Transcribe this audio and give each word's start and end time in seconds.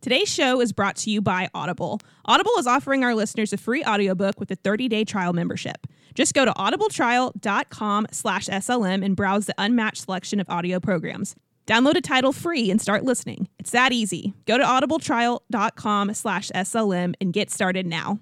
Today's 0.00 0.32
show 0.32 0.62
is 0.62 0.72
brought 0.72 0.96
to 0.96 1.10
you 1.10 1.20
by 1.20 1.50
Audible. 1.52 2.00
Audible 2.24 2.52
is 2.58 2.66
offering 2.66 3.04
our 3.04 3.14
listeners 3.14 3.52
a 3.52 3.58
free 3.58 3.84
audiobook 3.84 4.40
with 4.40 4.50
a 4.50 4.56
30-day 4.56 5.04
trial 5.04 5.34
membership. 5.34 5.86
Just 6.14 6.32
go 6.32 6.46
to 6.46 6.52
audibletrial.com 6.52 8.06
slash 8.10 8.46
SLM 8.46 9.04
and 9.04 9.14
browse 9.14 9.44
the 9.44 9.54
unmatched 9.58 10.04
selection 10.04 10.40
of 10.40 10.48
audio 10.48 10.80
programs. 10.80 11.36
Download 11.66 11.96
a 11.96 12.00
title 12.00 12.32
free 12.32 12.70
and 12.70 12.80
start 12.80 13.04
listening. 13.04 13.50
It's 13.58 13.72
that 13.72 13.92
easy. 13.92 14.32
Go 14.46 14.56
to 14.56 14.64
audibletrial.com 14.64 16.14
slash 16.14 16.48
SLM 16.54 17.12
and 17.20 17.34
get 17.34 17.50
started 17.50 17.86
now. 17.86 18.20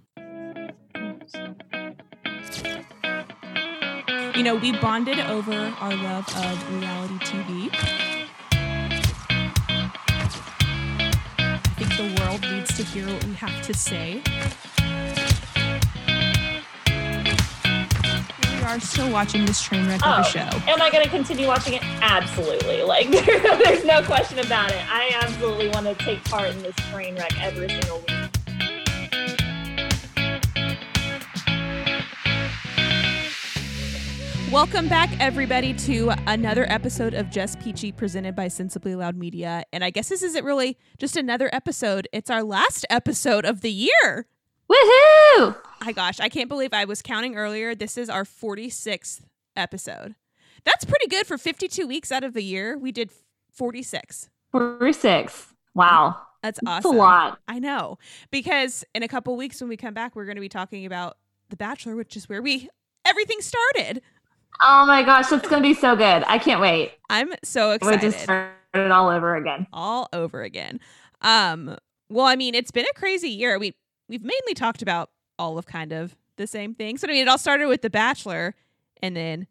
You 4.37 4.43
know, 4.43 4.57
we 4.57 4.73
bonded 4.73 5.21
over 5.21 5.53
our 5.53 5.95
love 5.95 6.29
of 6.29 6.75
reality 6.75 7.15
TV. 7.19 8.07
The 11.99 12.23
world 12.23 12.41
needs 12.43 12.77
to 12.77 12.85
hear 12.85 13.05
what 13.09 13.25
we 13.25 13.35
have 13.35 13.61
to 13.61 13.75
say. 13.75 14.22
We 18.53 18.63
are 18.64 18.79
still 18.79 19.11
watching 19.11 19.45
this 19.45 19.61
train 19.61 19.89
wreck 19.89 20.07
of 20.07 20.19
a 20.19 20.21
oh, 20.21 20.22
show. 20.22 20.49
Am 20.69 20.81
I 20.81 20.91
going 20.93 21.03
to 21.03 21.11
continue 21.11 21.49
watching 21.49 21.75
it? 21.75 21.82
Absolutely. 21.82 22.82
Like, 22.82 23.11
there's 23.64 23.85
no 23.85 24.00
question 24.05 24.39
about 24.39 24.71
it. 24.71 24.81
I 24.89 25.11
absolutely 25.22 25.71
want 25.71 25.86
to 25.86 25.95
take 25.96 26.22
part 26.22 26.50
in 26.50 26.63
this 26.63 26.77
train 26.93 27.17
wreck 27.17 27.36
every 27.43 27.69
single 27.69 27.99
week. 27.99 28.18
Welcome 34.52 34.88
back, 34.88 35.11
everybody, 35.20 35.75
to 35.75 36.11
another 36.27 36.64
episode 36.72 37.12
of 37.12 37.28
Just 37.28 37.61
Peachy 37.61 37.92
presented 37.92 38.34
by 38.34 38.48
Sensibly 38.48 38.94
Loud 38.94 39.14
Media. 39.14 39.62
And 39.74 39.84
I 39.84 39.91
guess 39.91 40.08
this 40.08 40.22
isn't 40.22 40.42
really 40.42 40.78
just 40.97 41.19
another 41.19 41.50
episode, 41.52 42.08
it's 42.14 42.30
our 42.30 42.42
last 42.42 42.86
episode 42.88 43.44
of 43.44 43.61
the 43.61 43.70
year. 43.70 44.27
Woohoo! 44.70 45.55
My 45.84 45.92
gosh, 45.92 46.18
I 46.18 46.30
can't 46.30 46.48
believe 46.48 46.72
I 46.72 46.86
was 46.86 47.02
counting 47.02 47.36
earlier. 47.36 47.74
This 47.74 47.98
is 47.98 48.08
our 48.08 48.24
46th 48.24 49.20
episode. 49.55 50.14
That's 50.64 50.86
pretty 50.86 51.08
good 51.08 51.27
for 51.27 51.36
52 51.36 51.86
weeks 51.86 52.10
out 52.10 52.24
of 52.24 52.33
the 52.33 52.42
year. 52.42 52.78
We 52.78 52.90
did 52.90 53.10
46. 53.52 54.30
46. 54.50 55.55
Wow. 55.74 56.22
That's 56.42 56.58
That's 56.62 56.86
awesome. 56.86 56.96
a 56.96 56.98
lot. 56.98 57.38
I 57.48 57.58
know. 57.58 57.98
Because 58.30 58.83
in 58.94 59.02
a 59.02 59.08
couple 59.08 59.36
weeks 59.36 59.60
when 59.60 59.68
we 59.68 59.77
come 59.77 59.92
back, 59.92 60.16
we're 60.16 60.24
going 60.24 60.36
to 60.36 60.40
be 60.40 60.48
talking 60.48 60.86
about 60.86 61.18
The 61.50 61.56
Bachelor, 61.56 61.96
which 61.96 62.16
is 62.16 62.30
where 62.30 62.40
we 62.40 62.70
everything 63.05 63.40
started. 63.40 64.02
Oh 64.62 64.86
my 64.86 65.02
gosh, 65.02 65.30
it's 65.32 65.48
going 65.48 65.62
to 65.62 65.68
be 65.68 65.74
so 65.74 65.94
good. 65.94 66.24
I 66.27 66.38
can't 66.38 66.60
wait. 66.60 66.92
I'm 67.08 67.30
so 67.44 67.72
excited. 67.72 68.02
We 68.02 68.08
just 68.10 68.22
start 68.22 68.52
it 68.74 68.90
all 68.90 69.08
over 69.08 69.36
again. 69.36 69.66
all 69.72 70.08
over 70.12 70.42
again. 70.42 70.80
Um, 71.22 71.77
well, 72.10 72.27
I 72.27 72.36
mean, 72.36 72.55
it's 72.55 72.70
been 72.70 72.86
a 72.90 72.98
crazy 72.98 73.28
year. 73.28 73.58
We 73.58 73.74
we've 74.08 74.22
mainly 74.22 74.55
talked 74.55 74.82
about 74.82 75.10
all 75.38 75.58
of 75.58 75.66
kind 75.66 75.92
of 75.92 76.16
the 76.36 76.46
same 76.46 76.74
things. 76.74 77.00
But 77.00 77.10
I 77.10 77.12
mean, 77.14 77.22
it 77.22 77.28
all 77.28 77.38
started 77.38 77.68
with 77.68 77.82
The 77.82 77.90
Bachelor, 77.90 78.55
and 79.02 79.16
then 79.16 79.46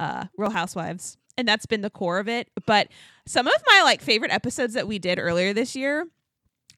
uh, 0.00 0.26
Real 0.36 0.50
Housewives, 0.50 1.16
and 1.36 1.46
that's 1.46 1.66
been 1.66 1.80
the 1.82 1.90
core 1.90 2.18
of 2.18 2.28
it. 2.28 2.48
But 2.66 2.88
some 3.26 3.46
of 3.46 3.54
my 3.70 3.82
like 3.82 4.00
favorite 4.00 4.32
episodes 4.32 4.74
that 4.74 4.86
we 4.88 4.98
did 4.98 5.18
earlier 5.18 5.52
this 5.52 5.74
year, 5.76 6.06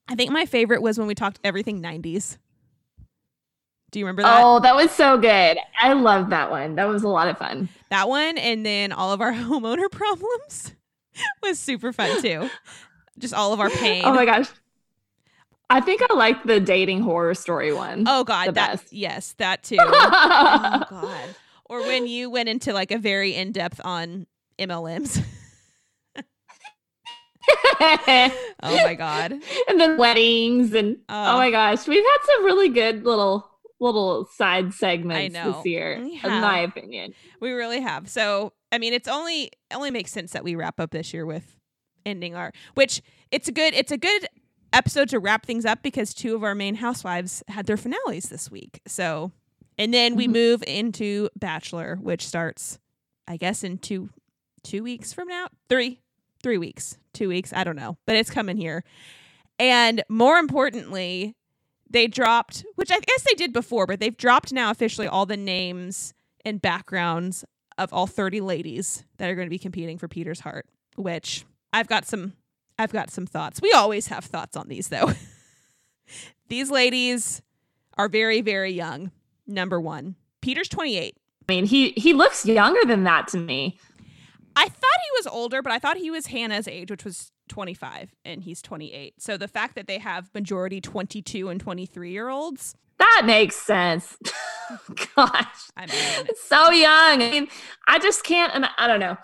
I 0.09 0.15
think 0.15 0.33
my 0.33 0.47
favorite 0.47 0.83
was 0.83 0.99
when 0.99 1.07
we 1.07 1.15
talked 1.15 1.39
everything 1.45 1.83
'90s. 1.83 2.39
Do 3.91 3.99
you 3.99 4.05
remember 4.05 4.23
that? 4.23 4.43
Oh, 4.45 4.61
that 4.61 4.77
was 4.77 4.91
so 4.91 5.17
good. 5.17 5.57
I 5.81 5.95
love 5.95 6.31
that 6.31 6.51
one. 6.51 6.75
That 6.75 6.85
was 6.89 7.03
a 7.05 7.09
lot 7.09 7.29
of 7.29 7.39
fun. 7.39 7.69
That 7.91 8.09
one, 8.09 8.37
and 8.37 8.65
then 8.67 8.93
all 8.93 9.13
of 9.13 9.21
our 9.21 9.33
homeowner 9.35 9.91
problems 9.91 10.73
was 11.43 11.59
super 11.59 11.93
fun 11.93 12.21
too. 12.21 12.51
Just 13.19 13.33
all 13.35 13.53
of 13.53 13.61
our 13.61 13.71
pain. 13.71 14.03
Oh 14.05 14.13
my 14.13 14.25
gosh. 14.25 14.49
I 15.71 15.81
think 15.81 16.01
I 16.09 16.15
like 16.15 16.45
the 16.45 16.61
dating 16.61 17.01
horror 17.03 17.35
story 17.35 17.73
one. 17.73 18.05
Oh 18.07 18.25
God, 18.25 18.49
the 18.49 18.53
that 18.53 18.71
best. 18.73 18.93
yes, 18.93 19.35
that 19.39 19.63
too. 19.63 19.77
oh 19.81 20.85
God. 20.89 21.29
Or 21.67 21.83
when 21.83 22.07
you 22.07 22.31
went 22.31 22.49
into 22.49 22.73
like 22.73 22.91
a 22.91 22.99
very 22.99 23.35
in 23.35 23.53
depth 23.53 23.81
on 23.85 24.27
MLMs. 24.59 25.23
oh 27.81 28.31
my 28.63 28.95
God. 28.95 29.33
and 29.69 29.81
then 29.81 29.97
weddings 29.99 30.75
and 30.75 30.97
Oh. 31.09 31.35
oh 31.35 31.37
my 31.39 31.51
gosh, 31.51 31.87
we've 31.87 32.05
had 32.05 32.19
some 32.35 32.45
really 32.45 32.69
good 32.69 33.05
little 33.05 33.49
little 33.81 34.27
side 34.35 34.73
segments 34.75 35.35
this 35.35 35.65
year, 35.65 35.93
in 35.95 36.21
my 36.23 36.61
opinion. 36.61 37.15
We 37.41 37.53
really 37.53 37.81
have. 37.81 38.09
So 38.09 38.53
I 38.73 38.79
mean, 38.79 38.93
it's 38.93 39.09
only 39.09 39.45
it 39.45 39.75
only 39.75 39.91
makes 39.91 40.11
sense 40.13 40.33
that 40.33 40.45
we 40.45 40.55
wrap 40.55 40.81
up 40.81 40.91
this 40.91 41.13
year 41.15 41.25
with 41.27 41.57
ending 42.07 42.35
our 42.35 42.53
which 42.75 43.03
it's 43.31 43.49
a 43.49 43.53
good 43.53 43.75
it's 43.75 43.93
a 43.93 43.99
good 43.99 44.27
episode 44.73 45.09
to 45.11 45.19
wrap 45.19 45.45
things 45.47 45.65
up 45.65 45.83
because 45.83 46.15
two 46.15 46.35
of 46.35 46.43
our 46.43 46.55
main 46.55 46.77
housewives 46.77 47.43
had 47.49 47.67
their 47.67 47.77
finales 47.77 48.25
this 48.29 48.51
week. 48.51 48.81
So 48.87 49.33
and 49.79 49.95
then 49.95 50.17
we 50.17 50.27
Mhm. 50.27 50.33
move 50.33 50.65
into 50.67 51.29
Bachelor, 51.37 51.97
which 52.01 52.27
starts 52.27 52.79
I 53.27 53.37
guess 53.37 53.63
in 53.63 53.79
two 53.79 54.11
two 54.65 54.83
weeks 54.83 55.13
from 55.13 55.29
now. 55.29 55.49
Three. 55.69 56.01
Three 56.43 56.59
weeks. 56.59 56.99
Two 57.13 57.29
weeks. 57.29 57.53
I 57.53 57.65
don't 57.65 57.77
know. 57.77 57.97
But 58.07 58.17
it's 58.17 58.31
coming 58.31 58.57
here. 58.57 58.85
And 59.59 60.03
more 60.09 60.39
importantly, 60.39 61.35
they 61.91 62.07
dropped, 62.07 62.65
which 62.75 62.91
I 62.91 63.01
guess 63.01 63.23
they 63.23 63.35
did 63.35 63.53
before, 63.53 63.87
but 63.87 64.01
they've 64.01 64.17
dropped 64.17 64.53
now 64.53 64.71
officially 64.71 65.07
all 65.07 65.27
the 65.27 65.37
names 65.37 66.15
and 66.45 66.61
backgrounds 66.61 67.45
of 67.77 67.93
all 67.93 68.07
30 68.07 68.41
ladies 68.41 69.05
that 69.19 69.31
are 69.31 69.35
going 69.35 69.47
to 69.47 69.51
be 69.51 69.59
competing 69.59 69.99
for 69.99 70.09
Peter's 70.09 70.41
heart, 70.41 70.67
which 70.97 71.45
I've 71.73 71.89
got 71.89 72.07
some 72.07 72.35
I've 72.81 72.93
got 72.93 73.11
some 73.11 73.27
thoughts. 73.27 73.61
We 73.61 73.73
always 73.73 74.07
have 74.09 74.25
thoughts 74.25 74.57
on 74.57 74.69
these 74.69 74.89
though. 74.89 75.13
these 76.49 76.71
ladies 76.71 77.43
are 77.97 78.09
very 78.09 78.41
very 78.41 78.73
young. 78.73 79.11
Number 79.47 79.81
1. 79.81 80.15
Peter's 80.43 80.69
28. 80.69 81.17
I 81.49 81.53
mean, 81.53 81.65
he 81.65 81.91
he 81.93 82.13
looks 82.13 82.45
younger 82.45 82.85
than 82.85 83.05
that 83.05 83.29
to 83.29 83.39
me. 83.39 83.79
I 84.59 84.65
thought 84.65 84.73
he 84.73 85.19
was 85.19 85.27
older, 85.29 85.63
but 85.63 85.71
I 85.71 85.79
thought 85.79 85.99
he 85.99 86.11
was 86.11 86.27
Hannah's 86.27 86.67
age, 86.67 86.91
which 86.91 87.05
was 87.05 87.31
25 87.49 88.13
and 88.25 88.43
he's 88.43 88.61
28. 88.61 89.15
So 89.23 89.37
the 89.37 89.47
fact 89.47 89.77
that 89.77 89.87
they 89.87 89.99
have 89.99 90.31
majority 90.35 90.81
22 90.81 91.49
and 91.49 91.61
23 91.61 92.11
year 92.11 92.29
olds, 92.29 92.75
That 92.99 93.23
makes 93.25 93.55
sense. 93.55 94.17
Gosh, 95.15 95.71
I 95.77 95.87
mean, 95.87 96.27
it's 96.29 96.43
so 96.43 96.71
young. 96.71 97.23
I 97.23 97.31
mean, 97.31 97.49
I 97.87 98.01
just 98.01 98.25
can't. 98.25 98.67
I 98.77 98.89
don't 98.89 98.99
know. 98.99 99.17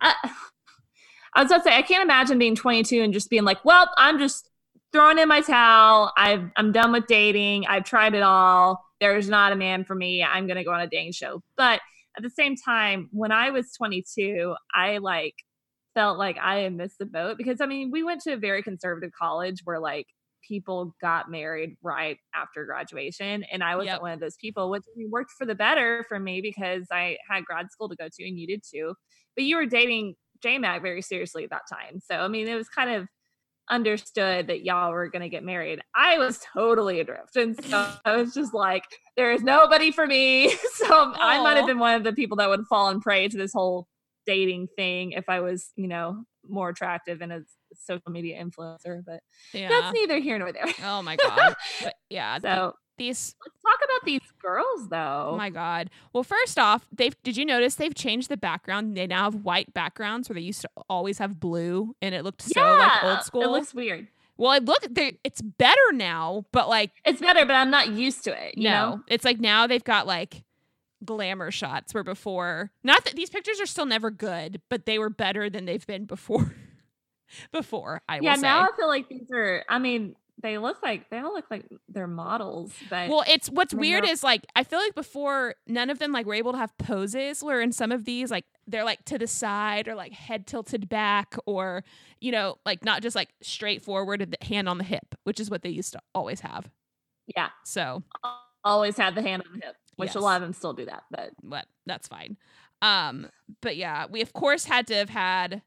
I, 0.00 0.14
I 1.34 1.42
was 1.42 1.50
about 1.50 1.64
to 1.64 1.70
say 1.70 1.76
I 1.76 1.82
can't 1.82 2.04
imagine 2.04 2.38
being 2.38 2.54
22 2.54 3.02
and 3.02 3.12
just 3.12 3.30
being 3.30 3.44
like, 3.44 3.64
"Well, 3.64 3.90
I'm 3.96 4.20
just 4.20 4.48
throwing 4.92 5.18
in 5.18 5.28
my 5.28 5.40
towel. 5.40 6.12
I've 6.16 6.50
I'm 6.56 6.70
done 6.70 6.92
with 6.92 7.08
dating. 7.08 7.66
I've 7.66 7.84
tried 7.84 8.14
it 8.14 8.22
all. 8.22 8.84
There's 9.00 9.28
not 9.28 9.52
a 9.52 9.56
man 9.56 9.84
for 9.84 9.96
me. 9.96 10.22
I'm 10.22 10.46
gonna 10.46 10.64
go 10.64 10.72
on 10.72 10.80
a 10.80 10.86
dating 10.86 11.12
show." 11.12 11.42
But 11.56 11.80
at 12.18 12.22
the 12.24 12.30
same 12.30 12.56
time, 12.56 13.08
when 13.12 13.32
I 13.32 13.50
was 13.50 13.72
22, 13.76 14.54
I 14.74 14.98
like 14.98 15.34
felt 15.94 16.18
like 16.18 16.38
I 16.40 16.60
had 16.60 16.74
missed 16.74 16.98
the 16.98 17.06
boat 17.06 17.38
because 17.38 17.60
I 17.60 17.66
mean, 17.66 17.90
we 17.90 18.02
went 18.02 18.22
to 18.22 18.32
a 18.34 18.36
very 18.36 18.62
conservative 18.62 19.10
college 19.18 19.60
where 19.64 19.80
like 19.80 20.06
people 20.46 20.94
got 21.00 21.30
married 21.30 21.76
right 21.82 22.18
after 22.34 22.64
graduation 22.64 23.44
and 23.52 23.62
I 23.64 23.76
wasn't 23.76 23.86
Yep. 23.86 24.02
one 24.02 24.12
of 24.12 24.20
those 24.20 24.36
people 24.36 24.70
which 24.70 24.84
worked 25.10 25.32
for 25.36 25.44
the 25.46 25.54
better 25.54 26.04
for 26.08 26.18
me 26.18 26.40
because 26.40 26.86
I 26.92 27.18
had 27.28 27.44
grad 27.44 27.70
school 27.72 27.88
to 27.88 27.96
go 27.96 28.08
to 28.12 28.28
and 28.28 28.38
you 28.38 28.46
did 28.46 28.62
too 28.68 28.94
but 29.34 29.44
you 29.44 29.56
were 29.56 29.66
dating 29.66 30.14
JMac 30.44 30.80
very 30.82 31.02
seriously 31.02 31.44
at 31.44 31.50
that 31.50 31.62
time 31.70 32.00
so 32.00 32.16
I 32.16 32.28
mean 32.28 32.48
it 32.48 32.54
was 32.54 32.68
kind 32.68 32.90
of 32.90 33.08
understood 33.70 34.46
that 34.46 34.64
y'all 34.64 34.90
were 34.90 35.08
going 35.08 35.22
to 35.22 35.28
get 35.28 35.44
married 35.44 35.80
I 35.94 36.18
was 36.18 36.40
totally 36.54 37.00
adrift 37.00 37.36
and 37.36 37.62
so 37.64 37.90
I 38.04 38.16
was 38.16 38.34
just 38.34 38.54
like 38.54 38.84
there 39.16 39.32
is 39.32 39.42
nobody 39.42 39.90
for 39.90 40.06
me 40.06 40.50
so 40.74 41.12
I 41.16 41.42
might 41.42 41.56
have 41.56 41.66
been 41.66 41.78
one 41.78 41.94
of 41.94 42.04
the 42.04 42.12
people 42.12 42.36
that 42.38 42.48
would 42.48 42.66
fall 42.66 42.88
and 42.88 43.02
prey 43.02 43.28
to 43.28 43.36
this 43.36 43.52
whole 43.52 43.86
dating 44.26 44.68
thing 44.76 45.12
if 45.12 45.28
I 45.28 45.40
was 45.40 45.70
you 45.76 45.88
know 45.88 46.24
more 46.48 46.70
attractive 46.70 47.20
and 47.20 47.32
a 47.32 47.40
social 47.74 48.10
media 48.10 48.42
influencer 48.42 49.02
but 49.04 49.20
yeah. 49.52 49.68
that's 49.68 49.94
neither 49.94 50.18
here 50.18 50.38
nor 50.38 50.52
there. 50.52 50.66
Oh 50.84 51.02
my 51.02 51.16
god. 51.16 51.54
But 51.82 51.94
yeah, 52.10 52.38
So 52.38 52.74
these 52.98 53.34
let's 53.44 53.56
talk 53.62 53.78
about 53.84 54.04
these 54.04 54.20
girls 54.42 54.88
though. 54.88 55.30
oh 55.32 55.36
my 55.36 55.50
god. 55.50 55.90
Well, 56.12 56.22
first 56.24 56.58
off, 56.58 56.86
they've 56.92 57.14
did 57.22 57.36
you 57.36 57.44
notice 57.44 57.76
they've 57.76 57.94
changed 57.94 58.28
the 58.28 58.36
background? 58.36 58.96
They 58.96 59.06
now 59.06 59.24
have 59.24 59.36
white 59.44 59.72
backgrounds 59.72 60.28
where 60.28 60.34
they 60.34 60.40
used 60.42 60.60
to 60.62 60.68
always 60.88 61.18
have 61.18 61.40
blue 61.40 61.94
and 62.02 62.14
it 62.14 62.24
looked 62.24 62.42
so 62.42 62.60
like 62.60 63.04
old 63.04 63.22
school. 63.22 63.42
It 63.42 63.48
looks 63.50 63.72
weird. 63.74 64.08
well, 64.36 64.52
it 64.52 64.64
look 64.64 64.84
it's 65.24 65.40
better 65.40 65.92
now, 65.92 66.44
but 66.52 66.68
like 66.68 66.90
It's 67.04 67.20
better, 67.20 67.44
but 67.46 67.54
I'm 67.54 67.70
not 67.70 67.90
used 67.92 68.24
to 68.24 68.30
it. 68.46 68.58
You 68.58 68.64
no. 68.64 68.70
know? 68.96 69.00
It's 69.08 69.24
like 69.24 69.40
now 69.40 69.66
they've 69.66 69.82
got 69.84 70.06
like 70.06 70.44
glamour 71.04 71.50
shots 71.52 71.94
where 71.94 72.02
before 72.02 72.72
not 72.82 73.04
that 73.04 73.14
these 73.14 73.30
pictures 73.30 73.60
are 73.60 73.66
still 73.66 73.86
never 73.86 74.10
good, 74.10 74.60
but 74.68 74.84
they 74.84 74.98
were 74.98 75.10
better 75.10 75.48
than 75.48 75.64
they've 75.64 75.86
been 75.86 76.04
before. 76.06 76.54
before, 77.52 78.02
I 78.08 78.18
will 78.18 78.24
Yeah, 78.24 78.34
say. 78.36 78.42
now 78.42 78.62
I 78.62 78.68
feel 78.76 78.88
like 78.88 79.08
these 79.08 79.30
are 79.32 79.64
I 79.68 79.78
mean, 79.78 80.16
they 80.40 80.56
look 80.58 80.82
like 80.82 81.10
they 81.10 81.18
all 81.18 81.34
look 81.34 81.46
like 81.50 81.64
they're 81.88 82.06
models, 82.06 82.72
but 82.88 83.08
Well, 83.08 83.24
it's 83.28 83.48
what's 83.50 83.74
weird 83.74 84.04
is 84.06 84.22
like 84.22 84.46
I 84.54 84.62
feel 84.64 84.78
like 84.78 84.94
before 84.94 85.54
none 85.66 85.90
of 85.90 85.98
them 85.98 86.12
like 86.12 86.26
were 86.26 86.34
able 86.34 86.52
to 86.52 86.58
have 86.58 86.76
poses 86.78 87.42
where 87.42 87.60
in 87.60 87.72
some 87.72 87.90
of 87.92 88.04
these 88.04 88.30
like 88.30 88.44
they're 88.66 88.84
like 88.84 89.04
to 89.06 89.18
the 89.18 89.26
side 89.26 89.88
or 89.88 89.94
like 89.94 90.12
head 90.12 90.46
tilted 90.46 90.88
back 90.88 91.34
or 91.46 91.82
you 92.20 92.30
know 92.30 92.58
like 92.64 92.84
not 92.84 93.02
just 93.02 93.16
like 93.16 93.30
straight 93.42 93.82
forward 93.82 94.20
the 94.38 94.46
hand 94.46 94.68
on 94.68 94.78
the 94.78 94.84
hip, 94.84 95.14
which 95.24 95.40
is 95.40 95.50
what 95.50 95.62
they 95.62 95.70
used 95.70 95.92
to 95.92 96.00
always 96.14 96.40
have. 96.40 96.70
yeah, 97.36 97.48
So 97.64 98.02
always 98.64 98.96
had 98.96 99.14
the 99.14 99.22
hand 99.22 99.42
on 99.46 99.58
the 99.58 99.66
hip, 99.66 99.76
which 99.96 100.08
Yes. 100.10 100.14
a 100.16 100.20
lot 100.20 100.36
of 100.36 100.42
them 100.42 100.52
still 100.52 100.72
do 100.72 100.84
that. 100.86 101.02
But 101.10 101.30
what 101.40 101.66
that's 101.86 102.06
fine. 102.08 102.36
Um, 102.80 103.28
but 103.60 103.76
yeah, 103.76 104.06
we 104.08 104.20
of 104.22 104.32
course 104.32 104.66
had 104.66 104.86
to 104.86 104.94
have 104.94 105.08
had. 105.08 105.62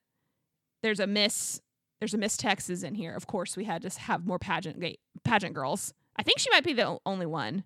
There's 0.81 0.99
a 1.01 1.07
Miss. 1.07 1.61
There's 2.01 2.15
a 2.15 2.17
Miss 2.17 2.35
Texas 2.35 2.81
in 2.81 2.95
here. 2.95 3.13
Of 3.15 3.27
course, 3.27 3.55
we 3.55 3.63
had 3.65 3.83
to 3.83 3.99
have 4.01 4.25
more 4.25 4.39
pageant 4.39 4.79
ga- 4.79 4.97
pageant 5.23 5.53
girls. 5.53 5.93
I 6.17 6.23
think 6.23 6.39
she 6.39 6.49
might 6.49 6.63
be 6.63 6.73
the 6.73 6.97
only 7.05 7.27
one. 7.27 7.63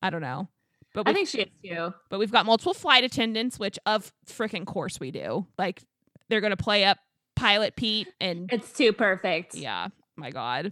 I 0.00 0.08
don't 0.10 0.20
know, 0.20 0.46
but 0.94 1.08
I 1.08 1.12
think 1.12 1.28
she 1.28 1.40
is 1.40 1.48
too. 1.64 1.92
but 2.10 2.20
we've 2.20 2.30
got 2.30 2.46
multiple 2.46 2.74
flight 2.74 3.02
attendants, 3.02 3.58
which 3.58 3.76
of 3.86 4.12
freaking 4.26 4.64
course 4.64 5.00
we 5.00 5.10
do. 5.10 5.46
Like 5.58 5.82
they're 6.28 6.40
gonna 6.40 6.56
play 6.56 6.84
up 6.84 6.98
Pilot 7.34 7.74
Pete 7.74 8.06
and 8.20 8.48
It's 8.52 8.72
too 8.72 8.92
perfect. 8.92 9.56
yeah, 9.56 9.88
my 10.14 10.30
God. 10.30 10.70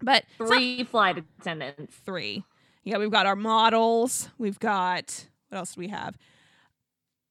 But 0.00 0.24
Three 0.38 0.84
flight 0.84 1.18
attendants. 1.40 1.96
three. 1.96 2.44
Yeah, 2.84 2.98
we've 2.98 3.10
got 3.10 3.26
our 3.26 3.36
models. 3.36 4.28
We've 4.38 4.58
got 4.60 5.26
what 5.48 5.58
else 5.58 5.74
do 5.74 5.80
we 5.80 5.88
have? 5.88 6.16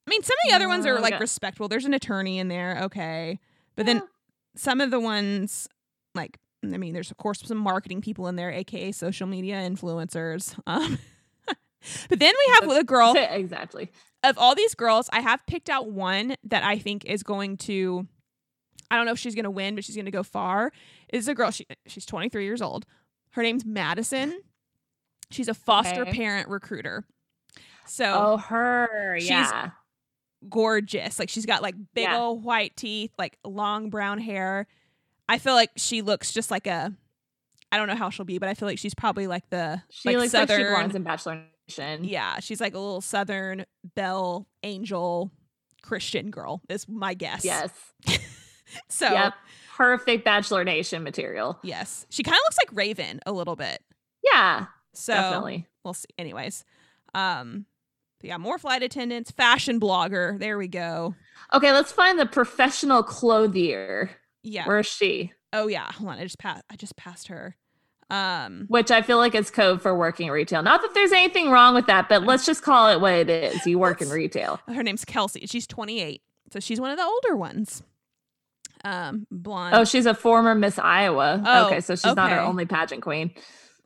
I 0.06 0.09
mean, 0.09 0.24
some 0.24 0.36
of 0.44 0.50
the 0.50 0.56
other 0.57 0.68
ones 0.68 0.86
are 0.86 1.00
like 1.00 1.19
respectable. 1.21 1.69
There's 1.69 1.86
an 1.86 1.94
attorney 1.94 2.38
in 2.39 2.50
there, 2.50 2.80
okay, 2.83 3.39
but 3.77 3.86
then 3.86 3.98
Yeah. 3.98 4.01
Some 4.56 4.81
of 4.81 4.92
the 4.92 5.00
ones 5.00 5.68
like 6.15 6.38
I 6.63 6.77
mean, 6.77 6.94
there's 6.94 7.09
of 7.12 7.18
course 7.18 7.42
some 7.44 7.57
marketing 7.57 8.01
people 8.01 8.27
in 8.27 8.36
there, 8.36 8.51
aka 8.51 8.92
social 8.92 9.27
media 9.27 9.56
influencers. 9.57 10.57
Um, 10.68 11.00
but 11.48 12.19
then 12.19 12.33
we 12.48 12.53
have 12.53 12.69
the 12.69 12.83
girl 12.83 13.13
exactly. 13.18 13.89
of 14.24 14.38
all 14.38 14.53
these 14.56 14.75
girls, 14.75 15.09
I 15.12 15.21
have 15.21 15.45
picked 15.48 15.69
out 15.69 15.89
one 15.92 16.36
that 16.44 16.63
I 16.63 16.77
think 16.77 17.06
is 17.06 17.24
going 17.24 17.57
to. 17.57 18.07
I 18.92 18.98
don't 18.98 19.06
know 19.06 19.13
if 19.13 19.19
she's 19.19 19.36
going 19.36 19.45
to 19.45 19.50
win, 19.51 19.74
but 19.75 19.86
she's 19.86 19.95
going 19.95 20.06
to 20.06 20.12
go 20.12 20.21
far. 20.24 20.71
Is 21.13 21.27
a 21.27 21.33
girl. 21.33 21.50
She 21.51 21.65
she's 21.88 22.06
23 22.06 22.44
years 22.44 22.62
old. 22.62 22.86
Her 23.31 23.42
name's 23.42 23.65
Madison. 23.65 24.42
She's 25.31 25.48
a 25.48 25.53
foster 25.53 26.01
Okay. 26.01 26.12
parent 26.12 26.50
recruiter. 26.50 27.06
So 27.88 28.03
Oh, 28.06 28.38
her. 28.38 29.18
Yeah. 29.19 29.71
Gorgeous. 30.49 31.19
Like 31.19 31.29
she's 31.29 31.45
got 31.45 31.61
like 31.61 31.75
big 31.93 32.03
Yeah. 32.03 32.19
old 32.19 32.43
white 32.43 32.75
teeth, 32.75 33.11
like 33.17 33.38
long 33.45 33.89
brown 33.89 34.17
hair. 34.19 34.67
I 35.29 35.38
feel 35.38 35.53
like 35.53 35.71
she 35.77 36.01
looks 36.01 36.33
just 36.33 36.51
like 36.51 36.67
a. 36.67 36.93
I 37.71 37.77
don't 37.77 37.88
know 37.88 37.95
how 37.95 38.09
she'll 38.09 38.25
be, 38.25 38.38
but 38.38 38.49
I 38.49 38.53
feel 38.53 38.67
like 38.67 38.77
she's 38.79 38.93
probably 38.93 39.27
like 39.27 39.49
the 39.49 39.81
She 39.89 40.09
like 40.09 40.17
looks 40.17 40.31
southern. 40.31 40.59
like 40.59 40.67
she 40.67 40.73
belongs 40.73 40.95
in 40.95 41.03
Bachelor 41.03 41.41
Nation. 41.69 42.03
Yeah, 42.03 42.39
she's 42.41 42.59
like 42.59 42.73
a 42.73 42.79
little 42.79 42.99
southern 43.01 43.65
belle 43.95 44.47
angel 44.63 45.31
Christian 45.81 46.31
girl. 46.31 46.61
Is 46.67 46.88
my 46.89 47.13
guess. 47.13 47.45
Yes. 47.45 47.71
So 48.88 49.11
Yep. 49.11 49.33
Perfect 49.75 50.23
Bachelor 50.23 50.63
Nation 50.63 51.03
material. 51.03 51.59
yes, 51.63 52.05
she 52.09 52.23
kind 52.23 52.35
of 52.35 52.39
looks 52.45 52.57
like 52.63 52.69
Raven 52.77 53.19
a 53.25 53.31
little 53.33 53.55
bit. 53.57 53.81
Yeah. 54.23 54.67
So 54.93 55.13
definitely. 55.13 55.67
we'll 55.83 55.93
see. 55.93 56.05
Anyways, 56.17 56.63
um, 57.13 57.65
yeah, 58.23 58.38
more 58.38 58.57
flight 58.57 58.83
attendants, 58.83 59.31
fashion 59.31 59.79
blogger. 59.79 60.39
There 60.39 60.57
we 60.57 60.68
go. 60.68 61.15
Okay, 61.53 61.71
let's 61.71 61.91
find 61.91 62.18
the 62.19 62.25
professional 62.25 63.03
clothier. 63.03 64.12
Yeah. 64.44 64.68
Where 64.68 64.79
is 64.79 64.88
she? 64.88 65.33
oh 65.53 65.68
yeah. 65.68 65.91
Hold 65.91 66.12
on. 66.12 66.18
I 66.19 66.23
just 66.23 66.39
passed. 66.39 66.63
I 66.69 66.75
just 66.75 66.95
passed 66.95 67.27
her. 67.27 67.56
Um. 68.09 68.65
Which 68.68 68.91
I 68.91 69.01
feel 69.01 69.18
like 69.18 69.35
is 69.35 69.50
code 69.51 69.81
for 69.81 69.97
working 69.97 70.29
retail. 70.29 70.63
Not 70.63 70.81
that 70.81 70.94
there's 70.94 71.12
anything 71.12 71.50
wrong 71.50 71.75
with 71.75 71.88
that, 71.88 72.09
but 72.09 72.23
let's 72.23 72.45
just 72.45 72.62
call 72.63 72.89
it 72.89 73.00
what 73.00 73.13
it 73.13 73.29
is. 73.29 73.65
You 73.65 73.79
work 73.79 74.01
in 74.01 74.09
retail. 74.09 74.59
Her 74.67 74.83
name's 74.83 75.06
Kelsey. 75.06 75.45
She's 75.47 75.65
28, 75.67 76.21
so 76.51 76.59
she's 76.59 76.81
one 76.81 76.91
of 76.91 76.97
the 76.97 77.06
older 77.06 77.35
ones. 77.38 77.83
Um, 78.83 79.27
blonde. 79.31 79.75
Oh, 79.75 79.83
she's 79.85 80.06
a 80.06 80.13
former 80.13 80.56
Miss 80.56 80.79
Iowa. 80.79 81.41
Oh, 81.45 81.67
okay, 81.67 81.81
so 81.81 81.95
she's 81.95 82.15
not 82.15 82.31
our 82.31 82.39
only 82.39 82.65
pageant 82.65 83.01
queen. 83.01 83.31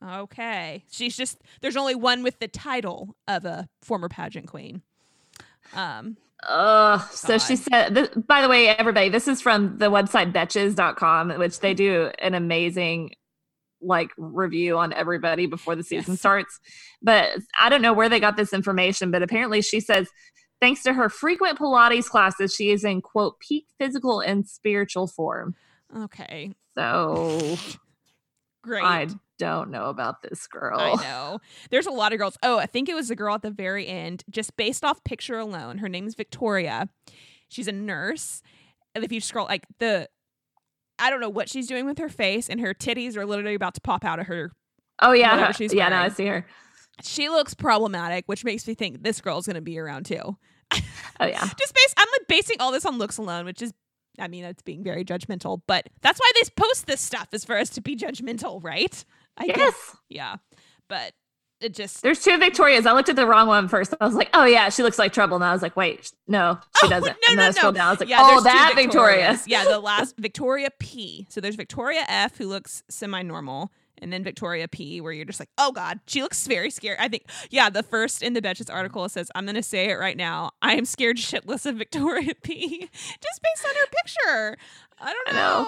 Okay. 0.05 0.83
She's 0.91 1.15
just 1.17 1.41
there's 1.61 1.77
only 1.77 1.95
one 1.95 2.21
with 2.23 2.39
the 2.39 2.47
title 2.47 3.15
of 3.27 3.45
a 3.45 3.67
former 3.81 4.09
pageant 4.09 4.47
queen. 4.47 4.81
Um 5.73 6.17
Ugh. 6.47 7.01
So 7.11 7.39
she 7.39 7.55
said, 7.55 7.95
th- 7.95 8.11
by 8.27 8.41
the 8.43 8.49
way, 8.49 8.67
everybody, 8.67 9.09
this 9.09 9.27
is 9.27 9.41
from 9.41 9.79
the 9.79 9.89
website 9.89 10.31
betches.com, 10.31 11.31
which 11.39 11.59
they 11.59 11.73
do 11.73 12.11
an 12.19 12.35
amazing 12.35 13.11
like 13.81 14.11
review 14.17 14.77
on 14.77 14.93
everybody 14.93 15.47
before 15.47 15.75
the 15.75 15.81
season 15.81 16.13
Yes. 16.13 16.19
starts. 16.19 16.59
But 17.01 17.29
I 17.59 17.69
don't 17.69 17.81
know 17.81 17.93
where 17.93 18.09
they 18.09 18.19
got 18.19 18.37
this 18.37 18.53
information, 18.53 19.09
but 19.09 19.23
apparently 19.23 19.61
she 19.61 19.79
says, 19.79 20.07
thanks 20.61 20.83
to 20.83 20.93
her 20.93 21.09
frequent 21.09 21.57
Pilates 21.57 22.05
classes, 22.05 22.53
she 22.53 22.69
is 22.69 22.83
in 22.83 23.01
quote 23.01 23.39
peak 23.39 23.65
physical 23.79 24.19
and 24.19 24.47
spiritual 24.47 25.07
form. 25.07 25.55
okay. 25.97 26.51
So 26.77 27.57
Great. 28.63 28.83
I 28.83 29.07
don't 29.37 29.69
know 29.69 29.89
about 29.89 30.21
this 30.21 30.47
girl. 30.47 30.79
I 30.79 30.95
know. 30.95 31.39
There's 31.69 31.87
a 31.87 31.91
lot 31.91 32.13
of 32.13 32.19
girls. 32.19 32.37
Oh, 32.43 32.57
I 32.57 32.65
think 32.65 32.89
it 32.89 32.95
was 32.95 33.07
the 33.07 33.15
girl 33.15 33.35
at 33.35 33.41
the 33.41 33.51
very 33.51 33.87
end, 33.87 34.23
just 34.29 34.55
based 34.57 34.83
off 34.83 35.03
picture 35.03 35.37
alone. 35.37 35.79
Her 35.79 35.89
name's 35.89 36.15
Victoria. 36.15 36.89
She's 37.49 37.67
a 37.67 37.71
nurse. 37.71 38.41
And 38.93 39.03
if 39.03 39.11
you 39.11 39.21
scroll 39.21 39.45
like 39.45 39.65
the 39.79 40.09
I 40.97 41.09
don't 41.09 41.19
know 41.19 41.29
what 41.29 41.49
she's 41.49 41.67
doing 41.67 41.85
with 41.85 41.97
her 41.97 42.09
face 42.09 42.49
and 42.49 42.61
her 42.61 42.73
titties 42.73 43.17
are 43.17 43.25
literally 43.25 43.55
about 43.55 43.73
to 43.75 43.81
pop 43.81 44.05
out 44.05 44.19
of 44.19 44.27
her. 44.27 44.51
Oh 45.01 45.11
yeah, 45.11 45.51
she's 45.51 45.73
yeah. 45.73 45.89
No, 45.89 45.97
I 45.97 46.09
see 46.09 46.27
her. 46.27 46.45
She 47.03 47.27
looks 47.27 47.53
problematic, 47.53 48.23
which 48.27 48.45
makes 48.45 48.65
me 48.65 48.73
think 48.73 49.03
this 49.03 49.19
girl's 49.19 49.45
going 49.45 49.55
to 49.55 49.61
be 49.61 49.77
around 49.77 50.05
too. 50.05 50.37
Oh 51.17 51.25
yeah. 51.25 51.39
just 51.39 51.73
based 51.73 51.93
I'm 51.95 52.07
like 52.11 52.27
basing 52.27 52.57
all 52.59 52.73
this 52.73 52.85
on 52.85 52.97
looks 52.97 53.17
alone, 53.17 53.45
which 53.45 53.61
is 53.61 53.73
I 54.19 54.27
mean, 54.27 54.43
that's 54.43 54.61
being 54.61 54.83
very 54.83 55.05
judgmental, 55.05 55.61
but 55.67 55.87
that's 56.01 56.19
why 56.19 56.31
they 56.35 56.49
post 56.55 56.87
this 56.87 57.01
stuff 57.01 57.29
is 57.31 57.45
for 57.45 57.57
us 57.57 57.69
to 57.71 57.81
be 57.81 57.95
judgmental, 57.95 58.63
right? 58.63 59.03
I 59.37 59.47
guess. 59.47 59.95
Yeah. 60.09 60.37
But 60.87 61.13
it 61.61 61.73
just 61.73 62.01
There's 62.03 62.21
two 62.23 62.37
Victorias. 62.37 62.85
I 62.85 62.91
looked 62.93 63.09
at 63.09 63.15
the 63.15 63.25
wrong 63.25 63.47
one 63.47 63.67
first. 63.67 63.93
I 63.99 64.05
was 64.05 64.13
like, 64.15 64.29
oh 64.33 64.45
yeah, 64.45 64.69
she 64.69 64.83
looks 64.83 64.99
like 64.99 65.13
trouble. 65.13 65.35
And 65.35 65.43
I 65.43 65.53
was 65.53 65.61
like, 65.61 65.75
wait, 65.75 66.11
no, 66.27 66.59
she 66.79 66.87
Oh, 66.87 66.89
doesn't. 66.89 67.07
no, 67.27 67.27
and 67.29 67.37
no, 67.37 67.43
I 67.43 67.51
no. 67.63 67.71
down. 67.71 67.87
I 67.87 67.91
was 67.91 67.99
like, 68.01 68.09
yeah, 68.09 68.17
oh, 68.19 68.41
that 68.43 68.73
Victoria. 68.75 69.39
Yeah, 69.47 69.63
the 69.63 69.79
last 69.91 70.15
Victoria 70.17 70.69
P. 70.79 71.25
So 71.29 71.39
there's 71.41 71.55
Victoria 71.55 72.03
F 72.07 72.37
who 72.37 72.47
looks 72.47 72.83
semi-normal, 72.89 73.71
and 73.99 74.11
then 74.11 74.23
Victoria 74.23 74.67
P 74.67 74.99
where 74.99 75.13
you're 75.13 75.25
just 75.25 75.39
like, 75.39 75.49
oh 75.57 75.71
god, 75.71 76.01
she 76.07 76.21
looks 76.21 76.45
very 76.45 76.69
scary. 76.69 76.97
I 76.99 77.07
think, 77.07 77.23
yeah, 77.49 77.69
the 77.69 77.83
first 77.83 78.21
in 78.21 78.33
the 78.33 78.41
Betches 78.41 78.71
article 78.71 79.07
says, 79.07 79.31
I'm 79.33 79.45
gonna 79.45 79.63
say 79.63 79.89
it 79.89 79.95
right 79.95 80.17
now. 80.17 80.51
I 80.61 80.73
am 80.75 80.83
scared 80.85 81.17
shitless 81.17 81.65
of 81.65 81.77
Victoria 81.77 82.33
P. 82.43 82.89
just 82.91 83.41
based 83.41 83.65
on 83.65 83.73
her 83.75 83.87
picture. 83.87 84.57
I 84.99 85.13
don't 85.13 85.29
I 85.29 85.31
know. 85.31 85.63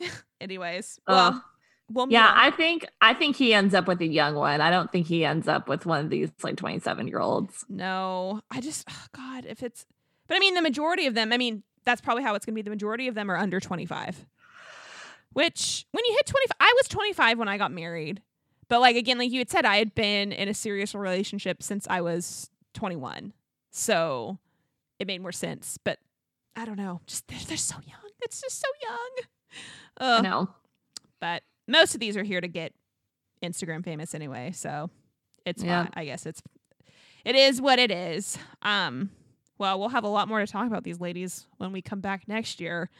know. 0.00 0.08
Anyways, 0.40 0.98
well, 1.08 1.42
we'll 1.90 2.10
yeah. 2.10 2.32
I 2.34 2.50
think 2.50 2.86
I 3.00 3.14
think 3.14 3.36
he 3.36 3.54
ends 3.54 3.74
up 3.74 3.86
with 3.86 4.00
a 4.00 4.06
young 4.06 4.34
one. 4.34 4.60
I 4.60 4.70
don't 4.70 4.90
think 4.90 5.06
he 5.06 5.24
ends 5.24 5.48
up 5.48 5.68
with 5.68 5.86
one 5.86 6.04
of 6.04 6.10
these 6.10 6.30
like 6.42 6.56
27 6.56 7.08
year 7.08 7.20
olds. 7.20 7.64
No, 7.68 8.40
I 8.50 8.60
just, 8.60 8.84
oh 8.90 9.06
God, 9.14 9.44
if 9.46 9.62
it's, 9.62 9.86
but 10.26 10.36
I 10.36 10.40
mean, 10.40 10.54
the 10.54 10.62
majority 10.62 11.06
of 11.06 11.14
them, 11.14 11.32
I 11.32 11.36
mean, 11.36 11.62
that's 11.84 12.00
probably 12.00 12.22
how 12.24 12.34
it's 12.34 12.44
going 12.44 12.54
to 12.54 12.56
be. 12.56 12.62
The 12.62 12.70
majority 12.70 13.08
of 13.08 13.14
them 13.14 13.30
are 13.30 13.36
under 13.36 13.60
25, 13.60 14.26
which 15.32 15.86
when 15.92 16.04
you 16.04 16.12
hit 16.14 16.26
25, 16.26 16.56
I 16.60 16.74
was 16.76 16.88
25 16.88 17.38
when 17.38 17.48
I 17.48 17.58
got 17.58 17.70
married. 17.72 18.22
But 18.68 18.80
like, 18.80 18.96
again, 18.96 19.18
like 19.18 19.30
you 19.30 19.38
had 19.38 19.50
said, 19.50 19.64
I 19.64 19.76
had 19.76 19.94
been 19.94 20.32
in 20.32 20.48
a 20.48 20.54
serious 20.54 20.94
relationship 20.94 21.62
since 21.62 21.86
I 21.88 22.00
was 22.00 22.50
21. 22.74 23.32
So 23.70 24.38
it 24.98 25.06
made 25.06 25.22
more 25.22 25.30
sense. 25.30 25.78
But 25.82 26.00
I 26.56 26.64
don't 26.64 26.76
know. 26.76 27.00
Just, 27.06 27.28
they're, 27.28 27.38
they're 27.46 27.56
so 27.56 27.76
young. 27.86 28.00
It's 28.22 28.40
just 28.40 28.58
so 28.58 28.66
young. 28.82 29.10
I 29.98 30.16
Ugh. 30.16 30.24
know. 30.24 30.48
But 31.20 31.42
most 31.68 31.94
of 31.94 32.00
these 32.00 32.16
are 32.16 32.22
here 32.22 32.40
to 32.40 32.48
get 32.48 32.72
Instagram 33.42 33.84
famous 33.84 34.14
anyway, 34.14 34.52
so 34.52 34.90
it's 35.44 35.62
Yeah. 35.62 35.84
fine. 35.84 35.92
I 35.94 36.04
guess 36.04 36.26
it's 36.26 36.42
it 37.24 37.34
is 37.36 37.60
what 37.60 37.78
it 37.78 37.90
is. 37.90 38.38
Um 38.62 39.10
well, 39.58 39.78
we'll 39.78 39.88
have 39.88 40.04
a 40.04 40.08
lot 40.08 40.28
more 40.28 40.40
to 40.40 40.46
talk 40.46 40.66
about 40.66 40.84
these 40.84 41.00
ladies 41.00 41.46
when 41.56 41.72
we 41.72 41.80
come 41.80 42.00
back 42.00 42.28
next 42.28 42.60
year, 42.60 42.90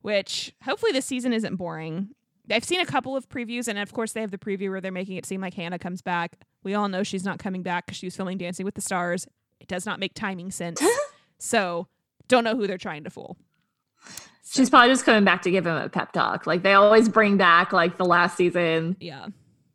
which 0.00 0.54
hopefully 0.62 0.90
this 0.92 1.04
season 1.04 1.32
isn't 1.34 1.56
boring. 1.56 2.08
I've 2.50 2.64
seen 2.64 2.80
a 2.80 2.86
couple 2.86 3.14
of 3.14 3.28
previews, 3.28 3.68
and 3.68 3.78
of 3.78 3.92
course, 3.92 4.12
they 4.14 4.22
have 4.22 4.30
the 4.30 4.38
preview 4.38 4.70
where 4.70 4.80
they're 4.80 4.90
making 4.90 5.16
it 5.18 5.26
seem 5.26 5.42
like 5.42 5.52
Hannah 5.52 5.78
comes 5.78 6.00
back. 6.00 6.36
We 6.62 6.72
all 6.72 6.88
know 6.88 7.02
she's 7.02 7.24
not 7.24 7.38
coming 7.38 7.62
back 7.62 7.84
because 7.84 7.98
she 7.98 8.06
was 8.06 8.16
filming 8.16 8.38
Dancing 8.38 8.64
with 8.64 8.74
the 8.74 8.80
Stars. 8.80 9.26
It 9.60 9.68
does 9.68 9.84
not 9.84 10.00
make 10.00 10.14
timing 10.14 10.50
sense. 10.50 10.82
so, 11.38 11.88
don't 12.26 12.44
know 12.44 12.56
who 12.56 12.66
they're 12.66 12.78
trying 12.78 13.04
to 13.04 13.10
fool. 13.10 13.36
She's 14.50 14.70
probably 14.70 14.88
just 14.90 15.04
coming 15.04 15.24
back 15.24 15.42
to 15.42 15.50
give 15.50 15.66
him 15.66 15.76
a 15.76 15.88
pep 15.88 16.12
talk. 16.12 16.46
Like 16.46 16.62
they 16.62 16.74
always 16.74 17.08
bring 17.08 17.36
back 17.36 17.72
like 17.72 17.96
the 17.98 18.04
last 18.04 18.36
season, 18.36 18.96
Yeah. 19.00 19.26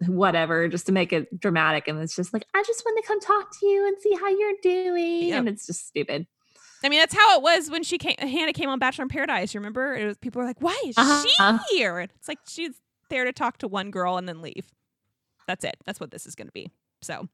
whatever, 0.08 0.68
just 0.68 0.86
to 0.88 0.92
make 0.92 1.14
it 1.14 1.40
dramatic. 1.40 1.88
And 1.88 2.00
it's 2.00 2.16
just 2.16 2.34
like, 2.34 2.46
I 2.56 2.64
just 2.66 2.84
want 2.86 2.98
to 3.04 3.08
come 3.08 3.20
talk 3.20 3.58
to 3.60 3.66
you 3.68 3.88
and 3.88 3.96
see 4.02 4.14
how 4.20 4.30
you're 4.30 4.54
doing. 4.64 5.28
Yep. 5.30 5.40
And 5.40 5.50
it's 5.50 5.68
just 5.68 5.88
stupid. 5.88 6.26
I 6.84 6.90
mean, 6.90 7.00
that's 7.00 7.14
how 7.16 7.38
it 7.38 7.44
was 7.44 7.70
when 7.70 7.84
she 7.84 7.98
came. 7.98 8.16
Hannah 8.18 8.52
came 8.52 8.68
on 8.70 8.78
Bachelor 8.80 9.04
in 9.04 9.10
Paradise. 9.10 9.54
You 9.54 9.60
remember, 9.62 9.96
it 9.96 10.06
was 10.06 10.18
people 10.18 10.42
were 10.42 10.46
like, 10.48 10.60
"Why 10.62 10.78
is 10.86 10.98
Uh-huh. 10.98 11.60
she 11.70 11.78
here?" 11.78 12.00
It's 12.00 12.28
like 12.28 12.40
she's 12.46 12.82
there 13.10 13.24
to 13.24 13.32
talk 13.32 13.60
to 13.60 13.70
one 13.70 13.90
girl 13.90 14.18
and 14.18 14.28
then 14.28 14.42
leave. 14.42 14.70
That's 15.48 15.64
it. 15.64 15.78
That's 15.86 16.00
what 16.02 16.12
this 16.12 16.26
is 16.26 16.36
going 16.36 16.48
to 16.48 16.52
be. 16.54 16.72
So, 17.02 17.30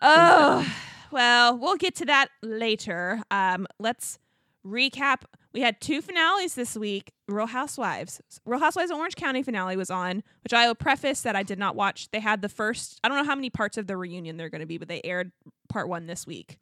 oh, 0.00 0.66
well, 1.10 1.58
we'll 1.58 1.76
get 1.76 1.94
to 1.96 2.06
that 2.06 2.28
later. 2.42 3.20
Um, 3.30 3.66
let's 3.78 4.18
recap. 4.64 5.22
We 5.52 5.60
had 5.60 5.80
two 5.80 6.00
finales 6.00 6.54
this 6.54 6.76
week. 6.76 7.12
Real 7.28 7.46
Housewives, 7.46 8.20
Real 8.44 8.60
Housewives 8.60 8.90
of 8.90 8.96
Orange 8.96 9.16
County 9.16 9.42
finale 9.42 9.76
was 9.76 9.90
on, 9.90 10.22
which 10.44 10.52
I 10.52 10.66
will 10.66 10.74
preface 10.74 11.22
that 11.22 11.36
I 11.36 11.42
did 11.42 11.58
not 11.58 11.76
watch. 11.76 12.10
They 12.10 12.20
had 12.20 12.42
the 12.42 12.48
first. 12.48 12.98
I 13.04 13.08
don't 13.08 13.18
know 13.18 13.24
how 13.24 13.34
many 13.34 13.50
parts 13.50 13.76
of 13.76 13.86
the 13.86 13.96
reunion 13.96 14.36
they're 14.36 14.48
going 14.48 14.60
to 14.60 14.66
be, 14.66 14.78
but 14.78 14.88
they 14.88 15.00
aired 15.04 15.32
part 15.68 15.88
one 15.88 16.06
this 16.06 16.26
week. 16.26 16.58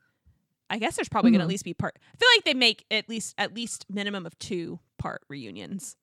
I 0.69 0.79
guess 0.79 0.97
there's 0.97 1.09
probably 1.09 1.33
going 1.33 1.41
to 1.41 1.45
at 1.45 1.47
hmm. 1.47 1.51
least 1.51 1.65
be 1.65 1.75
part. 1.75 1.99
I 1.99 2.17
feel 2.17 2.29
like 2.37 2.45
they 2.45 2.55
make 2.55 2.85
at 2.91 3.09
least 3.09 3.35
at 3.39 3.55
least 3.55 3.87
minimum 3.89 4.27
of 4.27 4.39
two 4.39 4.79
part 4.99 5.23
reunions 5.29 5.97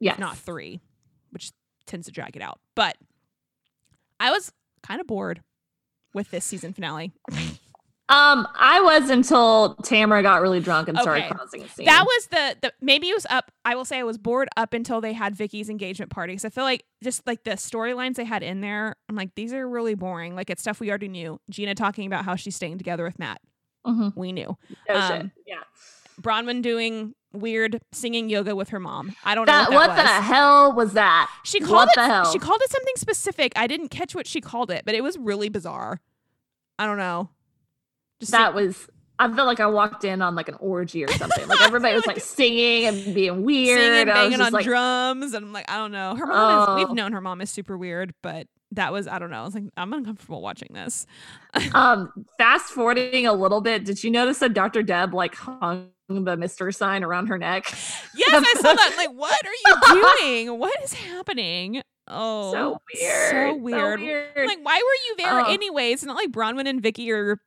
Yes. 0.00 0.14
if 0.14 0.18
not 0.18 0.36
three, 0.36 0.80
which 1.30 1.52
tends 1.86 2.06
to 2.06 2.12
drag 2.12 2.34
it 2.34 2.42
out. 2.42 2.58
But 2.74 2.96
I 4.18 4.30
was 4.30 4.52
kind 4.82 5.00
of 5.00 5.06
bored 5.06 5.42
with 6.14 6.30
this 6.30 6.44
season 6.44 6.72
finale. 6.72 7.12
Um, 8.10 8.48
I 8.58 8.80
was 8.80 9.08
until 9.08 9.76
Tamara 9.76 10.22
got 10.22 10.42
really 10.42 10.58
drunk 10.60 10.88
and 10.88 10.98
started 10.98 11.26
Okay. 11.26 11.34
causing 11.34 11.62
a 11.62 11.68
scene. 11.68 11.86
That 11.86 12.04
was 12.04 12.26
the, 12.26 12.56
the 12.60 12.72
maybe 12.80 13.08
it 13.08 13.14
was 13.14 13.26
up. 13.30 13.50
I 13.64 13.74
will 13.76 13.84
say 13.84 13.98
I 14.00 14.02
was 14.02 14.18
bored 14.18 14.48
up 14.56 14.74
until 14.74 15.00
they 15.00 15.12
had 15.12 15.34
Vicki's 15.36 15.68
engagement 15.68 16.10
party 16.10 16.32
because 16.32 16.44
I 16.44 16.48
feel 16.48 16.64
like 16.64 16.84
just 17.04 17.24
like 17.26 17.44
the 17.44 17.52
storylines 17.52 18.16
they 18.16 18.24
had 18.24 18.42
in 18.42 18.60
there, 18.62 18.96
I'm 19.08 19.14
like 19.16 19.34
these 19.36 19.52
are 19.52 19.68
really 19.68 19.94
boring. 19.94 20.34
Like 20.34 20.50
it's 20.50 20.60
stuff 20.60 20.80
we 20.80 20.88
already 20.88 21.08
knew. 21.08 21.40
Gina 21.50 21.74
talking 21.76 22.06
about 22.06 22.24
how 22.24 22.34
she's 22.34 22.56
staying 22.56 22.78
together 22.78 23.04
with 23.04 23.18
Matt, 23.18 23.40
Mhm. 23.86 24.12
we 24.16 24.32
knew. 24.32 24.56
No 24.88 24.94
um. 24.96 25.32
Yeah. 25.46 25.60
Braunwyn 26.20 26.62
doing 26.62 27.14
weird 27.32 27.80
singing 27.92 28.28
yoga 28.28 28.56
with 28.56 28.70
her 28.70 28.80
mom. 28.80 29.14
I 29.24 29.36
don't 29.36 29.46
know 29.46 29.52
That, 29.52 29.70
what 29.70 29.88
what 29.90 29.96
that 29.96 30.14
the 30.14 30.18
was. 30.20 30.26
hell 30.28 30.72
was 30.72 30.92
that? 30.94 31.30
She 31.44 31.60
called 31.60 31.72
what 31.72 31.88
it. 31.90 31.94
the 31.94 32.04
hell? 32.06 32.32
She 32.32 32.40
called 32.40 32.60
it 32.62 32.70
something 32.70 32.94
specific. 32.96 33.52
I 33.54 33.68
didn't 33.68 33.88
catch 33.90 34.14
what 34.16 34.26
she 34.26 34.40
called 34.40 34.70
it, 34.72 34.82
but 34.84 34.94
it 34.96 35.02
was 35.04 35.16
really 35.16 35.48
bizarre. 35.48 36.00
I 36.78 36.86
don't 36.86 36.98
know. 36.98 37.30
Just 38.20 38.32
that 38.32 38.54
was. 38.54 38.88
I 39.18 39.26
felt 39.34 39.46
like 39.46 39.60
I 39.60 39.66
walked 39.66 40.04
in 40.04 40.22
on 40.22 40.34
like 40.34 40.48
an 40.48 40.54
orgy 40.60 41.04
or 41.04 41.08
something. 41.08 41.46
Like 41.46 41.60
everybody 41.60 41.94
was 41.94 42.06
like 42.06 42.20
singing 42.20 42.86
and 42.86 43.14
being 43.14 43.42
weird. 43.44 43.78
singing, 43.78 44.06
banging 44.06 44.40
on 44.40 44.50
like, 44.52 44.64
drums, 44.64 45.34
and 45.34 45.44
I'm 45.44 45.52
like, 45.52 45.70
I 45.70 45.76
don't 45.76 45.92
know. 45.92 46.14
Her 46.16 46.26
mom 46.26 46.62
is. 46.62 46.66
Oh. 46.68 46.76
We've 46.76 46.96
known 46.96 47.12
her 47.12 47.20
mom 47.20 47.42
is 47.42 47.50
super 47.50 47.76
weird, 47.76 48.14
but 48.22 48.46
that 48.72 48.94
was 48.94 49.06
I 49.06 49.18
don't 49.18 49.30
know. 49.30 49.42
I 49.42 49.44
was 49.44 49.54
like, 49.54 49.64
I'm 49.76 49.92
uncomfortable 49.92 50.40
watching 50.40 50.68
this. 50.72 51.06
um, 51.74 52.10
fast 52.38 52.72
forwarding 52.72 53.26
a 53.26 53.34
little 53.34 53.60
bit. 53.60 53.84
Did 53.84 54.02
you 54.02 54.10
notice 54.10 54.38
that 54.38 54.54
Dr. 54.54 54.82
Deb 54.82 55.12
like 55.12 55.34
hung 55.34 55.90
the 56.08 56.36
Mister 56.38 56.72
sign 56.72 57.04
around 57.04 57.26
her 57.26 57.36
neck? 57.36 57.64
Yes, 58.16 58.30
I 58.32 58.54
saw 58.60 58.72
that. 58.74 58.94
Like, 58.96 59.10
what 59.14 59.38
are 59.44 59.52
you 59.66 60.46
doing? 60.46 60.58
What 60.58 60.72
is 60.82 60.94
happening? 60.94 61.82
Oh, 62.08 62.52
so 62.52 62.78
weird. 62.94 63.30
So 63.30 63.54
weird. 63.56 64.00
weird. 64.00 64.46
Like, 64.46 64.58
why 64.62 64.76
were 64.76 65.08
you 65.08 65.16
there 65.18 65.40
Oh. 65.40 65.52
anyways? 65.52 65.94
It's 65.96 66.04
not 66.04 66.16
like 66.16 66.30
Braunwyn 66.30 66.66
and 66.66 66.82
Vicki 66.82 67.12
are 67.12 67.38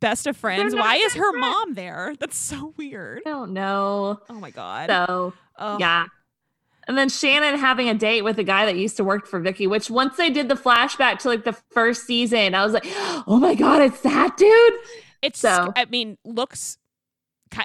best 0.00 0.26
of 0.26 0.36
friends. 0.36 0.74
Why 0.74 0.96
is 0.96 1.14
her 1.14 1.32
friends. 1.32 1.40
mom 1.40 1.74
there? 1.74 2.14
That's 2.20 2.36
so 2.36 2.74
weird. 2.76 3.22
I 3.26 3.30
don't 3.30 3.52
know. 3.52 4.20
Oh 4.28 4.40
my 4.40 4.50
god. 4.50 4.90
So 4.90 5.32
oh. 5.58 5.78
yeah. 5.78 6.06
And 6.88 6.96
then 6.96 7.08
Shannon 7.08 7.58
having 7.58 7.88
a 7.88 7.94
date 7.94 8.22
with 8.22 8.38
a 8.38 8.44
guy 8.44 8.64
that 8.66 8.76
used 8.76 8.96
to 8.98 9.04
work 9.04 9.26
for 9.26 9.40
Vicki, 9.40 9.66
which 9.66 9.90
once 9.90 10.16
they 10.16 10.30
did 10.30 10.48
the 10.48 10.54
flashback 10.54 11.18
to 11.20 11.28
like 11.28 11.44
the 11.44 11.56
first 11.70 12.06
season, 12.06 12.54
I 12.54 12.64
was 12.64 12.72
like, 12.72 12.84
oh 13.26 13.38
my 13.40 13.54
God, 13.54 13.82
it's 13.82 14.00
that 14.02 14.36
dude. 14.36 14.74
It's. 15.22 15.40
So- 15.40 15.72
I 15.74 15.86
mean, 15.86 16.18
looks. 16.24 16.78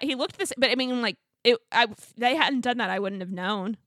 He 0.01 0.15
looked 0.15 0.38
this, 0.38 0.53
but 0.57 0.69
I 0.69 0.75
mean, 0.75 1.01
like 1.01 1.17
it. 1.43 1.57
I. 1.71 1.88
They 2.17 2.35
hadn't 2.35 2.61
done 2.61 2.77
that. 2.77 2.89
I 2.89 3.00
wouldn't 3.00 3.21
have 3.21 3.31
known. 3.31 3.77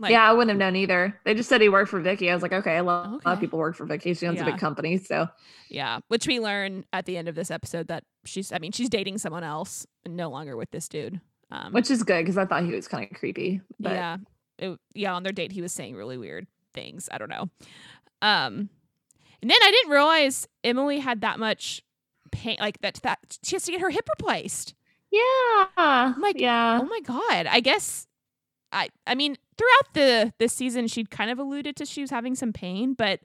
Like, 0.00 0.12
yeah, 0.12 0.28
I 0.28 0.32
wouldn't 0.32 0.48
have 0.48 0.56
known 0.58 0.76
either. 0.76 1.14
They 1.24 1.34
just 1.34 1.48
said 1.50 1.60
he 1.60 1.68
worked 1.68 1.90
for 1.90 2.00
Vicki. 2.00 2.30
I 2.30 2.34
was 2.34 2.42
like, 2.42 2.54
okay, 2.54 2.78
a 2.78 2.82
lot, 2.82 3.06
a 3.06 3.10
lot 3.10 3.22
of 3.26 3.38
people 3.40 3.58
work 3.58 3.76
for 3.76 3.84
Vicki. 3.84 4.14
She 4.14 4.26
owns 4.26 4.40
a 4.40 4.44
big 4.46 4.58
company. 4.58 4.96
So 4.96 5.28
Yeah, 5.68 5.98
which 6.08 6.26
we 6.26 6.40
learn 6.40 6.84
at 6.92 7.04
the 7.04 7.18
end 7.18 7.28
of 7.28 7.34
this 7.34 7.50
episode 7.50 7.88
that 7.88 8.04
she's. 8.24 8.50
I 8.50 8.58
mean, 8.58 8.72
she's 8.72 8.88
dating 8.88 9.18
someone 9.18 9.44
else, 9.44 9.86
and 10.04 10.16
no 10.16 10.30
longer 10.30 10.56
with 10.56 10.70
this 10.70 10.88
dude. 10.88 11.20
Um, 11.50 11.72
which 11.72 11.90
is 11.90 12.02
good 12.02 12.22
because 12.22 12.38
I 12.38 12.46
thought 12.46 12.64
he 12.64 12.72
was 12.72 12.88
kind 12.88 13.10
of 13.10 13.16
creepy. 13.18 13.60
But 13.78 13.92
yeah, 13.92 14.16
it, 14.58 14.78
yeah. 14.94 15.14
On 15.14 15.22
their 15.22 15.32
date, 15.32 15.52
he 15.52 15.60
was 15.60 15.72
saying 15.72 15.94
really 15.96 16.16
weird 16.16 16.46
things. 16.72 17.08
I 17.12 17.18
don't 17.18 17.28
know. 17.30 17.50
Um, 18.22 18.70
and 19.42 19.50
then 19.50 19.58
I 19.62 19.70
didn't 19.70 19.90
realize 19.90 20.46
Emily 20.64 20.98
had 21.00 21.20
that 21.22 21.38
much 21.38 21.82
pain. 22.30 22.56
Like 22.58 22.80
that. 22.80 23.00
That 23.02 23.38
she 23.42 23.54
has 23.56 23.64
to 23.64 23.72
get 23.72 23.80
her 23.82 23.90
hip 23.90 24.08
replaced. 24.18 24.74
yeah. 25.10 26.14
Like, 26.18 26.40
yeah. 26.40 26.78
Oh 26.80 26.86
my 26.86 27.00
god. 27.00 27.46
I 27.46 27.60
guess. 27.60 28.06
I. 28.72 28.88
I 29.06 29.14
mean, 29.14 29.36
throughout 29.56 29.94
the 29.94 30.32
this 30.38 30.52
season, 30.52 30.86
she'd 30.86 31.10
kind 31.10 31.30
of 31.30 31.38
alluded 31.38 31.76
to 31.76 31.86
she 31.86 32.00
was 32.00 32.10
having 32.10 32.34
some 32.34 32.52
pain, 32.52 32.94
but 32.94 33.20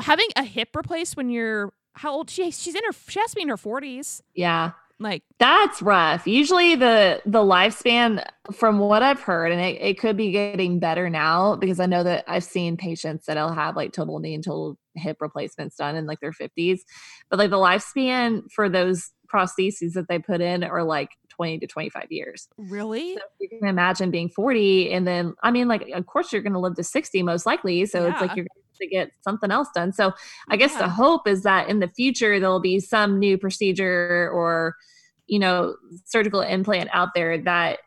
having 0.00 0.28
a 0.36 0.44
hip 0.44 0.70
replaced 0.74 1.16
when 1.16 1.30
you're 1.30 1.72
how 1.94 2.12
old 2.12 2.28
she 2.28 2.50
she's 2.50 2.74
in 2.74 2.82
her 2.84 2.92
she 3.08 3.20
has 3.20 3.30
to 3.30 3.36
be 3.36 3.42
in 3.42 3.48
her 3.48 3.56
forties. 3.56 4.22
Yeah. 4.34 4.72
Like 5.00 5.22
That's 5.40 5.82
rough. 5.82 6.26
Usually 6.26 6.76
the 6.76 7.20
the 7.26 7.40
lifespan 7.40 8.24
from 8.52 8.78
what 8.78 9.02
I've 9.02 9.20
heard, 9.20 9.50
and 9.50 9.60
it, 9.60 9.80
it 9.80 9.98
could 9.98 10.16
be 10.16 10.30
getting 10.30 10.78
better 10.78 11.10
now 11.10 11.56
because 11.56 11.80
I 11.80 11.86
know 11.86 12.04
that 12.04 12.24
I've 12.28 12.44
seen 12.44 12.76
patients 12.76 13.26
that'll 13.26 13.52
have 13.52 13.74
like 13.74 13.92
total 13.92 14.20
knee 14.20 14.34
and 14.34 14.44
total 14.44 14.78
hip 14.94 15.16
replacements 15.20 15.76
done 15.76 15.96
in 15.96 16.06
like 16.06 16.20
their 16.20 16.32
50s. 16.32 16.80
But 17.28 17.40
like 17.40 17.50
the 17.50 17.56
lifespan 17.56 18.42
for 18.54 18.68
those 18.68 19.10
prostheses 19.32 19.94
that 19.94 20.06
they 20.08 20.20
put 20.20 20.40
in 20.40 20.62
are 20.62 20.84
like 20.84 21.10
20 21.34 21.58
to 21.60 21.66
25 21.66 22.06
years. 22.10 22.48
really. 22.56 23.14
So 23.14 23.20
you 23.40 23.48
can 23.48 23.68
imagine 23.68 24.10
being 24.10 24.28
40 24.28 24.92
and 24.92 25.06
then 25.06 25.34
I 25.42 25.50
mean 25.50 25.68
like 25.68 25.88
of 25.94 26.06
course 26.06 26.32
you're 26.32 26.42
gonna 26.42 26.60
live 26.60 26.74
to 26.76 26.84
60 26.84 27.22
most 27.22 27.46
likely. 27.46 27.86
So 27.86 28.06
it's 28.08 28.20
like 28.20 28.34
you're 28.36 28.46
gonna 28.46 28.90
get 28.90 29.10
something 29.22 29.50
else 29.50 29.68
done. 29.74 29.92
So 29.92 30.12
I 30.48 30.56
guess 30.56 30.72
Yeah. 30.72 30.80
the 30.82 30.88
hope 30.88 31.26
is 31.28 31.42
that 31.42 31.68
in 31.68 31.78
the 31.80 31.88
future 31.88 32.38
there'll 32.40 32.60
be 32.60 32.80
some 32.80 33.18
new 33.18 33.38
procedure 33.38 34.30
or 34.32 34.76
you 35.26 35.38
know 35.38 35.74
surgical 36.04 36.40
implant 36.40 36.90
out 36.92 37.10
there 37.14 37.38
that 37.38 37.78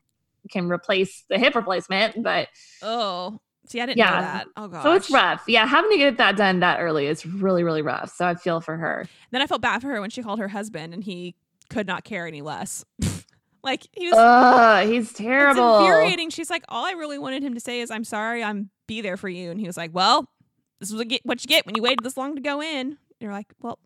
can 0.51 0.69
replace 0.69 1.23
the 1.29 1.37
hip 1.37 1.55
replacement. 1.55 2.23
But 2.23 2.47
Oh, 2.81 3.39
see, 3.67 3.81
I 3.81 3.85
didn't 3.85 3.97
know 3.99 4.05
that. 4.05 4.47
Oh 4.55 4.67
gosh. 4.69 4.83
so 4.83 4.93
it's 4.93 5.11
rough. 5.11 5.43
Yeah, 5.47 5.65
having 5.65 5.91
to 5.91 5.97
get 5.97 6.17
that 6.17 6.37
done 6.37 6.61
that 6.61 6.79
early 6.79 7.05
is 7.07 7.25
really, 7.25 7.63
really 7.63 7.81
rough. 7.81 8.13
So 8.15 8.25
I 8.25 8.35
feel 8.35 8.61
for 8.61 8.77
her. 8.77 9.05
Then 9.31 9.41
I 9.41 9.47
felt 9.47 9.61
bad 9.61 9.81
for 9.81 9.89
her 9.89 9.99
when 10.01 10.09
she 10.09 10.23
called 10.23 10.39
her 10.39 10.47
husband, 10.47 10.93
and 10.93 11.03
he 11.03 11.35
could 11.69 11.85
not 11.85 12.05
care 12.05 12.25
any 12.25 12.41
less. 12.41 12.85
like 13.63 13.87
he 13.93 14.07
was. 14.07 14.15
Ugh, 14.17 14.87
he's 14.87 15.09
it's 15.09 15.13
terrible. 15.17 15.79
infuriating. 15.79 16.29
She's 16.29 16.49
like, 16.49 16.63
all 16.69 16.85
I 16.85 16.91
really 16.91 17.17
wanted 17.17 17.43
him 17.43 17.53
to 17.53 17.59
say 17.59 17.81
is, 17.81 17.91
"I'm 17.91 18.03
sorry, 18.03 18.43
I'm 18.43 18.69
be 18.87 19.01
there 19.01 19.17
for 19.17 19.29
you," 19.29 19.51
and 19.51 19.59
he 19.59 19.67
was 19.67 19.77
like, 19.77 19.91
"Well, 19.93 20.29
this 20.79 20.89
is 20.89 20.95
what 20.95 21.05
you 21.05 21.09
get- 21.09 21.25
what 21.25 21.43
you 21.43 21.47
get 21.47 21.65
when 21.65 21.75
you 21.75 21.81
waited 21.81 21.99
this 22.03 22.17
long 22.17 22.35
to 22.35 22.41
go 22.41 22.61
in." 22.61 22.97
You're 23.19 23.31
like, 23.33 23.47
"Well, 23.61 23.79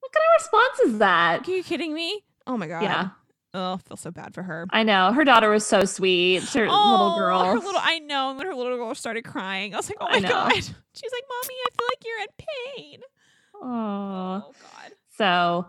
What 0.00 0.12
kind 0.12 0.24
of 0.36 0.42
response 0.42 0.92
is 0.92 0.98
that? 0.98 1.48
are 1.48 1.50
you 1.50 1.62
kidding 1.64 1.92
me?" 1.94 2.22
Oh 2.46 2.56
my 2.56 2.66
god. 2.68 2.82
Yeah. 2.82 3.08
Oh, 3.54 3.74
I 3.74 3.76
feel 3.78 3.96
so 3.96 4.10
bad 4.10 4.34
for 4.34 4.42
her. 4.42 4.66
I 4.70 4.82
know. 4.82 5.12
Her 5.12 5.24
daughter 5.24 5.48
was 5.48 5.64
so 5.66 5.84
sweet. 5.86 6.42
Her 6.50 6.60
little 6.68 6.74
Oh, 6.76 7.16
girl. 7.16 7.42
Her 7.42 7.54
little. 7.58 7.80
I 7.82 8.00
know. 8.00 8.28
And 8.28 8.38
When 8.38 8.46
her 8.46 8.54
little 8.54 8.76
girl 8.76 8.94
started 8.94 9.24
crying, 9.24 9.72
I 9.72 9.78
was 9.78 9.88
like, 9.88 9.96
"Oh 10.00 10.08
my 10.10 10.20
god." 10.20 10.52
She's 10.54 10.66
like, 11.12 11.24
"Mommy, 11.28 11.54
I 11.54 11.68
feel 11.76 11.86
like 11.88 12.04
you're 12.04 12.20
in 12.20 12.28
pain." 12.92 13.00
Aw. 13.62 14.42
Oh 14.46 14.52
god. 14.60 14.92
So 15.16 15.66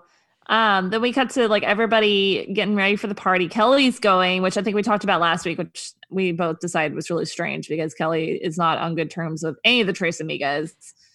um 0.50 0.90
then 0.90 1.02
we 1.02 1.12
cut 1.12 1.30
to 1.32 1.48
like 1.48 1.64
everybody 1.64 2.52
getting 2.54 2.76
ready 2.76 2.96
for 2.96 3.08
the 3.08 3.16
party. 3.16 3.48
Kelly's 3.48 4.00
going, 4.00 4.42
which 4.42 4.58
I 4.58 4.62
think 4.64 4.76
we 4.76 4.82
talked 4.84 5.04
about 5.04 5.20
last 5.22 5.46
week, 5.46 5.58
which 5.58 5.92
we 6.10 6.32
both 6.32 6.60
decided 6.60 6.96
was 6.96 7.10
really 7.10 7.26
strange 7.26 7.68
because 7.68 7.94
Kelly 7.94 8.32
is 8.32 8.58
not 8.58 8.78
on 8.78 8.96
good 8.96 9.12
terms 9.12 9.44
with 9.44 9.58
any 9.64 9.82
of 9.82 9.88
the 9.88 9.94
Tres 9.94 10.22
Amigas. 10.22 10.72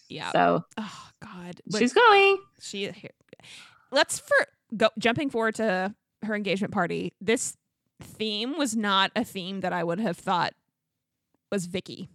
Yeah. 0.08 0.30
So 0.32 0.64
Oh 0.76 1.08
god. 1.22 1.60
But- 1.66 1.78
she's 1.78 1.92
going. 1.92 2.38
she 2.60 2.90
here. 2.90 3.10
Let's 3.90 4.18
for 4.18 4.36
go 4.76 4.88
jumping 4.98 5.30
forward 5.30 5.54
to 5.56 5.94
her 6.22 6.34
engagement 6.34 6.72
party. 6.72 7.12
This 7.20 7.56
theme 8.00 8.56
was 8.56 8.74
not 8.76 9.12
a 9.16 9.24
theme 9.24 9.60
that 9.60 9.72
I 9.72 9.84
would 9.84 10.00
have 10.00 10.16
thought 10.16 10.54
was 11.50 11.66
Vicki 11.66 12.08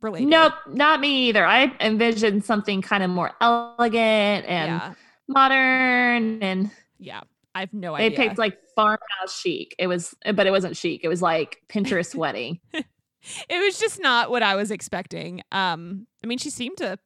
related. 0.00 0.28
Nope, 0.28 0.54
not 0.68 1.00
me 1.00 1.28
either. 1.28 1.44
I 1.44 1.74
envisioned 1.80 2.44
something 2.44 2.82
kind 2.82 3.02
of 3.02 3.10
more 3.10 3.32
elegant 3.40 4.46
and 4.46 4.70
yeah, 4.72 4.94
modern 5.28 6.42
and 6.42 6.70
yeah. 6.98 7.20
I 7.54 7.60
have 7.60 7.72
no 7.74 7.96
they 7.96 8.06
idea. 8.06 8.16
They 8.16 8.24
picked 8.28 8.38
like 8.38 8.58
farmhouse 8.74 9.38
chic. 9.38 9.74
It 9.78 9.86
was 9.86 10.14
but 10.34 10.46
it 10.46 10.50
wasn't 10.50 10.76
chic. 10.76 11.02
It 11.04 11.08
was 11.08 11.20
like 11.20 11.58
Pinterest 11.68 12.14
wedding. 12.14 12.60
it 12.72 12.86
was 13.64 13.78
just 13.78 14.00
not 14.00 14.30
what 14.30 14.42
I 14.42 14.54
was 14.56 14.70
expecting. 14.70 15.42
Um, 15.52 16.06
I 16.24 16.26
mean, 16.26 16.38
she 16.38 16.50
seemed 16.50 16.78
to 16.78 16.98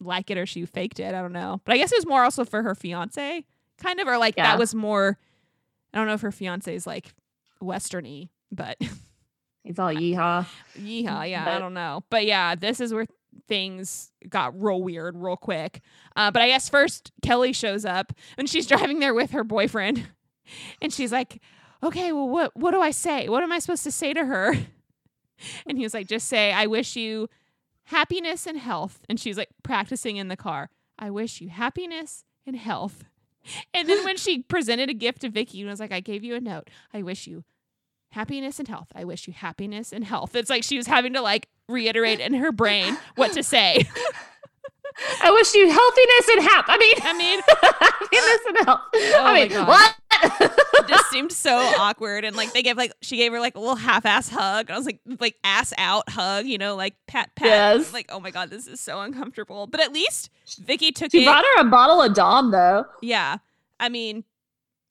like 0.00 0.30
it 0.30 0.38
or 0.38 0.46
she 0.46 0.64
faked 0.66 1.00
it. 1.00 1.14
I 1.14 1.22
don't 1.22 1.32
know, 1.32 1.60
but 1.64 1.74
I 1.74 1.78
guess 1.78 1.92
it 1.92 1.98
was 1.98 2.06
more 2.06 2.24
also 2.24 2.44
for 2.44 2.62
her 2.62 2.74
fiance, 2.74 3.44
kind 3.80 4.00
of, 4.00 4.08
or 4.08 4.18
like 4.18 4.34
Yeah. 4.36 4.44
that 4.44 4.58
was 4.58 4.74
more. 4.74 5.18
I 5.94 5.98
don't 5.98 6.06
know 6.06 6.14
if 6.14 6.20
her 6.22 6.32
fiance 6.32 6.74
is 6.74 6.86
like 6.86 7.14
westerny, 7.62 8.28
but 8.50 8.78
It's 9.64 9.78
all 9.78 9.92
yeehaw. 9.92 10.46
Yeehaw, 10.78 11.28
yeah, 11.28 11.44
I 11.54 11.58
don't 11.58 11.74
know. 11.74 12.02
But 12.10 12.26
yeah, 12.26 12.54
this 12.54 12.80
is 12.80 12.92
where 12.92 13.06
things 13.46 14.10
got 14.28 14.60
real 14.60 14.82
weird 14.82 15.16
real 15.16 15.36
quick. 15.36 15.80
Uh, 16.16 16.30
but 16.30 16.42
I 16.42 16.48
guess 16.48 16.68
first 16.68 17.12
Kelly 17.22 17.52
shows 17.52 17.84
up 17.84 18.12
and 18.36 18.48
she's 18.48 18.66
driving 18.72 18.98
there 18.98 19.14
with 19.14 19.32
her 19.32 19.44
boyfriend. 19.44 20.08
And 20.80 20.90
she's 20.90 21.12
like, 21.12 21.42
Okay, 21.82 22.10
well 22.10 22.26
what 22.26 22.56
what 22.56 22.70
do 22.70 22.80
I 22.80 22.90
say? 22.90 23.28
What 23.28 23.42
am 23.42 23.52
I 23.52 23.58
supposed 23.58 23.84
to 23.84 23.90
say 23.90 24.14
to 24.14 24.24
her? 24.24 24.54
And 25.66 25.76
he 25.78 25.84
was 25.84 25.94
like, 25.94 26.08
just 26.08 26.26
say, 26.26 26.52
I 26.52 26.66
wish 26.66 26.96
you 26.96 27.28
happiness 27.84 28.46
and 28.46 28.58
health. 28.58 29.00
And 29.08 29.20
she's 29.20 29.36
like 29.36 29.50
practicing 29.62 30.16
in 30.16 30.28
the 30.28 30.36
car. 30.36 30.70
I 30.98 31.10
wish 31.10 31.40
you 31.40 31.48
happiness 31.48 32.24
and 32.46 32.56
health. 32.56 33.04
And 33.72 33.88
then 33.88 34.04
when 34.04 34.16
she 34.16 34.42
presented 34.42 34.90
a 34.90 34.94
gift 34.94 35.20
to 35.20 35.28
Vicki 35.28 35.60
and 35.60 35.70
was 35.70 35.80
like, 35.80 35.92
I 35.92 36.00
gave 36.00 36.24
you 36.24 36.34
a 36.34 36.40
note. 36.40 36.70
I 36.92 37.02
wish 37.02 37.26
you 37.26 37.44
happiness 38.10 38.58
and 38.58 38.68
health. 38.68 38.88
I 38.94 39.04
wish 39.04 39.26
you 39.26 39.32
happiness 39.32 39.92
and 39.92 40.04
health. 40.04 40.34
It's 40.34 40.50
like 40.50 40.64
she 40.64 40.76
was 40.76 40.86
having 40.86 41.12
to 41.14 41.20
like 41.20 41.48
reiterate 41.68 42.20
in 42.20 42.34
her 42.34 42.52
brain 42.52 42.96
what 43.16 43.32
to 43.32 43.42
say. 43.42 43.86
I 45.22 45.30
wish 45.30 45.54
you 45.54 45.70
healthiness 45.70 46.28
and 46.30 46.42
hap. 46.42 46.64
I 46.68 46.76
mean, 46.76 46.96
I 47.02 47.12
mean, 47.16 47.40
happiness 47.80 48.40
and 48.48 48.66
health. 48.66 48.80
Oh 48.94 49.22
I 49.24 49.48
mean, 49.48 49.66
what? 49.66 49.94
it 50.20 50.88
just 50.88 51.08
seemed 51.10 51.30
so 51.30 51.56
awkward 51.78 52.24
and 52.24 52.34
like 52.34 52.52
they 52.52 52.62
gave 52.62 52.76
like 52.76 52.92
she 53.00 53.16
gave 53.16 53.30
her 53.30 53.38
like 53.38 53.54
a 53.54 53.60
little 53.60 53.76
half-ass 53.76 54.28
hug 54.28 54.66
and 54.68 54.74
i 54.74 54.76
was 54.76 54.84
like 54.84 54.98
like 55.20 55.36
ass 55.44 55.72
out 55.78 56.08
hug 56.10 56.44
you 56.44 56.58
know 56.58 56.74
like 56.74 56.96
pat 57.06 57.30
pat 57.36 57.46
Yes. 57.46 57.92
like 57.92 58.06
oh 58.08 58.18
my 58.18 58.32
god 58.32 58.50
this 58.50 58.66
is 58.66 58.80
so 58.80 59.00
uncomfortable 59.00 59.68
but 59.68 59.78
at 59.80 59.92
least 59.92 60.28
vicki 60.58 60.90
took 60.90 61.12
she 61.12 61.22
it 61.22 61.24
brought 61.24 61.44
her 61.44 61.60
a 61.60 61.64
bottle 61.66 62.02
of 62.02 62.14
Dom 62.14 62.50
though. 62.50 62.84
yeah 63.00 63.38
i 63.78 63.88
mean 63.88 64.24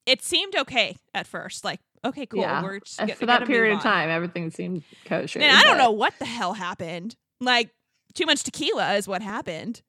it 0.06 0.22
seemed 0.22 0.56
okay 0.56 0.96
at 1.14 1.28
first 1.28 1.66
like 1.66 1.82
okay 2.06 2.26
cool 2.26 2.42
Yeah. 2.42 2.62
we're 2.64 2.80
just 2.80 3.00
And 3.00 3.10
g- 3.10 3.16
For 3.16 3.26
that 3.26 3.46
period 3.48 3.76
of 3.76 3.82
time, 3.84 4.10
everything 4.10 4.50
seemed 4.52 4.84
kosher. 5.06 5.40
and 5.40 5.56
i 5.56 5.64
don't 5.64 5.78
but- 5.78 5.84
know 5.84 5.92
what 5.92 6.14
the 6.20 6.26
hell 6.26 6.54
happened 6.54 7.16
like 7.42 7.70
too 8.14 8.26
much 8.26 8.44
tequila 8.44 8.96
is 8.96 9.08
what 9.08 9.22
happened 9.22 9.82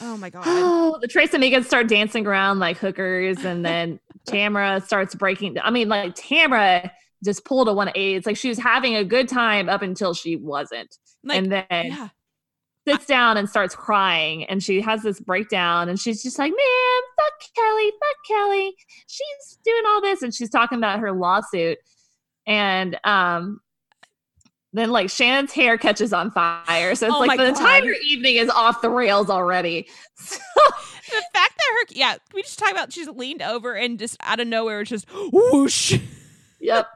oh 0.00 0.16
my 0.16 0.30
god 0.30 0.42
Oh, 0.46 0.98
the 1.00 1.08
Tres 1.08 1.30
Amigas 1.30 1.64
start 1.64 1.86
dancing 1.88 2.26
around 2.26 2.58
like 2.58 2.76
hookers, 2.76 3.44
and 3.44 3.64
then 3.64 4.00
Tamara 4.26 4.80
starts 4.80 5.14
breaking. 5.14 5.56
I 5.62 5.70
mean, 5.70 5.88
like 5.88 6.14
Tamara 6.16 6.90
just 7.24 7.44
pulled 7.44 7.68
a 7.68 7.72
180. 7.72 8.16
It's 8.16 8.26
like 8.26 8.36
she 8.36 8.48
was 8.48 8.58
having 8.58 8.96
a 8.96 9.04
good 9.04 9.28
time 9.28 9.68
up 9.68 9.80
until 9.82 10.12
she 10.12 10.34
wasn't, 10.36 10.96
like 11.22 11.38
and 11.38 11.52
then 11.52 11.64
yeah 11.70 12.08
sits 12.86 13.06
down 13.06 13.36
and 13.36 13.48
starts 13.48 13.74
crying, 13.74 14.44
and 14.44 14.62
she 14.62 14.80
has 14.80 15.02
this 15.02 15.20
breakdown, 15.20 15.88
and 15.88 15.98
she's 16.00 16.22
just 16.22 16.38
like, 16.38 16.50
"Man, 16.50 17.02
fuck 17.16 17.48
Kelly, 17.54 17.90
fuck 17.90 18.16
Kelly. 18.38 18.74
She's 19.06 19.58
doing 19.64 19.82
all 19.88 20.00
this," 20.00 20.22
and 20.22 20.34
she's 20.34 20.50
talking 20.50 20.78
about 20.78 21.00
her 21.00 21.12
lawsuit, 21.12 21.78
and 22.46 22.98
um. 23.04 23.60
Then 24.74 24.90
like 24.90 25.10
Shannon's 25.10 25.52
hair 25.52 25.76
catches 25.76 26.14
on 26.14 26.30
fire. 26.30 26.94
So 26.94 27.06
it's 27.08 27.14
Oh 27.14 27.18
like 27.20 27.32
the 27.38 27.44
God. 27.44 27.48
entire 27.48 27.92
evening 28.06 28.36
is 28.36 28.48
off 28.48 28.80
the 28.80 28.88
rails 28.88 29.28
already. 29.28 29.86
the 30.16 31.22
fact 31.34 31.34
that 31.34 31.60
her 31.74 31.86
yeah 31.90 32.16
we 32.32 32.40
just 32.42 32.58
talk 32.58 32.70
about 32.70 32.90
she's 32.90 33.06
leaned 33.06 33.42
over 33.42 33.74
and 33.74 33.98
just 33.98 34.16
out 34.22 34.40
of 34.40 34.46
nowhere 34.48 34.80
it's 34.80 34.88
just 34.88 35.06
whoosh 35.12 35.98
Yep. 36.60 36.86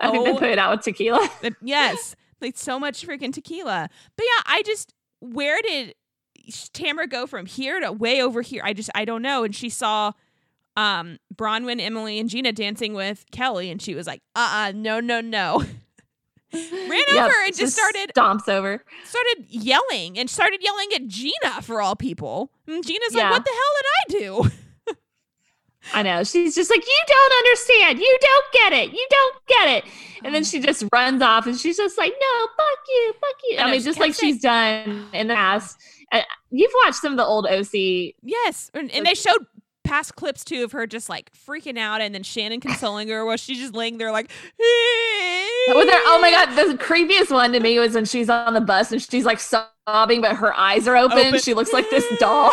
I 0.00 0.10
think 0.10 0.26
Oh. 0.26 0.32
they 0.32 0.38
put 0.40 0.48
it 0.50 0.58
out 0.58 0.76
with 0.76 0.84
tequila. 0.84 1.28
Yes 1.62 2.16
like 2.40 2.56
so 2.58 2.80
much 2.80 3.06
freaking 3.06 3.32
tequila 3.32 3.88
but 4.16 4.24
yeah 4.26 4.42
i 4.46 4.62
just 4.66 4.92
where 5.20 5.60
did 5.62 5.94
tamara 6.72 7.06
go 7.06 7.26
from 7.26 7.46
here 7.46 7.78
to 7.80 7.92
way 7.92 8.20
over 8.22 8.42
here? 8.42 8.62
I 8.64 8.72
just 8.72 8.90
i 8.94 9.04
don't 9.04 9.22
know. 9.22 9.44
And 9.44 9.54
she 9.54 9.68
saw 9.68 10.12
um 10.76 11.18
braunwyn 11.34 11.80
emily 11.80 12.18
and 12.18 12.28
gina 12.28 12.52
dancing 12.52 12.94
with 12.94 13.24
kelly 13.32 13.70
and 13.70 13.82
she 13.82 13.94
was 13.94 14.06
like 14.06 14.22
uh-uh 14.36 14.72
no 14.74 15.00
no 15.00 15.20
no. 15.20 15.64
Ran 16.52 17.04
over 17.16 17.32
and 17.46 17.56
just 17.56 17.76
started 17.76 18.10
stomps 18.16 18.48
over. 18.48 18.82
started 19.04 19.46
yelling 19.48 20.18
and 20.18 20.28
started 20.28 20.60
yelling 20.62 20.88
at 20.96 21.06
gina 21.06 21.62
for 21.62 21.80
all 21.80 21.94
people. 21.94 22.50
And 22.66 22.84
gina's 22.84 23.14
Yeah. 23.14 23.30
like 23.30 23.32
what 23.32 23.44
the 23.44 23.50
hell 23.50 24.18
did 24.18 24.44
i 24.44 24.48
do 24.48 24.50
I 25.94 26.02
know. 26.02 26.22
She's 26.24 26.54
just 26.54 26.70
like, 26.70 26.84
you 26.86 27.00
don't 27.06 27.32
understand. 27.32 27.98
You 27.98 28.18
don't 28.20 28.44
get 28.52 28.72
it. 28.74 28.92
You 28.92 29.06
don't 29.10 29.34
get 29.46 29.68
it. 29.78 29.84
And 30.24 30.34
then 30.34 30.44
she 30.44 30.60
just 30.60 30.84
runs 30.92 31.22
off 31.22 31.46
and 31.46 31.58
she's 31.58 31.76
just 31.78 31.96
like, 31.96 32.12
no, 32.20 32.46
fuck 32.56 32.78
you, 32.88 33.14
fuck 33.20 33.34
you. 33.48 33.56
I 33.56 33.60
I, 33.60 33.64
know, 33.66 33.70
mean, 33.72 33.80
just 33.82 33.98
like 33.98 34.14
saying- 34.14 34.34
she's 34.34 34.42
done 34.42 35.06
in 35.14 35.28
the 35.28 35.34
past. 35.34 35.78
Uh, 36.12 36.20
you've 36.50 36.72
watched 36.84 36.96
some 36.98 37.12
of 37.12 37.16
the 37.18 37.24
old 37.24 37.46
OC. 37.46 38.14
Yes, 38.22 38.70
and, 38.74 38.90
and 38.90 39.06
they 39.06 39.14
showed 39.14 39.46
past 39.84 40.14
clips 40.16 40.44
too 40.44 40.62
of 40.64 40.72
her 40.72 40.86
just 40.86 41.08
like 41.08 41.30
freaking 41.32 41.78
out, 41.78 42.00
and 42.00 42.14
then 42.14 42.22
Shannon 42.22 42.60
consoling 42.60 43.08
her 43.08 43.24
while 43.24 43.36
she's 43.36 43.58
just 43.58 43.74
laying 43.74 43.96
there 43.98 44.12
like. 44.12 44.30
With 45.68 45.88
her, 45.88 46.00
oh 46.06 46.18
my 46.20 46.30
god, 46.30 46.54
the 46.56 46.76
creepiest 46.76 47.30
one 47.30 47.52
to 47.52 47.60
me 47.60 47.78
was 47.78 47.94
when 47.94 48.04
she's 48.04 48.28
on 48.28 48.54
the 48.54 48.60
bus 48.60 48.92
and 48.92 49.00
she's 49.00 49.24
like 49.24 49.38
sobbing, 49.40 50.20
but 50.20 50.36
her 50.36 50.52
eyes 50.52 50.86
are 50.88 50.96
open. 50.96 51.18
Open. 51.18 51.40
She 51.40 51.54
looks 51.54 51.72
like 51.72 51.88
this 51.90 52.04
doll. 52.18 52.50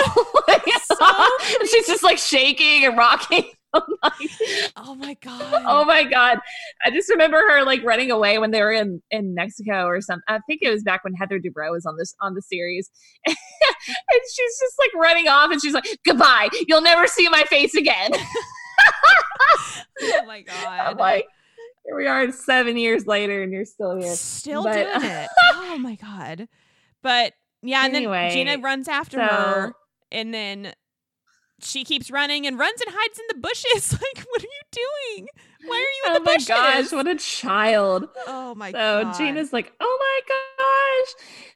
and 1.59 1.69
she's 1.69 1.87
just 1.87 2.03
like 2.03 2.17
shaking 2.17 2.85
and 2.85 2.97
rocking. 2.97 3.45
Like, 4.01 4.71
Oh 4.75 4.95
my 4.95 5.13
god! 5.21 5.63
Oh 5.67 5.85
my 5.85 6.03
god! 6.03 6.39
I 6.83 6.89
just 6.89 7.09
remember 7.11 7.37
her 7.37 7.63
like 7.63 7.83
running 7.83 8.09
away 8.09 8.39
when 8.39 8.49
they 8.49 8.61
were 8.61 8.71
in 8.71 9.03
in 9.11 9.35
Mexico 9.35 9.85
or 9.85 10.01
something. 10.01 10.23
I 10.27 10.39
think 10.47 10.61
it 10.63 10.71
was 10.71 10.81
back 10.81 11.03
when 11.03 11.13
Heather 11.13 11.37
Dubrow 11.37 11.71
was 11.71 11.85
on 11.85 11.95
this 11.95 12.15
on 12.19 12.33
the 12.33 12.41
series, 12.41 12.89
and 13.27 13.35
she's 13.35 14.59
just 14.59 14.73
like 14.79 14.89
running 14.95 15.27
off, 15.27 15.51
and 15.51 15.61
she's 15.61 15.73
like, 15.73 15.85
"Goodbye, 16.05 16.49
you'll 16.67 16.81
never 16.81 17.05
see 17.07 17.29
my 17.29 17.43
face 17.43 17.75
again." 17.75 18.11
oh 20.01 20.25
my 20.25 20.37
I'm 20.37 20.43
god! 20.45 20.97
like, 20.97 21.27
here 21.85 21.95
we 21.95 22.07
are, 22.07 22.31
seven 22.31 22.77
years 22.77 23.05
later, 23.05 23.43
and 23.43 23.51
you're 23.51 23.65
still 23.65 23.95
here. 23.95 24.15
Still 24.15 24.63
But- 24.63 24.73
doing 24.99 25.11
it. 25.11 25.29
Oh 25.53 25.77
my 25.77 25.95
god! 25.95 26.47
But 27.03 27.33
yeah, 27.61 27.85
and 27.85 27.95
Anyway, 27.95 28.29
then 28.29 28.47
Gina 28.55 28.57
runs 28.63 28.87
after 28.87 29.17
so- 29.17 29.23
her, 29.25 29.73
and 30.11 30.33
then 30.33 30.73
she 31.61 31.83
keeps 31.83 32.09
running 32.11 32.45
and 32.45 32.57
runs 32.59 32.81
and 32.81 32.93
hides 32.95 33.19
in 33.19 33.25
the 33.29 33.35
bushes. 33.41 33.97
Like, 34.15 34.25
what 34.29 34.41
are 34.43 34.45
you 34.45 34.83
doing? 35.15 35.27
Why 35.65 35.75
are 35.75 35.79
you 35.79 36.03
in 36.05 36.11
Oh 36.11 36.13
the 36.13 36.19
my 36.25 36.33
bushes? 36.35 36.47
gosh, 36.47 36.91
what 36.91 37.07
a 37.07 37.15
child! 37.15 38.07
oh 38.27 38.53
my 38.55 38.71
so 38.71 39.03
god! 39.03 39.17
Gina's 39.17 39.51
like, 39.51 39.73
"Oh 39.79 39.97
my 39.99 40.35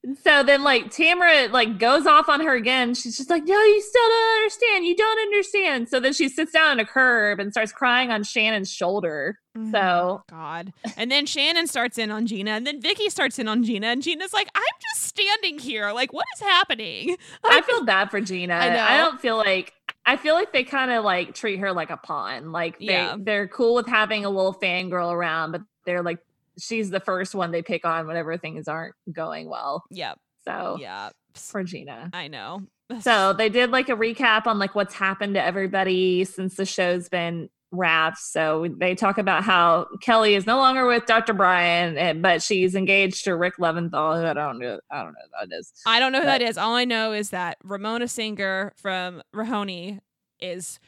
gosh!" 0.10 0.16
So 0.24 0.44
then, 0.44 0.64
like 0.64 0.90
Tamara, 0.92 1.48
like 1.50 1.78
goes 1.78 2.06
off 2.08 2.28
on 2.28 2.42
her 2.42 2.56
again. 2.56 2.94
She's 2.96 3.16
just 3.18 3.30
like, 3.30 3.44
"No, 3.46 3.62
you 3.64 3.82
still 3.82 4.08
don't 4.10 4.38
understand. 4.38 4.86
You 4.86 4.96
don't 4.96 5.20
understand." 5.20 5.88
So 5.90 6.00
then 6.00 6.14
she 6.14 6.28
sits 6.30 6.52
down 6.52 6.72
on 6.72 6.80
a 6.80 6.86
curb 6.86 7.40
and 7.40 7.52
starts 7.52 7.72
crying 7.72 8.10
on 8.10 8.24
Shannon's 8.24 8.72
shoulder. 8.72 9.38
Mhm. 9.58 9.72
So 9.72 10.24
God. 10.30 10.74
And 10.98 11.12
then 11.12 11.26
Shannon 11.28 11.68
starts 11.68 11.98
in 11.98 12.10
on 12.12 12.26
Gina, 12.26 12.52
and 12.52 12.66
then 12.66 12.82
Vicki 12.82 13.10
starts 13.10 13.38
in 13.40 13.48
on 13.48 13.64
Gina, 13.64 13.88
and 13.88 14.02
Gina's 14.02 14.34
like, 14.34 14.50
I'm 14.56 14.62
just 14.94 15.04
standing 15.08 15.60
here. 15.60 15.92
Like, 15.92 16.12
what 16.12 16.26
is 16.36 16.42
happening? 16.42 17.18
I 17.46 17.62
feel 17.62 17.84
bad 17.86 18.10
for 18.10 18.20
Gina. 18.20 18.56
I. 18.56 18.96
I 18.96 18.98
don't 18.98 19.22
feel 19.22 19.38
like. 19.38 19.74
I 20.06 20.18
feel 20.18 20.34
like 20.36 20.52
they 20.52 20.64
kind 20.64 20.92
of 20.92 21.04
like 21.06 21.36
treat 21.36 21.60
her 21.60 21.72
like 21.74 21.90
a 21.92 21.98
pawn. 21.98 22.52
Like 22.52 22.80
they, 22.80 22.86
Yeah. 22.86 23.16
they're 23.20 23.48
cool 23.48 23.76
with 23.76 23.88
having 23.88 24.26
a 24.26 24.30
little 24.30 24.54
fangirl 24.54 25.12
around, 25.14 25.52
but 25.52 25.62
they're 25.86 26.02
like, 26.04 26.20
she's 26.60 26.90
the 26.90 27.00
first 27.00 27.36
one 27.36 27.52
they 27.52 27.62
pick 27.62 27.86
on 27.86 28.08
whenever 28.08 28.38
things 28.38 28.68
aren't 28.68 28.96
going 29.12 29.48
well. 29.50 29.84
Yep. 29.92 30.18
So 30.46 30.78
Yeah. 30.80 31.10
for 31.36 31.64
Gina. 31.64 32.10
I 32.14 32.28
know. 32.28 32.64
So 33.02 33.34
they 33.38 33.50
did 33.50 33.70
like 33.72 33.90
a 33.90 33.96
recap 33.96 34.48
on 34.48 34.58
like 34.60 34.74
what's 34.76 34.96
happened 34.96 35.36
to 35.36 35.44
everybody 35.44 36.24
since 36.26 36.56
the 36.56 36.66
show's 36.66 37.08
been 37.08 37.50
wrapped. 37.72 38.18
So 38.20 38.68
they 38.78 38.96
talk 38.96 39.18
about 39.18 39.44
how 39.44 39.88
Kelly 40.02 40.36
is 40.36 40.46
no 40.46 40.58
longer 40.58 40.86
with 40.86 41.06
Dr. 41.06 41.34
Brian, 41.34 41.98
eh, 41.98 42.14
but 42.14 42.42
she's 42.44 42.76
engaged 42.76 43.24
to 43.26 43.36
Rick 43.36 43.58
Leventhal. 43.58 44.20
Who 44.20 44.26
I 44.28 44.34
don't 44.34 44.60
know. 44.60 44.80
I 44.92 45.04
don't 45.04 45.14
know 45.14 45.20
who 45.42 45.48
that 45.50 45.58
is. 45.58 45.72
I 45.86 46.00
don't 46.00 46.12
know 46.12 46.20
who 46.20 46.26
but- 46.26 46.40
that 46.40 46.42
is. 46.42 46.58
All 46.58 46.76
I 46.76 46.86
know 46.86 47.14
is 47.14 47.30
that 47.32 47.58
Ramona 47.64 48.08
Singer 48.08 48.74
from 48.76 49.22
RHONY 49.34 50.00
is, 50.40 50.80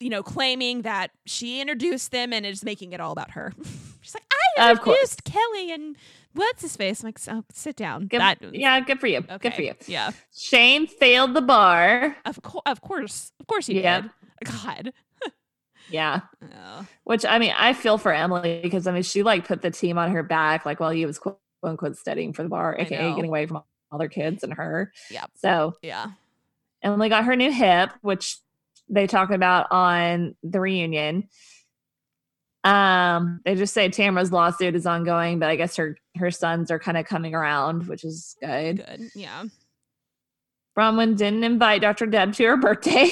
you 0.00 0.10
know, 0.10 0.22
claiming 0.22 0.82
that 0.82 1.10
she 1.26 1.60
introduced 1.60 2.10
them 2.10 2.32
and 2.32 2.44
is 2.46 2.64
making 2.64 2.92
it 2.92 3.00
all 3.00 3.12
about 3.12 3.32
her. 3.32 3.52
She's 4.00 4.14
like, 4.14 4.24
I 4.58 4.74
course. 4.74 4.78
introduced 4.88 5.24
Kelly 5.24 5.72
and 5.72 5.96
what's 6.34 6.62
his 6.62 6.76
face? 6.76 7.02
I'm 7.02 7.08
like, 7.08 7.18
so, 7.18 7.44
sit 7.52 7.76
down. 7.76 8.06
Good, 8.06 8.20
that, 8.20 8.38
yeah, 8.52 8.80
good 8.80 8.98
for 9.00 9.06
you. 9.06 9.18
Okay. 9.18 9.38
Good 9.38 9.54
for 9.54 9.62
you. 9.62 9.74
Yeah. 9.86 10.12
Shane 10.34 10.86
failed 10.86 11.34
the 11.34 11.42
bar. 11.42 12.16
Of, 12.24 12.40
co- 12.42 12.62
of 12.64 12.80
course. 12.80 13.32
Of 13.40 13.46
course 13.46 13.66
he 13.66 13.80
Yeah. 13.82 14.02
did. 14.02 14.10
God. 14.44 14.92
Yeah. 15.90 16.20
Oh. 16.42 16.86
Which 17.04 17.24
I 17.24 17.38
mean, 17.38 17.52
I 17.56 17.72
feel 17.72 17.98
for 17.98 18.12
Emily 18.12 18.60
because 18.62 18.86
I 18.86 18.92
mean, 18.92 19.02
she 19.02 19.22
like 19.22 19.46
put 19.46 19.62
the 19.62 19.70
team 19.70 19.98
on 19.98 20.10
her 20.12 20.22
back, 20.22 20.66
like 20.66 20.80
while 20.80 20.90
he 20.90 21.06
was 21.06 21.18
quote 21.18 21.38
unquote 21.62 21.96
studying 21.96 22.32
for 22.32 22.42
the 22.42 22.48
bar, 22.48 22.76
aka 22.78 23.10
getting 23.14 23.28
away 23.30 23.46
from 23.46 23.62
all 23.90 23.98
their 23.98 24.08
kids 24.08 24.42
and 24.44 24.54
her. 24.54 24.92
Yeah. 25.10 25.24
So 25.36 25.74
Yeah. 25.82 26.06
Emily 26.82 27.08
got 27.08 27.24
her 27.24 27.34
new 27.36 27.50
hip, 27.50 27.90
which 28.02 28.38
they 28.88 29.06
talk 29.06 29.30
about 29.30 29.66
on 29.70 30.36
the 30.42 30.60
reunion. 30.60 31.28
Um, 32.64 33.40
they 33.44 33.54
just 33.54 33.72
say 33.72 33.88
Tamara's 33.88 34.32
lawsuit 34.32 34.74
is 34.74 34.86
ongoing, 34.86 35.38
but 35.38 35.48
I 35.48 35.56
guess 35.56 35.76
her 35.76 35.96
her 36.16 36.30
sons 36.30 36.70
are 36.70 36.78
kind 36.78 36.96
of 36.98 37.06
coming 37.06 37.34
around, 37.34 37.86
which 37.88 38.04
is 38.04 38.36
good. 38.40 38.84
Good. 38.86 39.10
Yeah. 39.14 39.44
Braunwyn 40.76 41.16
didn't 41.16 41.44
invite 41.44 41.80
Dr. 41.80 42.06
Deb 42.06 42.34
to 42.34 42.44
her 42.44 42.56
birthday, 42.56 43.10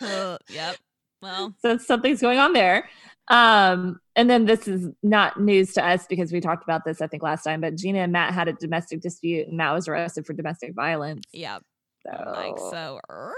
Uh, 0.00 0.38
yep. 0.48 0.76
Well, 1.26 1.54
so 1.60 1.76
something's 1.78 2.20
going 2.20 2.38
on 2.38 2.52
there. 2.52 2.88
Um, 3.28 3.98
and 4.14 4.30
then 4.30 4.44
this 4.46 4.68
is 4.68 4.88
not 5.02 5.40
news 5.40 5.72
to 5.74 5.84
us 5.84 6.06
because 6.06 6.30
we 6.32 6.40
talked 6.40 6.62
about 6.62 6.84
this, 6.84 7.00
I 7.02 7.08
think, 7.08 7.22
last 7.24 7.42
time. 7.42 7.60
But 7.60 7.74
Gina 7.76 7.98
and 7.98 8.12
Matt 8.12 8.32
had 8.32 8.46
a 8.48 8.52
domestic 8.52 9.00
dispute, 9.00 9.48
and 9.48 9.56
Matt 9.56 9.74
was 9.74 9.88
arrested 9.88 10.24
for 10.26 10.32
domestic 10.32 10.74
violence. 10.74 11.22
yeah. 11.32 11.58
So, 12.04 12.12
Like 12.30 12.56
so. 12.70 13.00
er, 13.10 13.34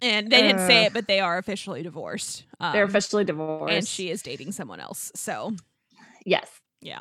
And 0.00 0.30
they 0.30 0.42
didn't 0.42 0.60
say 0.68 0.84
it, 0.84 0.92
but 0.92 1.08
they 1.08 1.18
are 1.18 1.38
officially 1.38 1.82
divorced. 1.82 2.44
Um, 2.60 2.72
they're 2.72 2.84
officially 2.84 3.24
divorced. 3.24 3.74
and 3.74 3.86
she 3.88 4.10
is 4.10 4.22
dating 4.22 4.52
someone 4.52 4.78
else. 4.78 5.10
So 5.16 5.54
yes. 6.24 6.48
Yeah. 6.80 7.00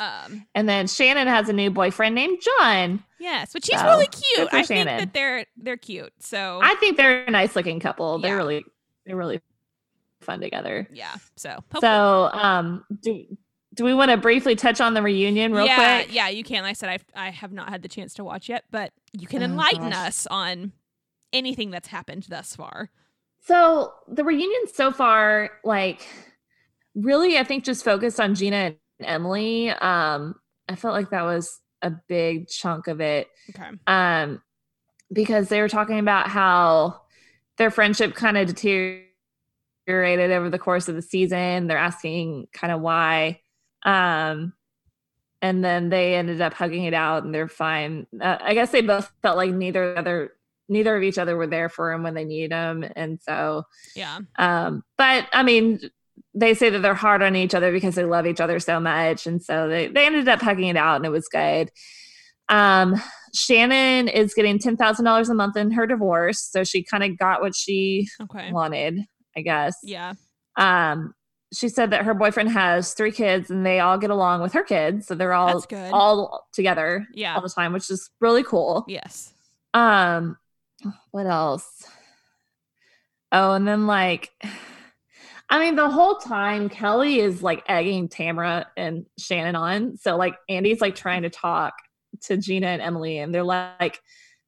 Um, 0.00 0.44
And 0.56 0.68
then 0.68 0.88
Shannon 0.88 1.28
has 1.28 1.48
a 1.48 1.52
new 1.52 1.70
boyfriend 1.70 2.16
named 2.16 2.42
John. 2.58 3.04
yes, 3.20 3.52
but 3.52 3.64
she's 3.64 3.78
So, 3.78 3.86
really 3.86 4.08
cute. 4.08 4.48
I 4.52 4.64
think 4.64 4.86
that 4.86 5.12
they're 5.12 5.46
they're 5.56 5.76
cute. 5.76 6.12
So 6.18 6.58
I 6.60 6.74
think 6.80 6.96
they're 6.96 7.22
a 7.26 7.30
nice 7.30 7.54
looking 7.54 7.78
couple. 7.78 8.18
They're 8.18 8.32
Yeah. 8.32 8.36
really 8.36 8.64
they're 9.06 9.16
really 9.16 9.40
fun 10.20 10.40
together. 10.40 10.88
yeah. 10.92 11.14
So 11.36 11.50
hopefully- 11.50 11.80
So 11.82 12.30
um 12.32 12.84
do 13.02 13.24
do 13.74 13.84
we 13.84 13.92
want 13.92 14.10
to 14.12 14.16
briefly 14.16 14.54
touch 14.54 14.80
on 14.80 14.94
the 14.94 15.02
reunion 15.02 15.52
real 15.52 15.66
yeah, 15.66 16.02
quick? 16.04 16.14
yeah. 16.14 16.28
You 16.28 16.44
can. 16.44 16.62
Like 16.62 16.70
I 16.70 16.72
said, 16.74 16.88
I 17.16 17.26
I 17.26 17.30
have 17.30 17.52
not 17.52 17.68
had 17.70 17.82
the 17.82 17.88
chance 17.88 18.14
to 18.14 18.24
watch 18.24 18.48
yet, 18.48 18.64
but 18.70 18.92
you 19.12 19.26
can 19.26 19.42
Oh, 19.42 19.46
enlighten 19.46 19.90
gosh. 19.90 20.08
us 20.08 20.26
on 20.30 20.72
anything 21.32 21.70
that's 21.72 21.88
happened 21.88 22.26
thus 22.28 22.54
far. 22.54 22.90
So 23.40 23.92
the 24.06 24.22
reunion 24.24 24.68
so 24.72 24.92
far, 24.92 25.50
like 25.64 26.06
really, 26.94 27.36
I 27.36 27.42
think 27.44 27.64
just 27.64 27.84
focused 27.84 28.20
on 28.20 28.34
Gina 28.36 28.56
and 28.56 28.76
Emily. 29.00 29.70
Um, 29.70 30.36
I 30.68 30.76
felt 30.76 30.94
like 30.94 31.10
that 31.10 31.22
was 31.24 31.60
a 31.82 31.90
big 32.08 32.46
chunk 32.48 32.86
of 32.86 33.00
it. 33.00 33.26
Okay. 33.50 33.68
Um, 33.88 34.40
because 35.12 35.48
they 35.48 35.60
were 35.60 35.68
talking 35.68 35.98
about 35.98 36.28
how 36.28 37.00
their 37.58 37.70
friendship 37.70 38.14
kind 38.14 38.36
of 38.36 38.46
deteriorated 38.46 39.10
over 40.30 40.50
the 40.50 40.58
course 40.58 40.88
of 40.88 40.94
the 40.94 41.02
season. 41.02 41.66
They're 41.66 41.78
asking 41.78 42.48
kind 42.52 42.72
of 42.72 42.80
why. 42.80 43.40
Um, 43.84 44.54
and 45.42 45.62
then 45.62 45.90
they 45.90 46.14
ended 46.14 46.40
up 46.40 46.54
hugging 46.54 46.84
it 46.84 46.94
out 46.94 47.24
and 47.24 47.34
they're 47.34 47.48
fine. 47.48 48.06
Uh, 48.20 48.38
I 48.40 48.54
guess 48.54 48.70
they 48.70 48.80
both 48.80 49.12
felt 49.22 49.36
like 49.36 49.52
neither 49.52 49.96
other 49.96 50.32
neither 50.68 50.96
of 50.96 51.02
each 51.02 51.18
other 51.18 51.36
were 51.36 51.46
there 51.46 51.68
for 51.68 51.92
him 51.92 52.02
when 52.02 52.14
they 52.14 52.24
need 52.24 52.52
him, 52.52 52.84
and 52.96 53.20
so. 53.20 53.64
Yeah. 53.94 54.20
Um, 54.38 54.82
but 54.96 55.28
I 55.32 55.42
mean, 55.42 55.80
they 56.34 56.54
say 56.54 56.70
that 56.70 56.80
they're 56.80 56.94
hard 56.94 57.22
on 57.22 57.36
each 57.36 57.54
other 57.54 57.72
because 57.72 57.94
they 57.94 58.04
love 58.04 58.26
each 58.26 58.40
other 58.40 58.58
so 58.58 58.80
much, 58.80 59.26
and 59.26 59.42
so 59.42 59.68
they 59.68 59.88
they 59.88 60.06
ended 60.06 60.28
up 60.28 60.40
hugging 60.40 60.68
it 60.68 60.76
out, 60.76 60.96
and 60.96 61.06
it 61.06 61.10
was 61.10 61.28
good. 61.28 61.70
Um, 62.48 63.00
Shannon 63.34 64.08
is 64.08 64.32
getting 64.34 64.58
ten 64.58 64.76
thousand 64.76 65.04
dollars 65.04 65.28
a 65.28 65.34
month 65.34 65.56
in 65.56 65.72
her 65.72 65.86
divorce, 65.86 66.40
so 66.40 66.62
she 66.64 66.82
kind 66.84 67.02
of 67.02 67.18
got 67.18 67.40
what 67.40 67.54
she 67.54 68.08
Okay. 68.22 68.52
wanted, 68.52 69.00
I 69.36 69.42
guess. 69.42 69.76
Yeah. 69.82 70.12
Um, 70.56 71.14
she 71.52 71.68
said 71.68 71.90
that 71.90 72.04
her 72.04 72.14
boyfriend 72.14 72.50
has 72.50 72.94
three 72.94 73.12
kids, 73.12 73.50
and 73.50 73.64
they 73.66 73.80
all 73.80 73.98
get 73.98 74.10
along 74.10 74.40
with 74.42 74.52
her 74.52 74.62
kids, 74.62 75.06
so 75.06 75.14
they're 75.14 75.32
all 75.32 75.64
all 75.92 76.46
together 76.52 77.06
Yeah. 77.12 77.34
all 77.34 77.42
the 77.42 77.48
time, 77.48 77.72
which 77.72 77.90
is 77.90 78.10
really 78.20 78.42
cool. 78.44 78.84
Yes. 78.88 79.32
Um, 79.72 80.36
what 81.10 81.26
else? 81.26 81.86
Oh, 83.32 83.52
and 83.54 83.66
then 83.66 83.86
like, 83.88 84.30
I 85.50 85.58
mean, 85.58 85.74
the 85.74 85.90
whole 85.90 86.16
time 86.16 86.68
Kelly 86.68 87.18
is 87.18 87.42
like 87.42 87.64
egging 87.68 88.08
Tamara 88.08 88.66
and 88.76 89.06
Shannon 89.18 89.56
on. 89.56 89.96
So 89.96 90.16
like, 90.16 90.36
Andy's 90.48 90.80
like 90.80 90.94
trying 90.94 91.22
to 91.22 91.30
talk 91.30 91.74
to 92.26 92.36
Gina 92.36 92.66
and 92.68 92.82
Emily, 92.82 93.18
and 93.18 93.34
they're 93.34 93.42
like, 93.44 94.00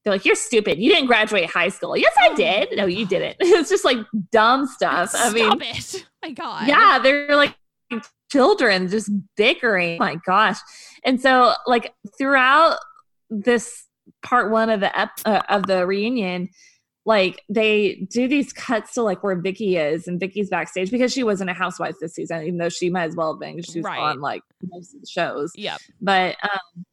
they're 0.04 0.12
like, 0.14 0.24
"You're 0.24 0.34
stupid. 0.36 0.78
You 0.78 0.90
didn't 0.92 1.06
graduate 1.06 1.50
high 1.50 1.68
school." 1.68 1.96
Yes, 1.96 2.14
I 2.18 2.28
Oh 2.32 2.36
did. 2.36 2.68
No, 2.76 2.86
you 2.86 3.06
didn't. 3.06 3.36
It's 3.40 3.68
just 3.70 3.84
like 3.84 3.98
dumb 4.32 4.66
stuff. 4.66 5.10
I 5.14 5.30
mean, 5.32 5.60
it. 5.62 6.06
My 6.22 6.30
God. 6.32 6.68
yeah, 6.68 6.98
they're 7.02 7.34
like 7.36 7.54
children 8.30 8.88
just 8.88 9.10
bickering. 9.36 9.98
my 9.98 10.16
gosh. 10.26 10.58
And 11.04 11.20
so 11.20 11.54
like 11.66 11.94
throughout 12.18 12.78
this 13.30 13.84
part 14.22 14.50
1 14.50 14.70
of 14.70 14.80
the 14.80 14.98
ep- 14.98 15.20
uh, 15.24 15.42
of 15.48 15.66
the 15.66 15.86
reunion 15.86 16.48
like 17.04 17.40
they 17.48 18.04
do 18.10 18.26
these 18.26 18.52
cuts 18.52 18.94
to 18.94 19.02
like 19.02 19.22
where 19.22 19.36
Vicki 19.36 19.76
is 19.76 20.08
and 20.08 20.18
Vicki's 20.18 20.50
backstage 20.50 20.90
because 20.90 21.12
she 21.12 21.22
wasn't 21.22 21.50
a 21.50 21.52
housewife 21.52 21.94
this 22.00 22.14
season 22.14 22.42
even 22.42 22.58
though 22.58 22.68
she 22.68 22.90
might 22.90 23.04
as 23.04 23.14
well 23.16 23.32
have 23.34 23.40
been 23.40 23.54
'cause 23.56 23.66
she 23.66 23.78
was 23.78 23.84
Right. 23.84 23.98
on 24.00 24.20
like 24.20 24.42
most 24.64 24.94
of 24.94 25.00
the 25.00 25.06
shows 25.06 25.52
Yep. 25.54 25.80
but 26.00 26.36
um 26.42 26.84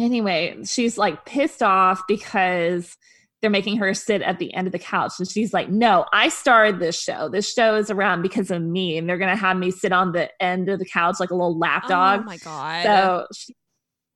anyway 0.00 0.56
she's 0.64 0.96
like 0.98 1.24
pissed 1.24 1.62
off 1.62 2.02
because 2.08 2.96
they're 3.40 3.50
making 3.50 3.78
her 3.78 3.94
sit 3.94 4.20
at 4.22 4.38
the 4.38 4.52
end 4.54 4.66
of 4.66 4.72
the 4.72 4.78
couch 4.78 5.12
and 5.18 5.28
she's 5.30 5.52
like 5.52 5.68
no 5.68 6.04
i 6.12 6.28
started 6.28 6.78
this 6.78 7.00
show 7.00 7.28
this 7.28 7.52
show 7.52 7.74
is 7.76 7.90
around 7.90 8.22
because 8.22 8.50
of 8.50 8.62
me 8.62 8.96
and 8.98 9.08
they're 9.08 9.18
gonna 9.18 9.36
have 9.36 9.56
me 9.56 9.70
sit 9.70 9.92
on 9.92 10.12
the 10.12 10.30
end 10.42 10.68
of 10.68 10.78
the 10.78 10.84
couch 10.84 11.16
like 11.20 11.30
a 11.30 11.34
little 11.34 11.58
lap 11.58 11.82
oh 11.86 11.88
dog 11.88 12.20
Oh 12.20 12.24
my 12.24 12.36
God. 12.38 12.82
so 12.84 13.26
she 13.34 13.54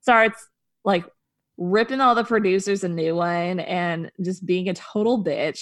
starts 0.02 0.46
like 0.84 1.04
ripping 1.56 2.00
all 2.00 2.14
the 2.14 2.24
producers 2.24 2.82
a 2.84 2.88
new 2.88 3.14
one 3.14 3.60
and 3.60 4.10
just 4.22 4.44
being 4.44 4.68
a 4.68 4.74
total 4.74 5.22
bitch 5.22 5.60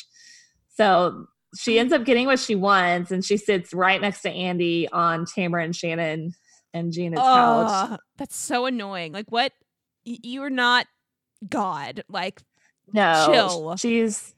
so 0.77 1.27
she 1.57 1.79
ends 1.79 1.93
up 1.93 2.05
getting 2.05 2.27
what 2.27 2.41
she 2.41 2.55
wants 2.55 3.11
and 3.11 3.25
she 3.25 3.37
sits 3.37 3.75
right 3.75 4.01
next 4.01 4.23
to 4.23 4.31
andy 4.31 4.89
on 4.91 5.27
tamara 5.27 5.63
and 5.65 5.77
shannon 5.77 6.33
and 6.75 6.93
gina's 6.93 7.19
couch 7.21 8.01
that's 8.17 8.37
so 8.37 8.67
annoying. 8.67 9.13
Like, 9.13 9.31
what? 9.31 9.53
Y- 10.07 10.19
you 10.23 10.43
are 10.43 10.51
not 10.51 10.87
God. 11.49 12.05
Like, 12.09 12.41
No, 12.93 13.27
Chill. 13.31 13.77
she's 13.77 14.35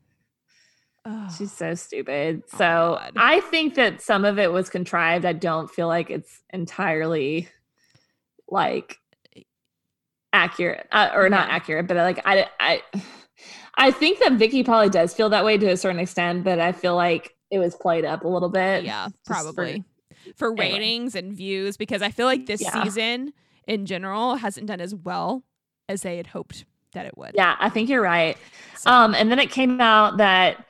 she's 1.36 1.52
so 1.52 1.74
stupid. 1.74 2.42
Oh 2.54 2.56
So 2.58 2.98
God. 3.00 3.12
I 3.16 3.40
think 3.40 3.74
that 3.74 4.00
some 4.00 4.24
of 4.24 4.38
it 4.38 4.52
was 4.52 4.70
contrived. 4.70 5.24
I 5.24 5.32
don't 5.34 5.70
feel 5.70 5.86
like 5.86 6.08
it's 6.10 6.40
entirely 6.52 7.48
like 8.48 8.98
accurate 10.32 10.86
uh, 10.92 11.10
or 11.14 11.28
not 11.28 11.48
accurate, 11.50 11.86
but 11.86 11.96
like 11.96 12.20
I 12.24 12.48
I 12.60 12.82
I 13.76 13.90
think 13.90 14.18
that 14.20 14.32
Vicki 14.34 14.62
probably 14.64 14.88
does 14.90 15.14
feel 15.14 15.28
that 15.30 15.44
way 15.44 15.58
to 15.58 15.66
a 15.70 15.76
certain 15.76 16.00
extent, 16.00 16.44
but 16.44 16.58
I 16.60 16.72
feel 16.72 16.94
like 16.96 17.34
it 17.50 17.58
was 17.58 17.74
played 17.74 18.04
up 18.04 18.24
a 18.24 18.28
little 18.28 18.48
bit. 18.48 18.84
yeah, 18.84 19.08
for- 19.24 19.34
probably 19.34 19.84
for, 20.36 20.48
anyway. 20.52 20.72
ratings 20.72 21.14
and 21.14 21.36
views 21.36 21.76
because 21.76 22.00
I 22.02 22.10
feel 22.10 22.26
like 22.26 22.46
this 22.46 22.62
Yeah. 22.62 22.82
season 22.84 23.32
in 23.66 23.84
general 23.86 24.36
hasn't 24.36 24.66
done 24.66 24.80
as 24.80 24.94
well 24.94 25.44
as 25.88 26.02
they 26.02 26.16
had 26.16 26.26
hoped 26.28 26.64
that 26.92 27.06
it 27.06 27.16
would. 27.18 27.32
Yeah, 27.34 27.56
I 27.58 27.68
think 27.68 27.88
you're 27.88 28.02
right. 28.02 28.36
So- 28.76 28.90
Um, 28.90 29.14
and 29.14 29.30
then 29.30 29.38
it 29.38 29.50
came 29.50 29.80
out 29.80 30.18
that 30.18 30.64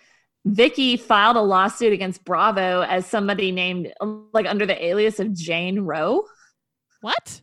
Vicki 0.46 0.96
filed 0.96 1.36
a 1.36 1.40
lawsuit 1.42 1.92
against 1.92 2.24
Bravo 2.24 2.82
as 2.82 3.06
somebody 3.06 3.50
named 3.52 3.92
like 4.32 4.46
under 4.46 4.66
the 4.66 4.84
alias 4.84 5.18
of 5.20 5.32
Jane 5.32 5.80
Rowe 5.80 6.24
what? 7.00 7.40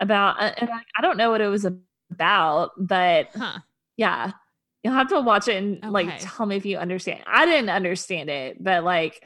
about, 0.00 0.40
uh, 0.40 0.52
and 0.58 0.70
I, 0.70 0.80
I 0.96 1.02
don't 1.02 1.16
know 1.18 1.30
what 1.30 1.40
it 1.42 1.48
was 1.48 1.66
about, 2.10 2.70
but 2.78 3.28
Huh? 3.36 3.58
yeah, 3.96 4.32
you'll 4.82 4.94
have 4.94 5.08
to 5.08 5.20
watch 5.20 5.48
it 5.48 5.56
and 5.56 5.92
like 5.92 6.08
tell 6.20 6.46
me 6.46 6.56
if 6.56 6.64
you 6.64 6.78
understand. 6.78 7.20
I 7.26 7.44
didn't 7.44 7.68
understand 7.70 8.30
it, 8.30 8.62
but 8.62 8.82
like, 8.84 9.22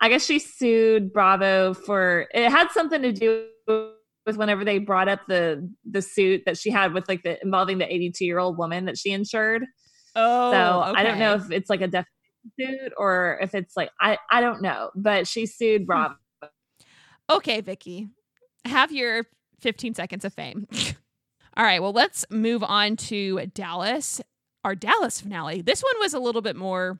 I 0.00 0.08
guess 0.08 0.24
she 0.24 0.40
sued 0.40 1.12
Bravo 1.12 1.72
for 1.74 2.26
it 2.34 2.50
had 2.50 2.70
something 2.72 3.02
to 3.02 3.12
do 3.12 3.46
with 4.26 4.36
whenever 4.36 4.64
they 4.64 4.78
brought 4.78 5.08
up 5.08 5.20
the 5.28 5.68
the 5.90 6.02
suit 6.02 6.42
that 6.46 6.56
she 6.58 6.70
had 6.70 6.92
with 6.94 7.08
like 7.08 7.22
the 7.22 7.42
involving 7.42 7.78
the 7.78 7.92
82 7.92 8.24
year 8.24 8.38
old 8.38 8.56
woman 8.58 8.84
that 8.86 8.96
she 8.98 9.10
insured. 9.10 9.64
Oh, 10.14 10.50
So 10.50 10.94
I 10.96 11.02
don't 11.02 11.18
know 11.18 11.34
if 11.34 11.50
it's 11.50 11.70
like 11.70 11.80
a 11.80 11.88
defamation 11.88 12.08
suit 12.58 12.92
or 12.96 13.38
if 13.40 13.54
it's 13.54 13.76
like 13.76 13.90
I 14.00 14.18
I 14.30 14.40
don't 14.40 14.62
know, 14.62 14.90
but 14.94 15.26
she 15.26 15.42
Hmm. 15.42 15.46
sued 15.46 15.88
Rob. 15.88 16.12
Okay, 17.30 17.60
Vicki, 17.60 18.08
have 18.64 18.92
your 18.92 19.24
15 19.60 19.94
seconds 19.94 20.24
of 20.24 20.34
fame. 20.34 20.66
All 21.56 21.64
right, 21.64 21.80
well, 21.80 21.92
let's 21.92 22.24
move 22.30 22.62
on 22.62 22.96
to 22.96 23.46
Dallas, 23.54 24.20
our 24.64 24.74
Dallas 24.74 25.20
finale. 25.20 25.62
This 25.62 25.82
one 25.82 25.94
was 26.00 26.14
a 26.14 26.18
little 26.18 26.42
bit 26.42 26.56
more 26.56 26.98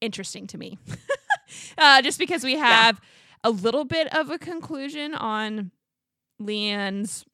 interesting 0.00 0.46
to 0.48 0.58
me, 0.58 0.78
uh, 1.78 2.02
just 2.02 2.18
because 2.18 2.44
we 2.44 2.56
have 2.56 3.00
a 3.42 3.50
little 3.50 3.84
bit 3.84 4.14
of 4.14 4.30
a 4.30 4.38
conclusion 4.38 5.14
on 5.14 5.70
LeeAnne's 6.40 7.24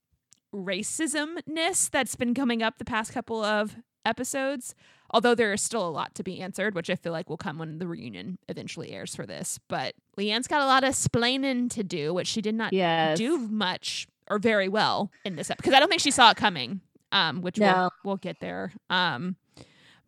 racismness 0.54 1.90
that's 1.90 2.16
been 2.16 2.34
coming 2.34 2.62
up 2.62 2.78
the 2.78 2.84
past 2.84 3.12
couple 3.12 3.42
of 3.42 3.76
episodes. 4.04 4.74
Although 5.12 5.34
there 5.34 5.52
is 5.52 5.60
still 5.60 5.86
a 5.86 5.90
lot 5.90 6.14
to 6.14 6.22
be 6.22 6.40
answered, 6.40 6.74
which 6.76 6.88
I 6.88 6.94
feel 6.94 7.12
like 7.12 7.28
will 7.28 7.36
come 7.36 7.58
when 7.58 7.78
the 7.78 7.86
reunion 7.88 8.38
eventually 8.48 8.92
airs 8.92 9.14
for 9.14 9.26
this. 9.26 9.58
But 9.66 9.94
LeeAnne's 10.16 10.46
got 10.46 10.62
a 10.62 10.66
lot 10.66 10.84
of 10.84 10.94
splaining 10.94 11.68
to 11.70 11.82
do, 11.82 12.14
which 12.14 12.28
she 12.28 12.40
did 12.40 12.54
not 12.54 12.72
Yes. 12.72 13.18
do 13.18 13.36
much 13.38 14.06
or 14.28 14.38
very 14.38 14.68
well 14.68 15.10
in 15.24 15.34
this 15.34 15.50
episode 15.50 15.62
because 15.62 15.74
I 15.74 15.80
don't 15.80 15.88
think 15.88 16.00
she 16.00 16.12
saw 16.12 16.30
it 16.30 16.36
coming. 16.36 16.80
Um, 17.12 17.42
which 17.42 17.58
we'll, 17.58 17.90
we'll 18.04 18.16
get 18.18 18.38
there. 18.38 18.72
Um, 18.88 19.34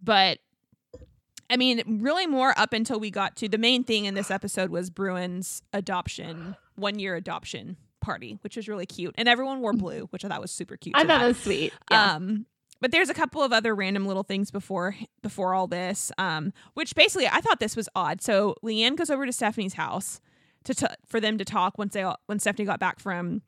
but 0.00 0.38
I 1.50 1.56
mean, 1.56 1.82
really 2.00 2.28
more 2.28 2.56
up 2.56 2.72
until 2.72 3.00
we 3.00 3.10
got 3.10 3.34
to 3.38 3.48
the 3.48 3.58
main 3.58 3.82
thing 3.82 4.04
in 4.04 4.14
this 4.14 4.30
episode 4.30 4.70
was 4.70 4.88
Bruin's 4.88 5.62
adoption, 5.72 6.54
one 6.76 7.00
year 7.00 7.16
adoption 7.16 7.76
party, 8.02 8.38
which 8.42 8.56
was 8.56 8.68
really 8.68 8.86
cute, 8.86 9.14
and 9.16 9.28
everyone 9.28 9.60
wore 9.60 9.72
blue, 9.72 10.06
which 10.10 10.24
I 10.24 10.28
thought 10.28 10.40
was 10.42 10.50
super 10.50 10.76
cute. 10.76 10.94
I 10.96 11.00
thought 11.00 11.20
that. 11.20 11.26
was 11.26 11.38
sweet. 11.38 11.72
Yeah. 11.90 12.14
Um, 12.16 12.46
but 12.82 12.90
there's 12.90 13.08
a 13.08 13.14
couple 13.14 13.42
of 13.42 13.52
other 13.52 13.74
random 13.74 14.06
little 14.06 14.24
things 14.24 14.50
before 14.50 14.96
before 15.22 15.54
all 15.54 15.68
this, 15.68 16.10
um, 16.18 16.52
which 16.74 16.94
basically 16.94 17.28
I 17.28 17.40
thought 17.40 17.60
this 17.60 17.76
was 17.76 17.88
odd. 17.94 18.20
So 18.20 18.56
LeeAnne 18.62 18.96
goes 18.96 19.08
over 19.08 19.24
to 19.24 19.32
Stephanie's 19.32 19.74
house 19.74 20.20
to 20.64 20.74
t- 20.74 20.86
for 21.06 21.20
them 21.20 21.38
to 21.38 21.44
talk 21.44 21.78
once 21.78 21.94
they 21.94 22.02
all, 22.02 22.18
when 22.26 22.40
Stephanie 22.40 22.66
got 22.66 22.80
back 22.80 22.98
from 22.98 23.42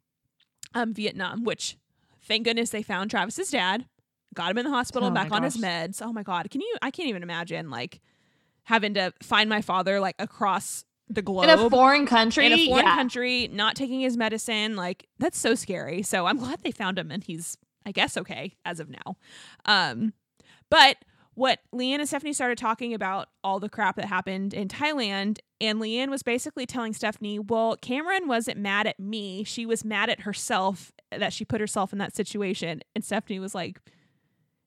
um, 0.72 0.94
Vietnam. 0.94 1.42
Which, 1.42 1.76
thank 2.22 2.44
goodness, 2.44 2.70
they 2.70 2.82
found 2.82 3.10
Travis's 3.10 3.50
dad, 3.50 3.86
got 4.34 4.52
him 4.52 4.58
in 4.58 4.64
the 4.64 4.70
hospital, 4.70 5.08
Oh 5.08 5.12
back 5.12 5.32
on 5.32 5.42
his 5.42 5.56
meds. 5.56 6.00
Oh 6.00 6.12
my 6.12 6.22
god, 6.22 6.48
can 6.50 6.60
you? 6.60 6.76
I 6.80 6.92
can't 6.92 7.08
even 7.08 7.24
imagine 7.24 7.70
like 7.70 8.00
having 8.64 8.94
to 8.94 9.12
find 9.20 9.50
my 9.50 9.62
father 9.62 9.98
like 9.98 10.14
across 10.20 10.84
the 11.08 11.22
globe 11.22 11.44
in 11.44 11.50
a 11.50 11.70
foreign 11.70 12.06
country. 12.06 12.46
in 12.46 12.52
a 12.52 12.66
foreign 12.66 12.86
yeah. 12.86 12.94
country, 12.94 13.48
not 13.52 13.76
taking 13.76 14.00
his 14.00 14.16
medicine. 14.16 14.76
Like 14.76 15.06
that's 15.18 15.38
so 15.38 15.54
scary. 15.54 16.02
So 16.02 16.26
I'm 16.26 16.38
glad 16.38 16.60
they 16.62 16.70
found 16.70 16.98
him 16.98 17.10
and 17.10 17.22
he's 17.22 17.56
I 17.86 17.92
guess 17.92 18.16
okay 18.16 18.54
as 18.64 18.80
of 18.80 18.88
now. 18.88 19.16
Um 19.64 20.14
but 20.70 20.96
what 21.34 21.58
LeeAnne 21.74 21.98
and 21.98 22.08
Stephanie 22.08 22.32
started 22.32 22.58
talking 22.58 22.94
about 22.94 23.28
all 23.42 23.58
the 23.58 23.68
crap 23.68 23.96
that 23.96 24.04
happened 24.06 24.54
in 24.54 24.68
Thailand 24.68 25.38
and 25.60 25.80
LeeAnne 25.80 26.08
was 26.08 26.22
basically 26.22 26.64
telling 26.64 26.92
Stephanie, 26.92 27.38
"Well, 27.38 27.76
Kameron 27.76 28.26
wasn't 28.26 28.58
mad 28.58 28.86
at 28.86 29.00
me. 29.00 29.44
She 29.44 29.66
was 29.66 29.84
mad 29.84 30.10
at 30.10 30.20
herself 30.20 30.92
that 31.10 31.32
she 31.32 31.44
put 31.44 31.60
herself 31.60 31.92
in 31.92 31.98
that 31.98 32.14
situation." 32.14 32.82
And 32.94 33.04
Stephanie 33.04 33.40
was 33.40 33.54
like, 33.54 33.80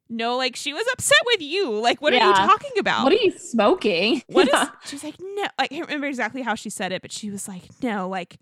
"No, 0.09 0.37
like 0.37 0.55
she 0.55 0.73
was 0.73 0.85
upset 0.93 1.17
with 1.25 1.41
you. 1.41 1.71
Like 1.79 2.01
what 2.01 2.13
are 2.13 2.17
you 2.17 2.33
talking 2.33 2.71
about?" 2.79 3.03
What 3.03 3.13
are 3.13 3.17
you 3.23 3.31
smoking? 3.37 4.21
What 4.27 4.47
is? 4.47 4.53
Yeah. 4.53 4.69
She's 4.85 5.03
like, 5.03 5.15
no. 5.19 5.45
I 5.59 5.67
can't 5.67 5.85
remember 5.87 6.07
exactly 6.07 6.41
how 6.41 6.55
she 6.55 6.69
said 6.69 6.91
it, 6.91 7.01
but 7.01 7.11
she 7.11 7.29
was 7.29 7.47
like, 7.47 7.63
no. 7.81 8.07
Like, 8.09 8.37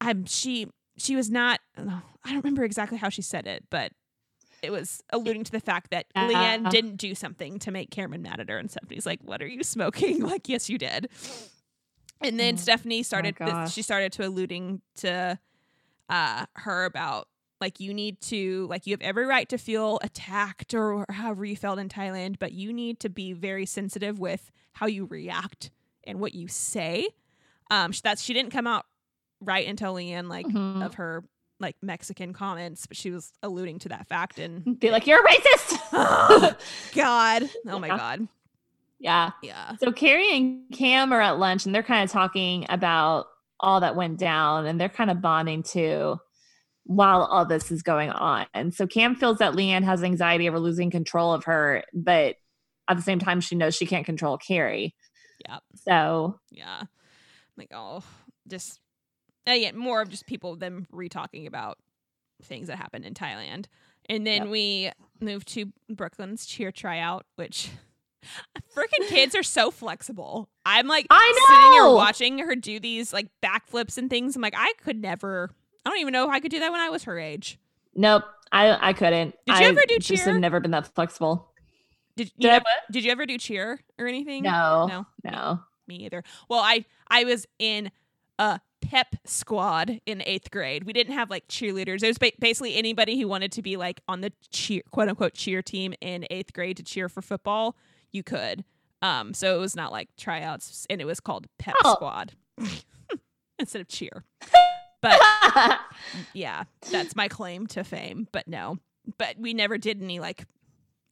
I'm. 0.00 0.24
She. 0.26 0.66
She 0.96 1.16
was 1.16 1.30
not. 1.30 1.60
oh, 1.78 2.02
I 2.24 2.28
don't 2.28 2.44
remember 2.44 2.64
exactly 2.64 2.98
how 2.98 3.08
she 3.08 3.22
said 3.22 3.46
it, 3.46 3.64
but 3.70 3.92
it 4.62 4.70
was 4.70 5.02
alluding 5.10 5.44
to 5.44 5.52
the 5.52 5.60
fact 5.60 5.90
that 5.90 6.04
Yeah. 6.14 6.28
LeeAnne 6.58 6.70
didn't 6.70 6.96
do 6.96 7.14
something 7.14 7.58
to 7.60 7.70
make 7.70 7.90
Kameron 7.90 8.20
mad 8.20 8.40
at 8.40 8.48
her, 8.50 8.58
and 8.58 8.70
Stephanie's 8.70 9.06
like, 9.06 9.20
"What 9.22 9.40
are 9.40 9.46
you 9.46 9.62
smoking?" 9.62 10.20
Like, 10.26 10.48
yes, 10.48 10.68
you 10.68 10.76
did. 10.76 11.08
And 12.20 12.38
then 12.38 12.54
Oh, 12.54 12.58
Stephanie 12.58 13.02
started. 13.02 13.36
she 13.70 13.80
started 13.80 14.12
to 14.12 14.26
alluding 14.26 14.82
to 14.96 15.38
uh, 16.10 16.44
her 16.56 16.84
about 16.84 17.28
like 17.60 17.80
you 17.80 17.92
need 17.94 18.20
to 18.22 18.66
like 18.70 18.86
you 18.86 18.92
have 18.92 19.00
every 19.02 19.26
right 19.26 19.48
to 19.50 19.58
feel 19.58 19.98
attacked 20.02 20.74
or 20.74 21.04
however 21.10 21.44
you 21.44 21.56
felt 21.56 21.78
in 21.78 21.88
Thailand, 21.88 22.38
but 22.38 22.52
you 22.52 22.72
need 22.72 23.00
to 23.00 23.08
be 23.08 23.32
very 23.32 23.66
sensitive 23.66 24.18
with 24.18 24.50
how 24.72 24.86
you 24.86 25.06
react 25.06 25.70
and 26.04 26.18
what 26.20 26.34
you 26.34 26.48
say. 26.48 27.06
Um, 27.70 27.92
that's 28.02 28.22
she 28.22 28.32
didn't 28.34 28.50
come 28.52 28.66
out 28.66 28.86
right 29.40 29.66
until 29.66 29.94
LeeAnne 29.94 30.28
like 30.28 30.46
Mhm. 30.46 30.84
of 30.84 30.94
her 30.94 31.24
like 31.60 31.76
Mexican 31.82 32.32
comments, 32.32 32.86
but 32.86 32.96
she 32.96 33.10
was 33.10 33.32
alluding 33.42 33.78
to 33.80 33.90
that 33.90 34.08
fact 34.08 34.38
and 34.38 34.78
Be 34.80 34.90
like, 34.90 35.06
you're 35.06 35.22
a 35.22 35.28
racist. 35.28 35.78
oh, 35.92 36.54
God, 36.94 37.50
oh 37.68 37.78
my 37.78 37.88
Yeah. 37.88 37.96
God, 37.98 38.28
yeah. 38.98 39.30
yeah, 39.42 39.76
So 39.76 39.92
Kary 39.92 40.34
and 40.36 40.62
Kam 40.72 41.12
are 41.12 41.20
at 41.20 41.38
lunch 41.38 41.66
and 41.66 41.74
they're 41.74 41.82
kind 41.82 42.02
of 42.04 42.10
talking 42.10 42.64
about 42.70 43.26
all 43.60 43.80
that 43.80 43.94
went 43.94 44.18
down 44.18 44.64
and 44.66 44.80
they're 44.80 44.88
kind 44.88 45.10
of 45.10 45.20
bonding 45.20 45.62
too 45.62 46.18
while 46.84 47.22
all 47.22 47.44
this 47.44 47.70
is 47.70 47.82
going 47.82 48.10
on. 48.10 48.46
And 48.54 48.74
so 48.74 48.86
Kam 48.86 49.14
feels 49.14 49.38
that 49.38 49.54
LeeAnne 49.54 49.84
has 49.84 50.02
anxiety 50.02 50.48
over 50.48 50.58
losing 50.58 50.90
control 50.90 51.32
of 51.32 51.44
her, 51.44 51.84
but 51.92 52.36
at 52.88 52.96
the 52.96 53.02
same 53.02 53.18
time, 53.18 53.40
she 53.40 53.54
knows 53.54 53.74
she 53.74 53.86
can't 53.86 54.06
control 54.06 54.36
Kary. 54.38 54.94
Yep. 55.48 55.62
So 55.86 56.38
yeah. 56.50 56.82
Like 57.56 57.70
oh, 57.74 58.02
just 58.48 58.80
uh, 59.48 59.52
yeah, 59.52 59.72
more 59.72 60.02
of 60.02 60.08
just 60.10 60.26
people 60.26 60.56
them 60.56 60.86
re-talking 60.90 61.46
about 61.46 61.78
things 62.42 62.68
that 62.68 62.76
happened 62.76 63.04
in 63.04 63.14
Thailand, 63.14 63.66
and 64.08 64.26
then 64.26 64.42
Yep. 64.42 64.50
we 64.50 64.90
moved 65.20 65.48
to 65.48 65.66
Brooklyn's 65.88 66.46
cheer 66.46 66.72
tryout, 66.72 67.26
which. 67.36 67.70
Freaking 68.76 69.08
kids 69.08 69.34
are 69.34 69.42
so 69.42 69.70
flexible. 69.70 70.50
I'm 70.66 70.86
like 70.86 71.06
I 71.08 71.46
sitting 71.48 71.72
here 71.72 71.84
know! 71.84 71.94
watching 71.94 72.38
her 72.38 72.54
do 72.54 72.78
these 72.78 73.14
like 73.14 73.28
backflips 73.42 73.96
and 73.96 74.10
things. 74.10 74.36
I'm 74.36 74.42
like, 74.42 74.54
I 74.54 74.74
could 74.84 75.00
never. 75.00 75.50
I 75.84 75.90
don't 75.90 75.98
even 76.00 76.12
know 76.12 76.24
if 76.24 76.30
I 76.30 76.40
could 76.40 76.50
do 76.50 76.58
that 76.60 76.70
when 76.72 76.80
I 76.80 76.90
was 76.90 77.04
her 77.04 77.18
age. 77.18 77.58
nope, 77.94 78.24
I 78.52 78.88
I 78.90 78.92
couldn't. 78.92 79.34
Did 79.46 79.58
you 79.58 79.66
I 79.66 79.68
ever 79.68 79.80
do 79.88 79.98
cheer? 79.98 80.16
Just 80.16 80.24
have 80.28 80.36
never 80.36 80.60
been 80.60 80.70
that 80.72 80.94
flexible. 80.94 81.52
Did 82.16 82.28
you? 82.36 82.42
Did 82.42 82.50
I 82.50 82.54
ever, 82.56 82.64
did 82.90 83.04
you 83.04 83.10
ever 83.12 83.26
do 83.26 83.38
cheer 83.38 83.80
or 83.98 84.06
anything? 84.06 84.42
No, 84.42 84.86
No. 84.88 85.06
no. 85.30 85.60
me 85.86 85.96
either. 86.04 86.22
Well, 86.48 86.60
I 86.60 86.84
I 87.08 87.24
was 87.24 87.46
in 87.58 87.90
a 88.38 88.60
pep 88.82 89.16
squad 89.24 90.00
in 90.06 90.22
eighth 90.26 90.50
grade. 90.50 90.84
We 90.84 90.92
didn't 90.92 91.14
have 91.14 91.30
like 91.30 91.46
cheerleaders. 91.48 92.02
It 92.02 92.08
was 92.08 92.18
ba- 92.18 92.32
basically 92.38 92.74
anybody 92.76 93.18
who 93.20 93.28
wanted 93.28 93.52
to 93.52 93.62
be 93.62 93.76
like 93.76 94.00
on 94.08 94.20
the 94.22 94.32
cheer 94.50 94.82
quote 94.90 95.08
unquote 95.08 95.34
cheer 95.34 95.62
team 95.62 95.94
in 96.00 96.26
eighth 96.30 96.52
grade 96.52 96.76
to 96.78 96.82
cheer 96.82 97.08
for 97.08 97.22
football. 97.22 97.76
You 98.12 98.22
could. 98.22 98.64
Um, 99.02 99.32
so 99.32 99.56
it 99.56 99.60
was 99.60 99.74
not 99.76 99.92
like 99.92 100.08
tryouts, 100.16 100.86
and 100.90 101.00
it 101.00 101.06
was 101.06 101.20
called 101.20 101.46
pep 101.58 101.74
Oh. 101.84 101.94
squad 101.94 102.32
instead 103.58 103.80
of 103.80 103.88
cheer. 103.88 104.24
But 105.02 105.20
yeah, 106.34 106.64
that's 106.90 107.16
my 107.16 107.28
claim 107.28 107.66
to 107.68 107.84
fame. 107.84 108.28
But 108.32 108.48
no, 108.48 108.78
but 109.18 109.36
we 109.38 109.54
never 109.54 109.78
did 109.78 110.02
any 110.02 110.20
like 110.20 110.44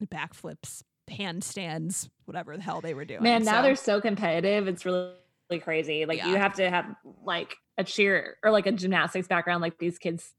backflips, 0.04 0.82
handstands, 1.10 2.08
whatever 2.26 2.56
the 2.56 2.62
hell 2.62 2.80
they 2.80 2.94
were 2.94 3.04
doing. 3.04 3.22
Man, 3.22 3.44
now 3.44 3.56
So- 3.58 3.62
they're 3.62 3.76
so 3.76 4.00
competitive. 4.00 4.68
It's 4.68 4.84
really, 4.84 5.12
really 5.50 5.60
crazy. 5.60 6.04
Like 6.06 6.24
you 6.24 6.36
have 6.36 6.54
to 6.54 6.68
have 6.68 6.86
like 7.24 7.54
a 7.78 7.84
cheer 7.84 8.36
or 8.44 8.50
like 8.50 8.66
a 8.66 8.72
gymnastics 8.72 9.28
background, 9.28 9.62
like 9.62 9.78
these 9.78 9.98
kids 9.98 10.32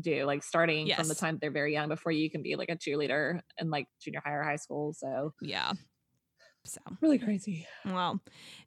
do, 0.00 0.24
like 0.24 0.44
starting 0.44 0.86
from 0.94 1.04
the 1.04 1.08
Yes. 1.08 1.18
time 1.18 1.38
they're 1.40 1.50
very 1.50 1.72
young 1.72 1.88
before 1.88 2.12
you 2.12 2.30
can 2.30 2.42
be 2.42 2.54
like 2.56 2.68
a 2.68 2.76
cheerleader 2.76 3.40
in 3.58 3.70
like 3.70 3.88
junior 4.00 4.20
high 4.24 4.32
or 4.34 4.42
high 4.44 4.56
school. 4.56 4.92
So 4.92 5.32
yeah. 5.42 5.72
So 6.68 6.80
really 7.00 7.18
crazy. 7.18 7.66
Well, 7.84 8.20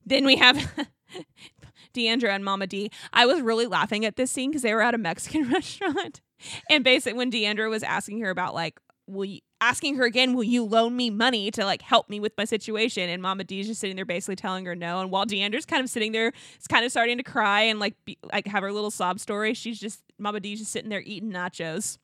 then 0.06 0.26
we 0.26 0.36
have 0.38 0.72
D'Andra 1.94 2.34
and 2.34 2.44
Mama 2.44 2.68
D. 2.68 2.92
I 3.14 3.26
was 3.26 3.42
really 3.42 3.68
laughing 3.68 4.06
at 4.06 4.16
this 4.16 4.32
scene 4.32 4.52
because 4.52 4.62
they 4.64 4.74
were 4.74 4.82
at 4.82 4.94
a 4.94 4.98
Mexican 4.98 5.50
restaurant. 5.52 6.22
And 6.70 6.84
basically, 6.84 7.18
when 7.18 7.30
D'Andra 7.30 7.70
was 7.70 7.84
asking 7.84 8.20
her 8.22 8.30
about, 8.30 8.56
like, 8.56 8.80
will 9.08 9.26
you, 9.26 9.42
asking 9.60 9.96
her 9.98 10.06
again, 10.06 10.34
will 10.34 10.44
you 10.44 10.64
loan 10.64 10.96
me 10.96 11.12
money 11.12 11.52
to, 11.52 11.66
like, 11.66 11.84
help 11.84 12.10
me 12.10 12.20
with 12.20 12.34
my 12.38 12.46
situation? 12.46 13.10
And 13.10 13.22
Mama 13.22 13.44
D's 13.44 13.68
just 13.68 13.80
sitting 13.80 13.96
there 13.96 14.06
basically 14.06 14.38
telling 14.38 14.66
her 14.66 14.76
no. 14.76 15.02
And 15.02 15.12
while 15.12 15.26
D'Andra's 15.26 15.66
kind 15.66 15.84
of 15.84 15.90
sitting 15.90 16.14
there, 16.14 16.34
it's 16.56 16.68
kind 16.68 16.84
of 16.84 16.92
starting 16.92 17.18
to 17.18 17.24
cry 17.24 17.62
and, 17.62 17.80
like, 17.80 17.96
be, 18.06 18.18
like 18.34 18.48
have 18.48 18.64
her 18.64 18.72
little 18.72 18.92
sob 18.92 19.20
story, 19.20 19.54
she's 19.54 19.80
just, 19.80 20.02
Mama 20.18 20.40
D's 20.40 20.60
just 20.60 20.72
sitting 20.72 20.90
there 20.90 21.02
eating 21.02 21.32
nachos. 21.32 22.00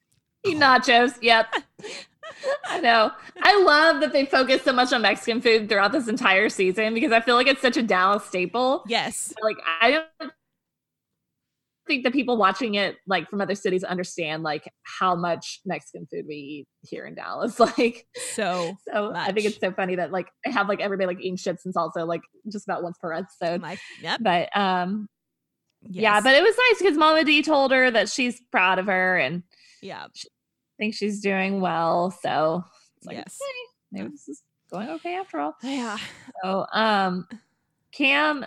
Eat 0.45 0.57
nachos. 0.57 1.17
Yep. 1.21 1.47
I 2.67 2.79
know. 2.79 3.11
I 3.41 3.61
love 3.61 4.01
that 4.01 4.13
they 4.13 4.25
focus 4.25 4.63
so 4.63 4.73
much 4.73 4.93
on 4.93 5.01
Mexican 5.01 5.41
food 5.41 5.69
throughout 5.69 5.91
this 5.91 6.07
entire 6.07 6.49
season 6.49 6.93
because 6.93 7.11
I 7.11 7.21
feel 7.21 7.35
like 7.35 7.47
it's 7.47 7.61
such 7.61 7.77
a 7.77 7.83
Dallas 7.83 8.25
staple. 8.25 8.83
Yes. 8.87 9.33
Like 9.41 9.57
I 9.81 9.91
don't 9.91 10.31
think 11.87 12.03
the 12.03 12.11
people 12.11 12.37
watching 12.37 12.75
it 12.75 12.97
like 13.07 13.29
from 13.29 13.41
other 13.41 13.55
cities 13.55 13.83
understand 13.83 14.43
like 14.43 14.69
how 14.83 15.15
much 15.15 15.61
Mexican 15.65 16.05
food 16.11 16.25
we 16.27 16.35
eat 16.35 16.67
here 16.81 17.05
in 17.05 17.15
Dallas. 17.15 17.59
Like 17.77 18.05
So, 18.33 18.77
so 18.93 19.13
I 19.15 19.31
think 19.31 19.45
it's 19.45 19.59
so 19.59 19.71
funny 19.71 19.95
that 19.95 20.11
like 20.11 20.27
I 20.45 20.49
have 20.51 20.69
like 20.69 20.79
everybody 20.81 21.07
like 21.07 21.19
eating 21.19 21.37
chips 21.37 21.65
and 21.65 21.73
salsa 21.73 22.07
like 22.07 22.21
just 22.51 22.67
about 22.67 22.83
once 22.83 22.97
per 23.01 23.13
episode. 23.13 23.61
like, 23.61 23.79
yep. 24.01 24.19
But 24.21 24.55
um 24.55 25.07
yeah, 25.89 26.21
but 26.21 26.33
it 26.35 26.43
was 26.43 26.55
nice 26.69 26.81
because 26.81 26.97
Mama 26.97 27.23
D 27.23 27.41
told 27.41 27.71
her 27.71 27.89
that 27.91 28.09
she's 28.09 28.41
proud 28.51 28.79
of 28.79 28.87
her 28.87 29.17
and 29.17 29.43
yeah. 29.81 30.07
Thinks 30.77 30.97
she's 30.97 31.21
doing 31.21 31.61
well. 31.61 32.11
So 32.11 32.63
it's 32.97 33.05
like 33.07 33.17
Yes. 33.17 33.37
okay, 33.41 33.67
maybe 33.91 34.09
this 34.09 34.27
is 34.27 34.43
going 34.71 34.89
okay 34.89 35.15
after 35.15 35.39
all. 35.39 35.55
Yeah. 35.63 35.97
So 36.43 36.65
um 36.73 37.27
Kam 37.91 38.45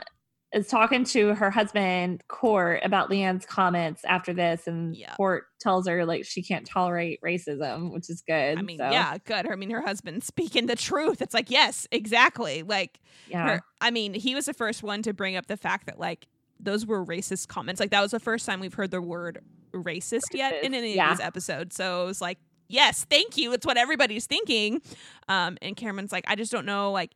is 0.53 0.67
talking 0.67 1.05
to 1.05 1.33
her 1.35 1.49
husband 1.49 2.25
Court 2.27 2.81
about 2.83 3.09
LeeAnne's 3.09 3.47
comments 3.47 4.05
after 4.05 4.33
this, 4.33 4.67
and 4.67 4.97
Yeah. 4.97 5.15
Court 5.15 5.45
tells 5.61 5.87
her 5.87 6.05
like 6.05 6.25
she 6.25 6.43
can't 6.43 6.67
tolerate 6.67 7.21
racism, 7.25 7.93
which 7.93 8.11
is 8.11 8.21
good. 8.27 8.59
I 8.59 8.63
mean, 8.63 8.79
so, 8.79 8.91
yeah, 8.91 9.17
good. 9.25 9.49
I 9.49 9.55
mean, 9.55 9.71
her 9.71 9.81
husband 9.81 10.25
speaking 10.25 10.67
the 10.67 10.75
truth. 10.77 11.23
It's 11.23 11.35
like, 11.35 11.51
yes, 11.51 11.87
exactly. 11.93 12.63
Like, 12.65 13.01
yeah, 13.29 13.47
her, 13.49 13.63
I 13.81 13.91
mean, 13.93 14.13
he 14.15 14.35
was 14.35 14.47
the 14.47 14.55
first 14.55 14.83
one 14.83 15.03
to 15.03 15.13
bring 15.13 15.37
up 15.37 15.47
the 15.47 15.57
fact 15.57 15.87
that 15.87 15.99
like 16.01 16.27
those 16.63 16.87
were 16.87 17.05
racist 17.05 17.49
comments. 17.49 17.81
Like 17.81 17.91
that 17.91 18.01
was 18.01 18.11
the 18.11 18.21
first 18.21 18.47
time 18.47 18.61
we've 18.61 18.75
heard 18.75 18.91
the 18.91 19.01
word 19.01 19.43
racist, 19.73 20.33
yet 20.33 20.63
in 20.63 20.75
any 20.75 20.95
yeah. 20.95 21.11
of 21.11 21.19
these 21.19 21.27
episodes. 21.27 21.77
So 21.77 22.03
it 22.03 22.07
was 22.07 22.21
like, 22.21 22.39
yes, 22.69 23.05
thank 23.09 23.37
you. 23.37 23.53
It's 23.53 23.67
what 23.67 23.77
everybody's 23.77 24.27
thinking. 24.27 24.81
Um, 25.29 25.59
and 25.61 25.77
Kameron's 25.77 26.13
like, 26.13 26.25
I 26.27 26.37
just 26.37 26.53
don't 26.53 26.67
know, 26.67 26.93
like, 26.93 27.13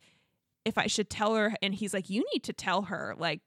if 0.65 0.77
I 0.77 0.87
should 0.87 1.09
tell 1.09 1.35
her. 1.35 1.53
And 1.61 1.73
he's 1.73 1.93
like, 1.93 2.09
you 2.09 2.23
need 2.33 2.43
to 2.43 2.53
tell 2.53 2.83
her. 2.83 3.15
Like, 3.17 3.41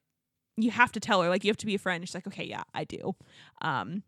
you 0.56 0.70
have 0.70 0.92
to 0.92 1.00
tell 1.00 1.22
her. 1.22 1.28
Like, 1.28 1.44
you 1.44 1.50
have 1.50 1.56
to 1.58 1.66
be 1.66 1.74
a 1.74 1.78
friend. 1.78 2.06
She's 2.06 2.14
like, 2.14 2.26
okay, 2.26 2.44
yeah, 2.44 2.62
I 2.74 2.84
do. 2.84 3.14
Um, 3.62 4.02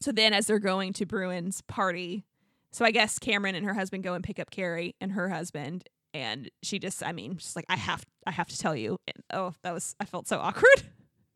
so 0.00 0.12
then 0.12 0.32
as 0.32 0.46
they're 0.46 0.58
going 0.58 0.92
to 0.94 1.06
Bruin's 1.06 1.60
party, 1.62 2.24
so 2.72 2.84
I 2.84 2.90
guess 2.90 3.18
Kameron 3.18 3.54
and 3.54 3.64
her 3.64 3.74
husband 3.74 4.02
go 4.02 4.14
and 4.14 4.24
pick 4.24 4.38
up 4.38 4.50
Kary 4.50 4.96
and 5.00 5.12
her 5.12 5.28
husband, 5.28 5.84
and 6.12 6.50
she 6.62 6.78
just, 6.78 7.04
I 7.04 7.12
mean, 7.12 7.38
she's 7.38 7.56
like, 7.56 7.66
I 7.68 7.76
have, 7.76 8.04
I 8.26 8.32
have 8.32 8.48
to 8.48 8.58
tell 8.58 8.74
you. 8.74 8.98
And, 9.06 9.22
oh, 9.32 9.54
that 9.62 9.72
was, 9.72 9.94
I 10.00 10.04
felt 10.04 10.26
so 10.26 10.38
awkward 10.40 10.82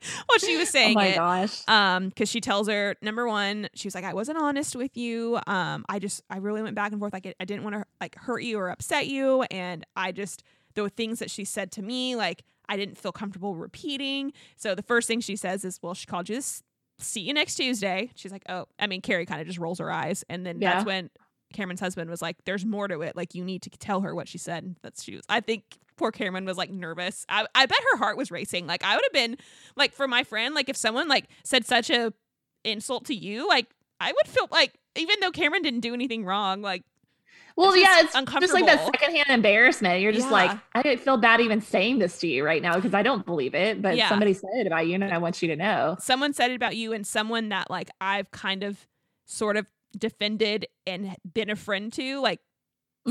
while 0.27 0.39
she 0.39 0.57
was 0.57 0.69
oh 0.69 0.73
saying 0.73 0.95
my 0.95 1.07
it. 1.09 1.17
gosh, 1.17 1.63
Um, 1.69 2.09
because 2.09 2.29
she 2.29 2.41
tells 2.41 2.69
her 2.69 2.95
number 3.03 3.27
one, 3.27 3.69
she 3.75 3.87
was 3.89 3.95
like, 3.95 4.05
I 4.05 4.15
wasn't 4.15 4.39
honest 4.39 4.77
with 4.77 4.97
you. 4.97 5.39
Um, 5.47 5.85
I 5.89 5.99
just, 5.99 6.23
I 6.31 6.39
really 6.39 6.63
went 6.63 6.75
back 6.77 6.93
and 6.93 7.01
forth. 7.01 7.13
Like, 7.13 7.35
I 7.41 7.45
didn't 7.45 7.65
want 7.65 7.75
to 7.77 7.85
like 8.01 8.15
hurt 8.17 8.43
you 8.43 8.59
or 8.59 8.69
upset 8.71 9.07
you, 9.09 9.43
and 9.51 9.85
I 9.97 10.13
just 10.13 10.43
the 10.75 10.89
things 10.89 11.19
that 11.19 11.31
she 11.31 11.45
said 11.45 11.73
to 11.73 11.83
me, 11.83 12.15
like 12.15 12.45
I 12.69 12.77
didn't 12.77 12.99
feel 12.99 13.13
comfortable 13.13 13.57
repeating. 13.57 14.33
So 14.57 14.75
the 14.75 14.83
first 14.83 15.09
thing 15.09 15.21
she 15.21 15.35
says 15.37 15.65
is, 15.65 15.81
"Well, 15.83 15.95
she 15.95 16.07
called 16.07 16.29
you 16.29 16.37
this. 16.37 16.63
See 16.99 17.21
you 17.21 17.33
next 17.35 17.57
Tuesday." 17.57 18.11
She's 18.15 18.31
like, 18.33 18.43
"Oh, 18.49 18.67
I 18.79 18.87
mean." 18.87 19.01
Kary 19.01 19.27
kind 19.27 19.41
of 19.41 19.47
just 19.47 19.59
rolls 19.59 19.79
her 19.81 19.91
eyes, 19.91 20.25
and 20.29 20.45
then 20.47 20.61
Yeah. 20.61 20.75
that's 20.75 20.85
when 20.87 21.11
Kameron's 21.55 21.81
husband 21.81 22.11
was 22.11 22.21
like, 22.23 22.37
"There's 22.45 22.65
more 22.65 22.87
to 22.87 23.01
it. 23.01 23.17
Like 23.17 23.35
you 23.35 23.43
need 23.45 23.63
to 23.63 23.71
tell 23.71 24.03
her 24.03 24.15
what 24.15 24.29
she 24.29 24.39
said." 24.39 24.63
And 24.63 24.77
That's 24.83 25.03
she 25.03 25.17
was. 25.17 25.25
I 25.29 25.41
think 25.41 25.65
poor 25.99 26.11
Kameron 26.13 26.47
was 26.47 26.57
like 26.57 26.71
nervous. 26.71 27.27
I, 27.29 27.47
I 27.55 27.67
bet 27.67 27.79
her 27.93 27.99
heart 27.99 28.17
was 28.17 28.31
racing. 28.31 28.67
Like 28.67 28.83
I 28.85 28.95
would 28.95 29.05
have 29.05 29.13
been 29.13 29.37
like 29.77 29.93
for 29.93 30.09
my 30.09 30.25
friend, 30.25 30.55
like 30.55 30.69
if 30.69 30.77
someone 30.77 31.09
like 31.09 31.27
said 31.45 31.67
such 31.67 31.91
a 31.91 32.13
insult 32.65 33.05
to 33.07 33.15
you, 33.15 33.47
like 33.49 33.67
I 34.01 34.13
would 34.13 34.27
feel 34.27 34.49
like 34.51 34.75
even 34.97 35.17
though 35.21 35.31
Kameron 35.33 35.63
didn't 35.63 35.81
do 35.81 35.93
anything 35.95 36.25
wrong, 36.25 36.63
like 36.63 36.85
Well, 37.57 37.73
It's 37.73 37.83
yeah, 37.83 38.01
it's 38.01 38.13
just 38.41 38.55
like 38.55 38.67
that 38.67 38.85
secondhand 38.85 39.31
embarrassment. 39.31 40.01
You're 40.01 40.13
just 40.13 40.29
Yeah. 40.29 40.33
like, 40.33 40.51
I 40.75 40.83
don't 40.83 41.01
feel 41.01 41.17
bad 41.17 41.41
even 41.41 41.61
saying 41.61 41.99
this 41.99 42.19
to 42.21 42.27
you 42.29 42.45
right 42.45 42.63
now 42.63 42.77
because 42.77 42.95
I 42.95 43.03
don't 43.03 43.27
believe 43.27 43.55
it, 43.55 43.83
but 43.83 43.97
Yeah. 43.97 44.09
somebody 44.09 44.33
said 44.35 44.51
it 44.55 44.67
about 44.67 44.87
you 44.87 44.95
and 44.95 45.05
I 45.05 45.19
want 45.19 45.43
you 45.43 45.49
to 45.49 45.57
know. 45.57 45.97
someone 46.01 46.33
said 46.33 46.51
it 46.53 46.55
about 46.55 46.77
you 46.77 46.93
and 46.93 47.07
someone 47.07 47.49
that 47.49 47.71
like 47.71 47.91
I've 48.01 48.31
kind 48.31 48.63
of 48.63 48.87
sort 49.27 49.57
of 49.57 49.67
defended 49.97 50.67
and 50.87 51.17
been 51.35 51.51
a 51.51 51.57
friend 51.57 51.93
to, 51.95 52.21
like 52.21 52.41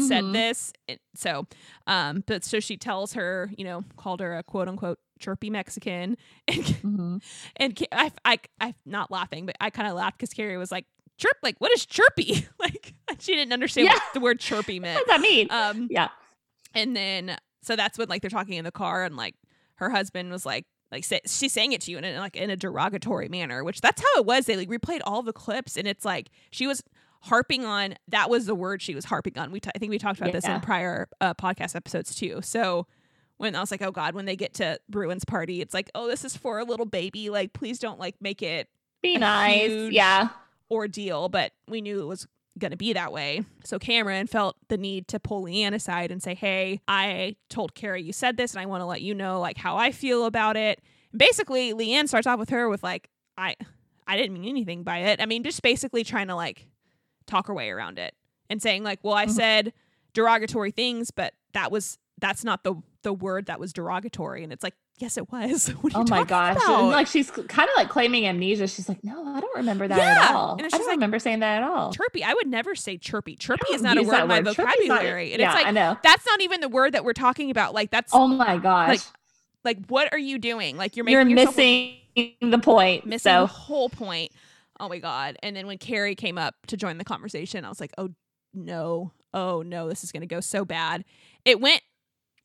said 0.02 0.24
Mhm. 0.26 0.34
this. 0.34 0.74
It- 0.88 1.02
So, 1.16 1.48
um, 1.88 2.24
but 2.28 2.44
so 2.44 2.60
she 2.60 2.78
tells 2.78 3.14
her, 3.14 3.50
you 3.58 3.64
know, 3.66 3.84
called 3.98 4.20
her 4.20 4.38
a 4.38 4.44
quote 4.44 4.68
unquote 4.68 5.00
chirpy 5.20 5.50
Mexican. 5.50 6.18
And, 6.48 6.64
Mhm. 6.64 7.24
and 7.58 7.88
I, 7.92 8.12
I, 8.26 8.40
I'm 8.62 8.76
not 8.86 9.10
laughing, 9.12 9.46
but 9.46 9.56
I 9.60 9.70
kind 9.70 9.88
of 9.88 9.96
laughed 9.96 10.18
because 10.20 10.34
Kary 10.34 10.58
was 10.58 10.72
like, 10.72 10.86
chirp, 11.18 11.38
like, 11.42 11.56
what 11.60 11.72
is 11.72 11.86
chirpy? 11.86 12.48
like, 12.60 12.94
she 13.20 13.36
didn't 13.36 13.54
understand 13.54 13.86
Yeah. 13.88 13.94
what 13.94 14.04
the 14.14 14.20
word 14.20 14.40
chirpy 14.40 14.80
What 14.80 14.84
meant. 14.84 14.98
does 15.00 15.08
that 15.08 15.22
mean? 15.22 15.48
Um, 15.50 15.88
yeah. 15.90 16.10
and 16.76 16.96
then 16.96 17.38
so 17.64 17.76
that's 17.76 17.98
when 17.98 18.08
like 18.08 18.22
they're 18.22 18.30
talking 18.30 18.54
in 18.56 18.64
the 18.66 18.72
car 18.72 19.04
and 19.04 19.18
like 19.18 19.36
her 19.76 19.90
husband 19.90 20.32
was 20.32 20.46
like 20.46 20.66
like 20.92 21.04
say, 21.04 21.20
she's 21.26 21.52
saying 21.52 21.74
it 21.74 21.82
to 21.82 21.92
you 21.92 21.98
in 21.98 22.06
a, 22.06 22.18
like 22.20 22.36
in 22.38 22.50
a 22.50 22.56
derogatory 22.56 23.28
manner 23.28 23.64
which 23.64 23.82
that's 23.82 24.02
how 24.02 24.20
it 24.22 24.26
was 24.26 24.46
they 24.46 24.56
like 24.56 24.70
replayed 24.70 25.02
all 25.06 25.22
the 25.22 25.34
clips 25.34 25.76
and 25.76 25.86
it's 25.88 26.06
like 26.06 26.30
she 26.52 26.66
was 26.68 26.82
harping 27.21 27.65
on 27.65 27.95
that 28.08 28.30
was 28.30 28.45
the 28.45 28.56
word 28.56 28.82
she 28.82 28.95
was 28.95 29.06
harping 29.06 29.38
on 29.38 29.51
we 29.51 29.60
t- 29.60 29.69
i 29.75 29.80
think 29.80 29.89
we 29.89 29.97
talked 29.97 30.19
about 30.19 30.32
this 30.34 30.45
in 30.45 30.60
prior 30.62 31.08
uh, 31.21 31.34
podcast 31.34 31.75
episodes 31.75 32.15
too 32.15 32.39
so 32.41 32.86
when 33.38 33.56
i 33.56 33.60
was 33.60 33.71
like 33.71 33.82
oh 33.82 33.91
god 33.91 34.13
when 34.15 34.25
they 34.25 34.36
get 34.36 34.53
to 34.53 34.80
bruin's 34.89 35.25
party 35.25 35.62
it's 35.62 35.73
like 35.73 35.89
oh 35.95 36.08
this 36.08 36.23
is 36.23 36.36
for 36.38 36.60
a 36.60 36.63
little 36.63 36.86
baby 36.86 37.30
like 37.30 37.53
please 37.53 37.80
don't 37.80 37.99
like 37.99 38.15
make 38.21 38.41
it 38.41 38.67
Be 39.01 39.15
a 39.15 39.19
nice. 39.19 39.91
Yeah. 39.91 40.30
ordeal, 40.71 41.30
but 41.30 41.51
we 41.67 41.82
knew 41.82 42.01
it 42.01 42.06
was 42.06 42.27
going 42.60 42.71
to 42.71 42.77
be 42.77 42.93
that 42.93 43.12
way. 43.13 43.43
So 43.63 43.77
Kameron 43.77 44.27
felt 44.27 44.56
the 44.67 44.77
need 44.77 45.08
to 45.10 45.19
pull 45.19 45.43
LeeAnne 45.45 45.73
aside 45.75 46.12
and 46.12 46.21
say, 46.23 46.34
Hey, 46.34 46.82
I 46.88 47.36
told 47.49 47.75
Kary 47.75 48.01
you 48.01 48.12
said 48.12 48.36
this 48.38 48.53
and 48.53 48.60
I 48.62 48.65
want 48.65 48.82
to 48.82 48.86
let 48.86 49.01
you 49.03 49.13
know 49.13 49.39
like 49.39 49.58
how 49.58 49.77
I 49.77 49.91
feel 49.91 50.25
about 50.25 50.58
it. 50.58 50.82
And 51.12 51.19
basically, 51.19 51.73
LeeAnne 51.73 52.08
starts 52.08 52.25
off 52.25 52.39
with 52.39 52.49
her 52.49 52.67
with 52.67 52.82
like, 52.84 53.10
I 53.38 53.56
I 54.08 54.17
didn't 54.17 54.34
mean 54.34 54.49
anything 54.49 54.82
by 54.84 54.97
it. 54.99 55.21
I 55.21 55.27
mean, 55.27 55.43
just 55.43 55.62
basically 55.62 56.03
trying 56.03 56.27
to 56.30 56.36
like 56.36 56.65
talk 57.28 57.48
her 57.48 57.54
way 57.54 57.70
around 57.70 58.00
it 58.00 58.16
and 58.50 58.62
saying 58.62 58.84
like, 58.84 59.00
well, 59.04 59.13
I 59.13 59.26
Mhm. 59.28 59.32
said 59.32 59.74
derogatory 60.13 60.72
things, 60.72 61.12
but 61.12 61.34
that 61.54 61.72
was 61.72 61.98
that's 62.20 62.44
not 62.44 62.63
the 62.63 62.76
the 63.04 63.13
word 63.13 63.46
that 63.46 63.60
was 63.60 63.72
derogatory. 63.74 64.44
And 64.44 64.52
it's 64.52 64.63
like, 64.63 64.74
yes, 64.98 65.18
it 65.18 65.32
was. 65.32 65.68
What 65.82 65.94
are 65.94 66.00
Oh 66.00 66.04
you 66.04 66.10
my 66.10 66.24
gosh. 66.24 66.56
about? 66.58 66.80
And 66.80 66.90
like 66.90 67.06
she's 67.08 67.30
kind 67.30 67.70
of 67.70 67.76
like 67.78 67.90
claiming 67.90 68.26
amnesia. 68.26 68.68
She's 68.68 68.90
like, 68.90 69.04
no, 69.04 69.26
I 69.36 69.40
don't 69.40 69.56
remember 69.56 69.88
that 69.88 69.98
Yeah. 69.98 70.26
at 70.30 70.32
all. 70.36 70.54
And 70.58 70.66
I 70.66 70.70
don't 70.70 70.82
like, 70.82 70.96
remember 70.96 71.20
saying 71.20 71.40
that 71.42 71.62
at 71.62 71.63
all. 71.63 71.94
chirpy. 71.94 72.24
I 72.24 72.34
would 72.34 72.48
never 72.48 72.74
say 72.76 72.98
chirpy. 72.98 73.36
Chirpy 73.36 73.72
is 73.74 73.82
not 73.84 73.98
a 73.98 74.02
word 74.02 74.22
in 74.22 74.28
my 74.28 74.40
word. 74.42 74.56
Chirpy's 74.56 74.88
not- 74.88 74.96
vocabulary. 75.02 75.34
and 75.34 75.40
yeah, 75.42 75.48
it's 75.52 75.56
like 75.56 75.68
I 75.68 75.72
know. 75.72 75.98
that's 76.04 76.26
not 76.26 76.42
even 76.42 76.62
the 76.62 76.70
word 76.70 76.94
that 76.94 77.06
we're 77.06 77.13
talking 77.13 77.52
about. 77.52 77.74
Like 77.76 77.92
that's 77.92 78.12
Oh 78.16 78.28
my 78.28 78.58
gosh. 78.58 78.88
like 78.90 79.02
like 79.63 79.86
what 79.88 80.12
are 80.12 80.18
you 80.20 80.40
doing? 80.40 80.76
Like 80.78 80.98
you're 80.98 81.08
You're 81.08 81.24
making 81.24 81.38
yourself 81.38 81.56
missing 81.58 82.34
the 82.42 82.58
point. 82.60 83.06
missing 83.06 83.32
the 83.34 83.46
whole 83.46 83.90
point. 83.90 84.32
Oh 84.80 84.90
my 84.90 85.00
god! 85.00 85.38
And 85.44 85.56
then 85.56 85.68
when 85.68 85.78
Kary 85.78 86.16
came 86.16 86.38
up 86.38 86.56
to 86.68 86.78
join 86.78 86.98
the 86.98 87.04
conversation, 87.04 87.66
I 87.66 87.70
was 87.70 87.80
like, 87.80 87.94
oh 87.98 88.10
no, 88.54 89.12
oh 89.34 89.62
no, 89.62 89.88
this 89.90 90.04
is 90.04 90.12
gonna 90.12 90.26
go 90.28 90.40
so 90.40 90.66
bad. 90.66 91.04
It 91.46 91.60
went. 91.60 91.82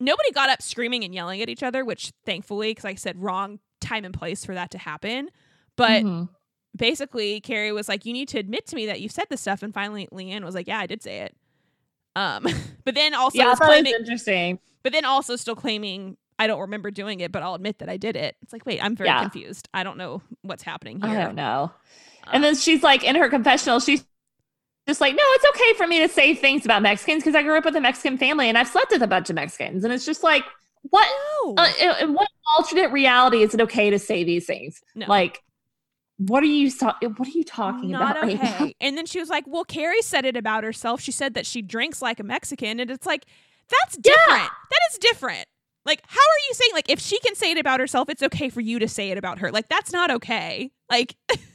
Nobody 0.00 0.32
got 0.32 0.48
up 0.50 0.60
screaming 0.62 1.04
and 1.04 1.14
yelling 1.14 1.40
at 1.42 1.48
each 1.48 1.62
other, 1.62 1.84
which 1.84 2.12
thankfully, 2.26 2.70
because 2.70 2.84
I 2.84 2.94
said 2.96 3.22
wrong 3.22 3.60
time 3.80 4.04
and 4.04 4.12
place 4.12 4.44
for 4.44 4.54
that 4.54 4.70
to 4.72 4.78
happen. 4.78 5.28
But 5.76 6.02
Mhm. 6.02 6.28
basically 6.76 7.40
Kary 7.40 7.70
was 7.72 7.88
like, 7.88 8.04
"You 8.04 8.12
need 8.12 8.28
to 8.28 8.38
admit 8.38 8.66
to 8.68 8.76
me 8.76 8.86
that 8.86 9.00
you 9.00 9.08
said 9.08 9.26
this 9.30 9.40
stuff." 9.40 9.62
And 9.62 9.72
finally, 9.72 10.08
LeeAnne 10.12 10.42
was 10.44 10.54
like, 10.54 10.66
"Yeah, 10.66 10.78
I 10.80 10.86
did 10.86 11.02
say 11.02 11.20
it." 11.20 11.36
Um, 12.16 12.42
but 12.84 12.94
then 12.94 13.14
also 13.14 13.38
yeah, 13.38 13.54
claiming, 13.54 13.94
interesting. 13.94 14.58
but 14.82 14.92
then 14.92 15.04
also 15.04 15.36
still 15.36 15.56
claiming 15.56 16.16
I 16.38 16.46
don't 16.48 16.60
remember 16.60 16.90
doing 16.90 17.20
it, 17.20 17.30
but 17.30 17.42
I'll 17.44 17.54
admit 17.54 17.78
that 17.78 17.88
I 17.88 17.96
did 17.96 18.16
it. 18.16 18.36
It's 18.42 18.52
like, 18.52 18.66
wait, 18.66 18.82
I'm 18.82 18.96
very 18.96 19.08
Yeah. 19.10 19.20
confused. 19.20 19.68
I 19.72 19.84
don't 19.84 19.96
know 19.96 20.22
what's 20.40 20.64
happening 20.64 21.00
here. 21.00 21.10
I 21.10 21.22
don't 21.24 21.36
know. 21.36 21.70
And 22.32 22.44
then 22.44 22.54
she's 22.54 22.82
like 22.82 23.04
in 23.04 23.16
her 23.16 23.28
confessional, 23.28 23.80
she's 23.80 24.04
just 24.86 25.00
like, 25.00 25.14
no, 25.14 25.22
it's 25.24 25.44
okay 25.56 25.74
for 25.76 25.86
me 25.86 26.00
to 26.00 26.08
say 26.08 26.34
things 26.34 26.64
about 26.64 26.82
Mexicans 26.82 27.22
because 27.22 27.34
I 27.34 27.42
grew 27.42 27.56
up 27.56 27.64
with 27.64 27.76
a 27.76 27.80
Mexican 27.80 28.18
family 28.18 28.48
and 28.48 28.58
I've 28.58 28.68
slept 28.68 28.90
with 28.90 29.02
a 29.02 29.06
bunch 29.06 29.30
of 29.30 29.36
Mexicans. 29.36 29.84
And 29.84 29.92
it's 29.92 30.04
just 30.04 30.22
like, 30.22 30.44
what? 30.82 31.06
no, 31.44 31.54
Uh, 31.56 31.72
in- 32.00 32.14
what 32.14 32.28
alternate 32.56 32.90
reality 32.90 33.42
is 33.42 33.54
it 33.54 33.60
okay 33.60 33.90
to 33.90 33.98
say 33.98 34.24
these 34.24 34.46
things? 34.46 34.82
No. 34.94 35.06
Like, 35.06 35.42
what 36.18 36.42
are 36.42 36.46
you 36.46 36.70
what 37.16 37.26
are 37.26 37.30
you 37.30 37.42
talking 37.42 37.90
not 37.90 38.12
about 38.12 38.22
right 38.22 38.38
okay. 38.38 38.76
and 38.80 38.96
then 38.96 39.06
she 39.06 39.18
was 39.18 39.28
like, 39.28 39.44
well, 39.46 39.64
Kary 39.64 40.02
said 40.02 40.24
it 40.24 40.36
about 40.36 40.62
herself. 40.62 41.00
She 41.00 41.10
said 41.10 41.34
that 41.34 41.46
she 41.46 41.62
drinks 41.62 42.00
like 42.00 42.20
a 42.20 42.22
Mexican, 42.22 42.78
and 42.78 42.90
it's 42.90 43.06
like, 43.06 43.24
that's 43.68 43.96
different. 43.96 44.50
That 44.70 44.80
is 44.92 44.98
different. 44.98 45.46
Like, 45.84 46.02
how 46.06 46.20
are 46.20 46.42
you 46.48 46.54
saying 46.54 46.70
like 46.74 46.90
if 46.90 47.00
she 47.00 47.18
can 47.20 47.34
say 47.34 47.50
it 47.52 47.58
about 47.58 47.80
herself, 47.80 48.08
it's 48.08 48.22
okay 48.22 48.50
for 48.50 48.60
you 48.60 48.78
to 48.78 48.88
say 48.88 49.10
it 49.10 49.18
about 49.18 49.38
her? 49.40 49.50
Like, 49.50 49.68
that's 49.68 49.92
not 49.92 50.10
okay. 50.12 50.70
Like, 50.88 51.16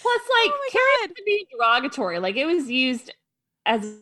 Plus, 0.00 0.20
like, 0.22 0.50
Oh 0.54 0.58
my 0.60 0.68
Kary 0.72 1.08
God. 1.08 1.16
to 1.16 1.22
be 1.24 1.46
derogatory. 1.52 2.18
Like, 2.18 2.36
it 2.36 2.46
was 2.46 2.70
used 2.70 3.12
as 3.64 3.98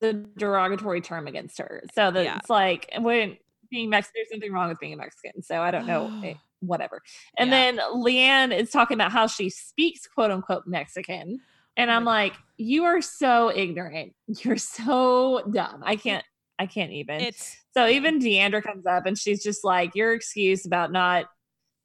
the 0.00 0.12
derogatory 0.36 1.00
term 1.00 1.26
against 1.26 1.58
her. 1.58 1.82
So 1.94 2.10
that 2.10 2.24
Yeah. 2.24 2.36
it's 2.38 2.50
like, 2.50 2.90
when 3.00 3.38
being 3.70 3.90
Mexican, 3.90 4.12
there's 4.18 4.30
something 4.30 4.52
wrong 4.52 4.68
with 4.68 4.78
being 4.78 4.92
a 4.92 4.96
Mexican. 4.96 5.42
So 5.42 5.60
I 5.62 5.70
don't 5.70 5.86
know. 5.86 6.10
eh, 6.24 6.34
Whatever. 6.60 7.02
And 7.38 7.50
Yeah. 7.50 7.72
then 7.72 7.78
LeeAnne 7.94 8.58
is 8.58 8.70
talking 8.70 8.94
about 8.94 9.12
how 9.12 9.26
she 9.26 9.50
speaks 9.50 10.06
quote 10.06 10.30
unquote 10.30 10.66
Mexican. 10.66 11.40
And 11.76 11.90
I'm 11.90 12.04
like, 12.04 12.32
you 12.56 12.84
are 12.84 13.02
so 13.02 13.52
ignorant. 13.54 14.14
You're 14.26 14.56
so 14.56 15.42
dumb. 15.52 15.82
I 15.84 15.96
can't, 15.96 16.24
I 16.58 16.64
can't 16.66 16.92
even. 16.92 17.20
it's 17.20 17.58
So 17.76 17.86
even 17.86 18.18
D'Andra 18.18 18.62
comes 18.62 18.86
up 18.86 19.04
and 19.04 19.18
she's 19.18 19.42
just 19.42 19.64
like, 19.64 19.94
your 19.94 20.14
excuse 20.14 20.64
about 20.64 20.92
not 20.92 21.26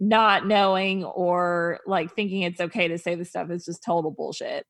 not 0.02 0.48
knowing 0.48 1.06
or 1.06 1.80
like 1.86 2.14
thinking 2.16 2.42
it's 2.42 2.60
okay 2.60 2.88
to 2.88 2.98
say 2.98 3.14
this 3.14 3.30
stuff 3.30 3.52
is 3.52 3.64
just 3.64 3.84
total 3.84 4.12
bullshit. 4.12 4.66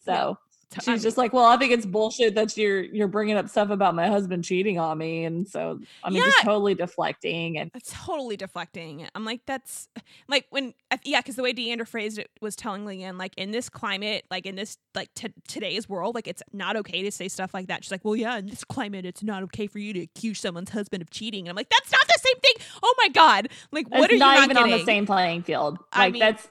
So 0.00 0.38
t- 0.70 0.76
I 0.78 0.80
she's 0.80 0.86
mean, 0.88 0.98
just 1.00 1.18
like, 1.18 1.32
well, 1.32 1.44
I 1.44 1.56
think 1.56 1.72
it's 1.72 1.84
bullshit 1.86 2.34
that 2.36 2.56
you're 2.56 2.80
you're 2.82 3.08
bringing 3.08 3.36
up 3.36 3.48
stuff 3.48 3.70
about 3.70 3.94
my 3.94 4.06
husband 4.08 4.44
cheating 4.44 4.78
on 4.78 4.98
me, 4.98 5.24
and 5.24 5.46
so 5.48 5.80
I 6.04 6.10
mean, 6.10 6.22
just 6.22 6.42
totally 6.42 6.74
deflecting 6.74 7.58
and 7.58 7.70
totally 7.86 8.36
deflecting. 8.36 9.06
I'm 9.14 9.24
like, 9.24 9.40
that's 9.46 9.88
like 10.28 10.46
when, 10.50 10.74
yeah, 11.04 11.20
because 11.20 11.36
the 11.36 11.42
way 11.42 11.52
D'Andra 11.52 11.86
phrased 11.86 12.18
it 12.18 12.30
was 12.40 12.56
telling 12.56 12.84
LeeAnne, 12.84 13.18
like, 13.18 13.34
in 13.36 13.50
this 13.50 13.68
climate, 13.68 14.24
like 14.30 14.46
in 14.46 14.54
this, 14.56 14.76
like 14.94 15.12
t- 15.14 15.32
today's 15.48 15.88
world, 15.88 16.14
like 16.14 16.26
it's 16.28 16.42
not 16.52 16.76
okay 16.76 17.02
to 17.02 17.10
say 17.10 17.28
stuff 17.28 17.52
like 17.54 17.68
that. 17.68 17.84
She's 17.84 17.90
like, 17.90 18.04
well, 18.04 18.16
yeah, 18.16 18.38
in 18.38 18.46
this 18.46 18.64
climate, 18.64 19.04
it's 19.04 19.22
not 19.22 19.42
okay 19.44 19.66
for 19.66 19.78
you 19.78 19.92
to 19.92 20.00
accuse 20.00 20.38
someone's 20.40 20.70
husband 20.70 21.02
of 21.02 21.10
cheating. 21.10 21.40
And 21.46 21.50
I'm 21.50 21.56
like, 21.56 21.70
that's 21.70 21.90
not 21.92 22.06
the 22.06 22.18
same 22.20 22.40
thing. 22.40 22.66
Oh 22.82 22.94
my 22.98 23.08
God. 23.08 23.48
Like, 23.72 23.88
what 23.90 24.10
it's 24.10 24.14
are 24.14 24.18
not 24.18 24.38
you 24.38 24.44
even 24.44 24.54
not 24.54 24.62
on 24.64 24.70
the 24.70 24.84
same 24.84 25.06
playing 25.06 25.42
field. 25.42 25.78
I 25.92 26.04
Like 26.04 26.12
mean- 26.14 26.20
that's 26.20 26.48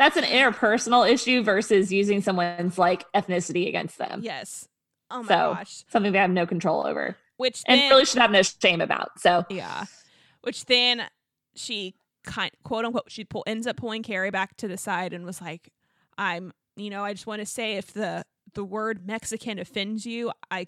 that's 0.00 0.16
an 0.16 0.24
interpersonal 0.24 1.08
issue 1.08 1.42
versus 1.42 1.92
using 1.92 2.22
someone's 2.22 2.78
like 2.78 3.04
ethnicity 3.12 3.68
against 3.68 3.98
them. 3.98 4.20
Yes. 4.24 4.66
Oh 5.10 5.22
my 5.22 5.28
So, 5.28 5.54
gosh. 5.54 5.84
Something 5.88 6.12
they 6.12 6.18
have 6.18 6.30
no 6.30 6.46
control 6.46 6.86
over 6.86 7.18
Which 7.36 7.62
and 7.66 7.78
really 7.90 8.06
should 8.06 8.18
have 8.18 8.30
no 8.30 8.40
shame 8.40 8.80
about. 8.80 9.20
So 9.20 9.44
Yeah. 9.50 9.84
Which 10.40 10.64
then 10.64 11.02
she 11.54 11.94
kind 12.24 12.50
quote 12.64 12.86
unquote 12.86 13.10
she 13.10 13.24
pull, 13.24 13.44
ends 13.46 13.66
up 13.66 13.76
pulling 13.76 14.02
Kary 14.02 14.30
back 14.30 14.56
to 14.56 14.68
the 14.68 14.78
side 14.78 15.12
and 15.12 15.26
was 15.26 15.42
like, 15.42 15.70
"I'm, 16.16 16.54
you 16.76 16.88
know, 16.88 17.04
I 17.04 17.12
just 17.12 17.26
want 17.26 17.40
to 17.40 17.46
say 17.46 17.76
if 17.76 17.92
the 17.92 18.24
the 18.54 18.64
word 18.64 19.06
Mexican 19.06 19.58
offends 19.58 20.06
you, 20.06 20.32
I, 20.50 20.66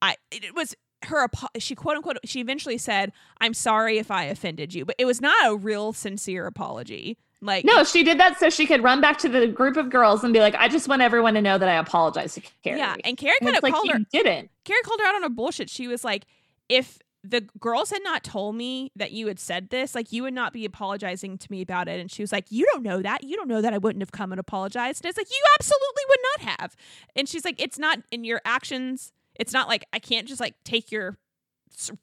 I 0.00 0.16
it 0.30 0.54
was." 0.54 0.74
Her 1.04 1.28
she 1.58 1.74
quote 1.74 1.96
unquote 1.96 2.16
she 2.24 2.40
eventually 2.40 2.78
said 2.78 3.12
I'm 3.38 3.52
sorry 3.52 3.98
if 3.98 4.10
I 4.10 4.24
offended 4.24 4.72
you 4.72 4.86
but 4.86 4.96
it 4.98 5.04
was 5.04 5.20
not 5.20 5.36
a 5.44 5.54
real 5.54 5.92
sincere 5.92 6.46
apology 6.46 7.18
like 7.44 7.64
No, 7.64 7.84
she 7.84 8.02
did 8.02 8.18
that 8.18 8.38
so 8.40 8.50
she 8.50 8.66
could 8.66 8.82
run 8.82 9.00
back 9.00 9.18
to 9.18 9.28
the 9.28 9.46
group 9.46 9.76
of 9.76 9.90
girls 9.90 10.24
and 10.24 10.32
be 10.32 10.40
like, 10.40 10.54
I 10.54 10.68
just 10.68 10.88
want 10.88 11.02
everyone 11.02 11.34
to 11.34 11.42
know 11.42 11.58
that 11.58 11.68
I 11.68 11.74
apologize 11.76 12.34
to 12.34 12.42
Kary. 12.62 12.78
yeah 12.78 12.96
and 13.04 13.16
Kary 13.16 13.36
kind 13.40 13.56
of 13.56 13.62
like 13.62 13.72
called 13.72 13.90
her 13.90 14.00
didn't. 14.12 14.50
Kary 14.64 14.82
called 14.82 15.00
her 15.00 15.06
out 15.06 15.14
on 15.14 15.22
her 15.22 15.28
bullshit. 15.28 15.70
She 15.70 15.86
was 15.86 16.04
like, 16.04 16.24
if 16.68 16.98
the 17.26 17.40
girls 17.58 17.90
had 17.90 18.02
not 18.02 18.22
told 18.22 18.54
me 18.54 18.92
that 18.96 19.12
you 19.12 19.26
had 19.28 19.40
said 19.40 19.70
this, 19.70 19.94
like 19.94 20.12
you 20.12 20.22
would 20.22 20.34
not 20.34 20.52
be 20.52 20.66
apologizing 20.66 21.38
to 21.38 21.50
me 21.50 21.62
about 21.62 21.88
it. 21.88 21.98
And 21.98 22.10
she 22.10 22.22
was 22.22 22.30
like, 22.32 22.44
You 22.50 22.66
don't 22.72 22.82
know 22.82 23.00
that. 23.00 23.24
You 23.24 23.36
don't 23.36 23.48
know 23.48 23.62
that 23.62 23.72
I 23.72 23.78
wouldn't 23.78 24.02
have 24.02 24.12
come 24.12 24.30
and 24.30 24.38
apologized. 24.38 25.02
And 25.04 25.08
it's 25.08 25.16
like, 25.16 25.30
You 25.30 25.42
absolutely 25.58 26.02
would 26.08 26.18
not 26.22 26.58
have. 26.60 26.76
And 27.16 27.26
she's 27.28 27.44
like, 27.44 27.60
It's 27.60 27.78
not 27.78 28.00
in 28.10 28.24
your 28.24 28.42
actions. 28.44 29.10
It's 29.36 29.52
not 29.54 29.68
like 29.68 29.86
I 29.92 29.98
can't 30.00 30.28
just 30.28 30.38
like 30.40 30.54
take 30.64 30.92
your 30.92 31.16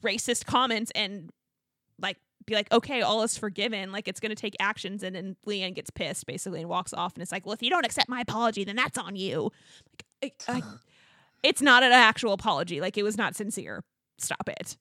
racist 0.03 0.45
comments 0.45 0.91
and 0.95 1.29
like 1.99 2.17
be 2.45 2.55
like, 2.55 2.71
okay, 2.71 3.01
all 3.01 3.23
is 3.23 3.37
forgiven. 3.37 3.91
Like 3.91 4.07
it's 4.07 4.19
gonna 4.19 4.35
take 4.35 4.55
actions, 4.59 5.03
and 5.03 5.15
then 5.15 5.35
LeeAnne 5.47 5.75
gets 5.75 5.89
pissed 5.89 6.25
basically 6.25 6.61
and 6.61 6.69
walks 6.69 6.93
off. 6.93 7.13
And 7.15 7.21
it's 7.21 7.31
like, 7.31 7.45
well, 7.45 7.53
if 7.53 7.61
you 7.61 7.69
don't 7.69 7.85
accept 7.85 8.09
my 8.09 8.21
apology, 8.21 8.63
then 8.63 8.75
that's 8.75 8.97
on 8.97 9.15
you. 9.15 9.51
Like, 10.21 10.35
I, 10.47 10.53
I, 10.57 10.61
it's 11.43 11.61
not 11.61 11.83
an 11.83 11.91
actual 11.91 12.33
apology. 12.33 12.81
Like 12.81 12.97
it 12.97 13.03
was 13.03 13.17
not 13.17 13.35
sincere. 13.35 13.83
Stop 14.17 14.47
it. 14.49 14.77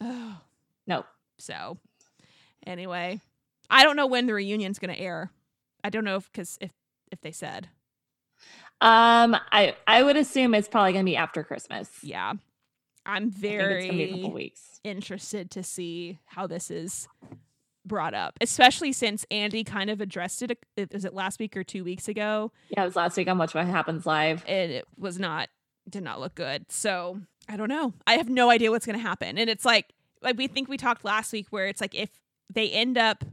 Oh, 0.00 0.36
Nope. 0.86 1.06
so 1.38 1.78
anyway, 2.66 3.20
I 3.70 3.82
don't 3.82 3.96
know 3.96 4.06
when 4.06 4.26
the 4.26 4.34
reunion's 4.34 4.78
going 4.78 4.94
to 4.94 5.00
air. 5.00 5.30
I 5.82 5.90
don't 5.90 6.04
know 6.04 6.16
if 6.16 6.30
because 6.32 6.58
if 6.60 6.70
if 7.10 7.20
they 7.22 7.32
said, 7.32 7.68
Um, 8.80 9.36
I 9.52 9.74
I 9.86 10.02
would 10.02 10.16
assume 10.16 10.54
it's 10.54 10.68
probably 10.68 10.92
gonna 10.92 11.04
be 11.04 11.16
after 11.16 11.42
Christmas. 11.42 11.88
yeah, 12.02 12.34
I'm 13.06 13.28
I 13.28 13.40
think 13.40 13.54
it's 13.54 13.86
gonna 13.86 13.96
be 13.98 14.02
a 14.04 14.08
couple 14.08 14.20
very 14.22 14.34
weeks. 14.34 14.80
interested 14.84 15.50
to 15.52 15.62
see 15.62 16.18
how 16.26 16.46
this 16.46 16.70
is 16.70 17.08
brought 17.84 18.14
up, 18.14 18.36
especially 18.40 18.92
since 18.92 19.24
Andy 19.30 19.62
kind 19.62 19.90
of 19.90 20.00
addressed 20.00 20.42
it. 20.42 20.50
uh, 20.52 20.86
it 20.90 21.14
last 21.14 21.38
week 21.38 21.56
or 21.56 21.62
two 21.64 21.84
weeks 21.84 22.08
ago? 22.08 22.50
Yeah, 22.68 22.82
it 22.82 22.86
was 22.86 22.96
last 22.96 23.16
week 23.16 23.28
on 23.28 23.38
Watch 23.38 23.54
What 23.54 23.66
Happens 23.66 24.04
Live. 24.06 24.44
and 24.48 24.72
it 24.72 24.86
was 24.98 25.18
not 25.18 25.48
did 25.88 26.02
not 26.02 26.18
look 26.18 26.34
good. 26.34 26.70
So 26.72 27.20
I 27.48 27.56
don't 27.56 27.68
know. 27.68 27.92
I 28.08 28.14
have 28.14 28.28
no 28.28 28.50
idea 28.50 28.70
what's 28.72 28.86
gonna 28.86 28.98
happen. 28.98 29.38
And 29.38 29.48
it's 29.48 29.64
like 29.64 29.92
like 30.20 30.36
we 30.36 30.48
think 30.48 30.68
we 30.68 30.76
talked 30.76 31.04
last 31.04 31.32
week 31.32 31.46
where 31.50 31.66
it's 31.68 31.80
like 31.80 31.94
if 31.94 32.10
they 32.52 32.70
end 32.70 32.98
up 32.98 33.24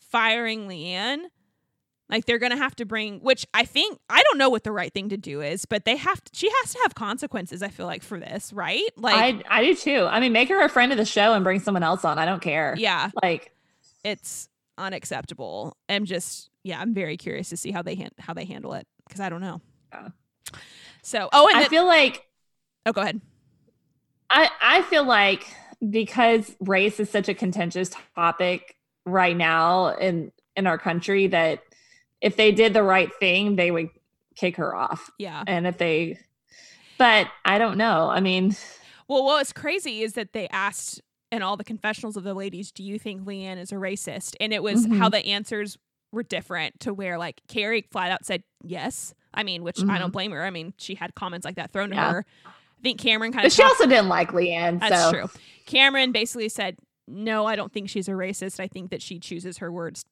firing 0.00 0.66
LeeAnne, 0.68 1.24
like 2.08 2.24
they're 2.26 2.38
gonna 2.38 2.56
have 2.56 2.76
to 2.76 2.84
bring 2.84 3.20
which 3.20 3.46
I 3.52 3.64
think 3.64 3.98
I 4.08 4.22
don't 4.22 4.38
know 4.38 4.48
what 4.48 4.64
the 4.64 4.72
right 4.72 4.92
thing 4.92 5.08
to 5.08 5.16
do 5.16 5.40
is, 5.40 5.64
but 5.64 5.84
they 5.84 5.96
have 5.96 6.22
to 6.22 6.30
she 6.34 6.48
has 6.62 6.72
to 6.72 6.78
have 6.82 6.94
consequences, 6.94 7.62
I 7.62 7.68
feel 7.68 7.86
like, 7.86 8.02
for 8.02 8.18
this, 8.18 8.52
right? 8.52 8.82
Like 8.96 9.14
I 9.48 9.58
I 9.60 9.64
do 9.64 9.74
too. 9.74 10.06
I 10.08 10.20
mean, 10.20 10.32
make 10.32 10.48
her 10.48 10.60
a 10.62 10.68
friend 10.68 10.92
of 10.92 10.98
the 10.98 11.04
show 11.04 11.32
and 11.34 11.42
bring 11.44 11.60
someone 11.60 11.82
else 11.82 12.04
on. 12.04 12.18
I 12.18 12.24
don't 12.24 12.42
care. 12.42 12.74
yeah, 12.78 13.10
Like 13.22 13.52
it's 14.04 14.48
unacceptable. 14.78 15.76
I'm 15.88 16.04
just 16.04 16.50
yeah, 16.62 16.80
I'm 16.80 16.94
very 16.94 17.16
curious 17.16 17.48
to 17.50 17.56
see 17.56 17.70
how 17.70 17.82
they 17.82 17.94
han- 17.94 18.10
how 18.18 18.34
they 18.34 18.44
handle 18.44 18.74
it 18.74 18.86
because 19.06 19.20
I 19.20 19.28
don't 19.28 19.40
know. 19.40 19.60
Yeah. 19.92 20.08
So 21.02 21.28
oh 21.32 21.48
and 21.48 21.58
I 21.58 21.68
feel 21.68 21.86
like 21.86 22.26
oh 22.86 22.92
go 22.92 23.00
ahead. 23.00 23.20
I 24.30 24.50
I 24.60 24.82
feel 24.82 25.04
like 25.04 25.46
because 25.88 26.54
race 26.60 27.00
is 27.00 27.10
such 27.10 27.28
a 27.28 27.34
contentious 27.34 27.90
topic 28.14 28.76
right 29.04 29.36
now 29.36 29.88
in 29.96 30.32
in 30.56 30.66
our 30.66 30.78
country 30.78 31.26
that 31.28 31.60
if 32.20 32.36
they 32.36 32.52
did 32.52 32.72
the 32.74 32.82
right 32.82 33.10
thing, 33.20 33.56
they 33.56 33.70
would 33.70 33.88
kick 34.34 34.56
her 34.56 34.74
off. 34.74 35.10
Yeah. 35.18 35.42
And 35.46 35.66
if 35.66 35.78
they 35.78 36.18
but 36.98 37.28
I 37.44 37.58
don't 37.58 37.76
know. 37.76 38.08
I 38.08 38.20
mean, 38.20 38.56
Well, 39.08 39.24
what's 39.24 39.52
crazy 39.52 40.02
is 40.02 40.14
that 40.14 40.32
they 40.32 40.48
asked 40.48 41.00
in 41.30 41.42
all 41.42 41.56
the 41.56 41.64
confessionals 41.64 42.16
of 42.16 42.24
the 42.24 42.32
ladies, 42.34 42.72
"Do 42.72 42.82
you 42.82 42.98
think 42.98 43.22
LeeAnne 43.24 43.58
is 43.58 43.70
a 43.72 43.76
racist?" 43.76 44.34
And 44.40 44.52
it 44.52 44.62
was 44.62 44.86
Mhm. 44.86 44.98
how 44.98 45.08
the 45.08 45.24
answers 45.26 45.76
were 46.12 46.22
different. 46.22 46.80
To 46.80 46.94
where 46.94 47.18
like 47.18 47.40
Kary 47.48 47.82
flat 47.90 48.10
out 48.10 48.24
said 48.24 48.42
yes. 48.64 49.12
I 49.34 49.42
mean, 49.42 49.62
which 49.62 49.82
I 49.86 49.98
don't 49.98 50.12
blame 50.12 50.30
her. 50.32 50.42
I 50.44 50.50
mean, 50.50 50.72
she 50.78 50.94
had 50.94 51.14
comments 51.14 51.44
like 51.44 51.56
that 51.56 51.70
thrown 51.72 51.90
to 51.90 51.96
her. 51.96 52.24
I 52.46 52.82
think 52.82 53.00
Kameron 53.00 53.32
kind 53.32 53.42
but 53.42 53.46
of. 53.46 53.52
she 53.52 53.62
also 53.62 53.86
didn't 53.86 54.08
like 54.08 54.30
LeeAnne. 54.32 54.80
that's 54.80 55.02
so 55.02 55.12
true. 55.12 55.30
Kameron 55.66 56.12
basically 56.12 56.48
said, 56.48 56.76
"No, 57.06 57.44
I 57.44 57.54
don't 57.56 57.72
think 57.72 57.90
she's 57.90 58.08
a 58.08 58.12
racist. 58.12 58.58
I 58.60 58.66
think 58.68 58.90
that 58.90 59.02
she 59.02 59.18
chooses 59.18 59.58
her 59.58 59.70
words 59.70 60.04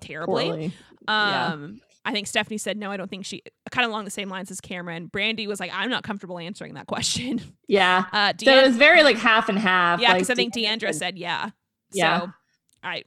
terribly." 0.00 0.44
poorly. 0.44 0.72
Yeah. 1.08 1.46
Um, 1.52 1.80
I 2.06 2.12
think 2.12 2.26
Stephanie 2.26 2.58
said, 2.58 2.76
"No, 2.76 2.90
I 2.90 2.96
don't 2.96 3.08
think 3.08 3.24
she." 3.24 3.42
Kind 3.70 3.84
of 3.84 3.90
along 3.90 4.04
the 4.04 4.10
same 4.10 4.28
lines 4.28 4.50
as 4.50 4.60
Kameron. 4.60 5.10
Brandi 5.10 5.46
was 5.46 5.58
like, 5.60 5.70
"I'm 5.72 5.90
not 5.90 6.02
comfortable 6.02 6.38
answering 6.38 6.74
that 6.74 6.86
question." 6.86 7.40
Yeah. 7.68 8.04
Uh, 8.12 8.32
So 8.38 8.56
it 8.58 8.66
was 8.66 8.76
very 8.76 9.02
like 9.02 9.16
half 9.16 9.48
and 9.48 9.58
half. 9.58 10.00
Yeah, 10.00 10.08
like, 10.08 10.16
because 10.18 10.30
I 10.30 10.34
think 10.34 10.52
D'Andra 10.54 10.92
said 10.92 11.16
yeah. 11.18 11.50
Yeah. 11.92 12.20
So 12.20 12.32
I 12.82 13.04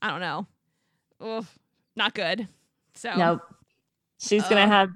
I 0.00 0.10
don't 0.10 0.20
know. 0.20 0.46
Ugh, 1.20 1.46
not 1.96 2.14
good. 2.14 2.48
So 2.94 3.14
Nope. 3.14 3.40
She's 4.18 4.44
Uh, 4.44 4.48
gonna 4.48 4.66
have 4.66 4.90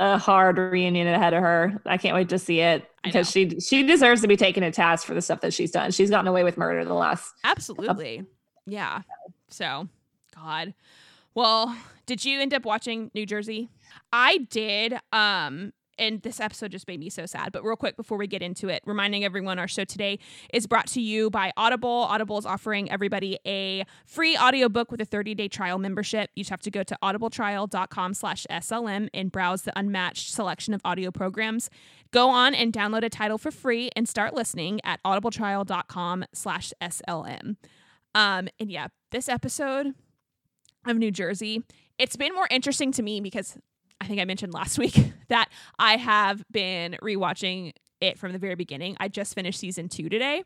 a 0.00 0.18
hard 0.18 0.58
reunion 0.58 1.08
ahead 1.08 1.32
of 1.34 1.42
her. 1.42 1.80
I 1.86 1.96
can't 1.96 2.14
wait 2.14 2.28
to 2.28 2.38
see 2.38 2.60
it 2.60 2.88
because 3.02 3.30
she 3.30 3.58
she 3.60 3.82
deserves 3.82 4.20
to 4.22 4.28
be 4.28 4.36
taken 4.36 4.62
to 4.62 4.70
task 4.70 5.06
for 5.06 5.14
the 5.14 5.22
stuff 5.22 5.40
that 5.40 5.52
she's 5.54 5.70
done. 5.70 5.90
She's 5.90 6.10
gotten 6.10 6.26
away 6.28 6.44
with 6.44 6.56
murder 6.56 6.84
the 6.84 6.94
last. 6.94 7.32
absolutely. 7.44 8.24
Yeah. 8.66 9.02
So 9.48 9.88
God. 10.42 10.74
Well, 11.34 11.76
did 12.06 12.24
you 12.24 12.40
end 12.40 12.54
up 12.54 12.64
watching 12.64 13.10
New 13.14 13.26
Jersey? 13.26 13.68
I 14.12 14.38
did. 14.50 14.94
Um 15.12 15.72
and 15.98 16.22
this 16.22 16.40
episode 16.40 16.70
just 16.70 16.86
made 16.86 17.00
me 17.00 17.10
so 17.10 17.26
sad. 17.26 17.52
But 17.52 17.64
real 17.64 17.76
quick 17.76 17.96
before 17.96 18.16
we 18.18 18.26
get 18.26 18.42
into 18.42 18.68
it, 18.68 18.82
reminding 18.86 19.24
everyone 19.24 19.58
our 19.58 19.68
show 19.68 19.84
today 19.84 20.18
is 20.52 20.66
brought 20.66 20.86
to 20.88 21.00
you 21.00 21.28
by 21.28 21.52
Audible. 21.56 21.90
Audible 21.90 22.38
is 22.38 22.46
offering 22.46 22.90
everybody 22.90 23.38
a 23.46 23.84
free 24.06 24.36
audiobook 24.36 24.90
with 24.90 25.00
a 25.00 25.06
30-day 25.06 25.48
trial 25.48 25.78
membership. 25.78 26.30
You 26.36 26.44
just 26.44 26.50
have 26.50 26.60
to 26.62 26.70
go 26.70 26.82
to 26.84 26.96
audibletrial.com 27.02 28.14
slash 28.14 28.46
SLM 28.50 29.08
and 29.12 29.32
browse 29.32 29.62
the 29.62 29.76
unmatched 29.76 30.32
selection 30.32 30.72
of 30.72 30.80
audio 30.84 31.10
programs. 31.10 31.68
Go 32.12 32.30
on 32.30 32.54
and 32.54 32.72
download 32.72 33.02
a 33.02 33.10
title 33.10 33.38
for 33.38 33.50
free 33.50 33.90
and 33.96 34.08
start 34.08 34.34
listening 34.34 34.80
at 34.84 35.02
audibletrial.com 35.02 36.24
slash 36.32 36.72
SLM. 36.80 37.56
Um, 38.14 38.48
and 38.58 38.70
yeah, 38.70 38.88
this 39.10 39.28
episode 39.28 39.94
of 40.86 40.96
New 40.96 41.10
Jersey, 41.10 41.62
it's 41.98 42.16
been 42.16 42.34
more 42.34 42.48
interesting 42.50 42.92
to 42.92 43.02
me 43.02 43.20
because 43.20 43.56
I 44.00 44.06
think 44.06 44.20
I 44.20 44.24
mentioned 44.24 44.54
last 44.54 44.78
week 44.78 44.96
that 45.28 45.48
I 45.78 45.96
have 45.96 46.44
been 46.50 46.96
rewatching 47.02 47.72
it 48.00 48.18
from 48.18 48.32
the 48.32 48.38
very 48.38 48.54
beginning. 48.54 48.96
I 49.00 49.08
just 49.08 49.34
finished 49.34 49.58
season 49.58 49.88
two 49.88 50.08
today. 50.08 50.44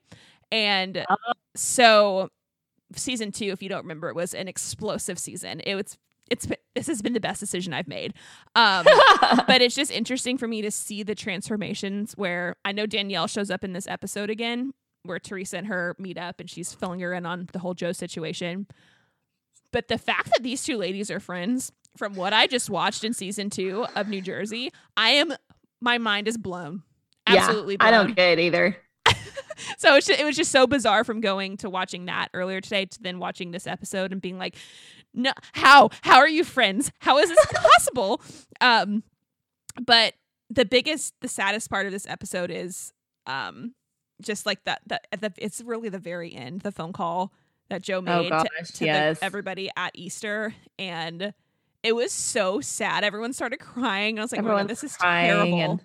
And 0.50 1.04
so 1.54 2.28
season 2.94 3.32
two, 3.32 3.46
if 3.46 3.62
you 3.62 3.68
don't 3.68 3.82
remember, 3.82 4.08
it 4.08 4.16
was 4.16 4.34
an 4.34 4.48
explosive 4.48 5.18
season. 5.18 5.60
It 5.60 5.74
was 5.74 5.96
it's 6.30 6.46
been- 6.46 6.56
this 6.74 6.86
has 6.86 7.02
been 7.02 7.12
the 7.12 7.20
best 7.20 7.40
decision 7.40 7.74
I've 7.74 7.88
made. 7.88 8.14
Um 8.54 8.86
but 9.46 9.60
it's 9.60 9.74
just 9.74 9.90
interesting 9.90 10.38
for 10.38 10.48
me 10.48 10.62
to 10.62 10.70
see 10.70 11.02
the 11.02 11.14
transformations 11.14 12.14
where 12.16 12.56
I 12.64 12.72
know 12.72 12.86
Danielle 12.86 13.26
shows 13.26 13.50
up 13.50 13.62
in 13.64 13.74
this 13.74 13.86
episode 13.86 14.30
again, 14.30 14.72
where 15.02 15.18
Teresa 15.18 15.58
and 15.58 15.66
her 15.66 15.94
meet 15.98 16.16
up 16.16 16.40
and 16.40 16.48
she's 16.48 16.72
filling 16.72 17.00
her 17.00 17.12
in 17.12 17.26
on 17.26 17.48
the 17.52 17.58
whole 17.58 17.74
Joe 17.74 17.92
situation. 17.92 18.66
But 19.72 19.88
the 19.88 19.98
fact 19.98 20.30
that 20.32 20.42
these 20.42 20.62
two 20.62 20.76
ladies 20.76 21.10
are 21.10 21.20
friends, 21.20 21.72
from 21.96 22.14
what 22.14 22.32
I 22.32 22.46
just 22.46 22.70
watched 22.70 23.04
in 23.04 23.12
season 23.12 23.50
two 23.50 23.86
of 23.96 24.08
New 24.08 24.20
Jersey, 24.20 24.70
I 24.96 25.10
am 25.10 25.34
my 25.80 25.98
mind 25.98 26.28
is 26.28 26.38
blown. 26.38 26.82
Absolutely 27.26 27.76
Yeah, 27.80 27.86
I 27.86 27.90
don't 27.90 28.14
get 28.14 28.38
it 28.38 28.40
either. 28.40 28.76
So 29.78 29.96
it's 29.96 30.06
ju- 30.06 30.16
it 30.18 30.24
was 30.24 30.36
just 30.36 30.50
so 30.50 30.66
bizarre 30.66 31.04
from 31.04 31.20
going 31.20 31.56
to 31.58 31.70
watching 31.70 32.06
that 32.06 32.28
earlier 32.34 32.60
today 32.60 32.86
to 32.86 33.02
then 33.02 33.18
watching 33.18 33.50
this 33.50 33.66
episode 33.66 34.12
and 34.12 34.20
being 34.20 34.38
like, 34.38 34.56
no, 35.14 35.32
how? 35.52 35.90
How 36.02 36.18
are 36.18 36.28
you 36.28 36.44
friends? 36.44 36.90
How 37.00 37.18
is 37.18 37.28
this 37.28 37.46
possible? 37.54 38.20
Um, 38.60 39.02
but 39.80 40.14
the 40.50 40.64
biggest, 40.64 41.14
the 41.20 41.28
saddest 41.28 41.70
part 41.70 41.86
of 41.86 41.92
this 41.92 42.06
episode 42.06 42.50
is, 42.50 42.92
um, 43.26 43.74
just 44.20 44.46
like 44.46 44.64
that. 44.64 44.82
That 44.86 45.06
at 45.12 45.20
the 45.20 45.32
it's 45.36 45.60
really 45.60 45.88
the 45.88 45.98
very 45.98 46.34
end, 46.34 46.60
the 46.60 46.72
phone 46.72 46.92
call 46.92 47.32
that 47.72 47.82
Joe 47.82 47.98
Oh 47.98 48.02
made 48.02 48.28
gosh, 48.30 48.46
to, 48.66 48.72
to 48.74 48.84
yes. 48.84 49.18
the, 49.18 49.24
everybody 49.24 49.70
at 49.76 49.90
Easter, 49.94 50.54
and 50.78 51.32
it 51.82 51.96
was 51.96 52.12
so 52.12 52.60
sad. 52.60 53.02
Everyone 53.02 53.32
started 53.32 53.58
crying. 53.58 54.18
I 54.18 54.22
was 54.22 54.30
like, 54.30 54.40
oh 54.40 54.44
Everyone's 54.44 54.68
this 54.68 54.84
is 54.84 54.96
terrible, 54.96 55.58
and- 55.60 55.84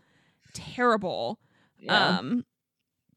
terrible 0.53 1.39
Yeah. 1.79 2.17
um 2.19 2.45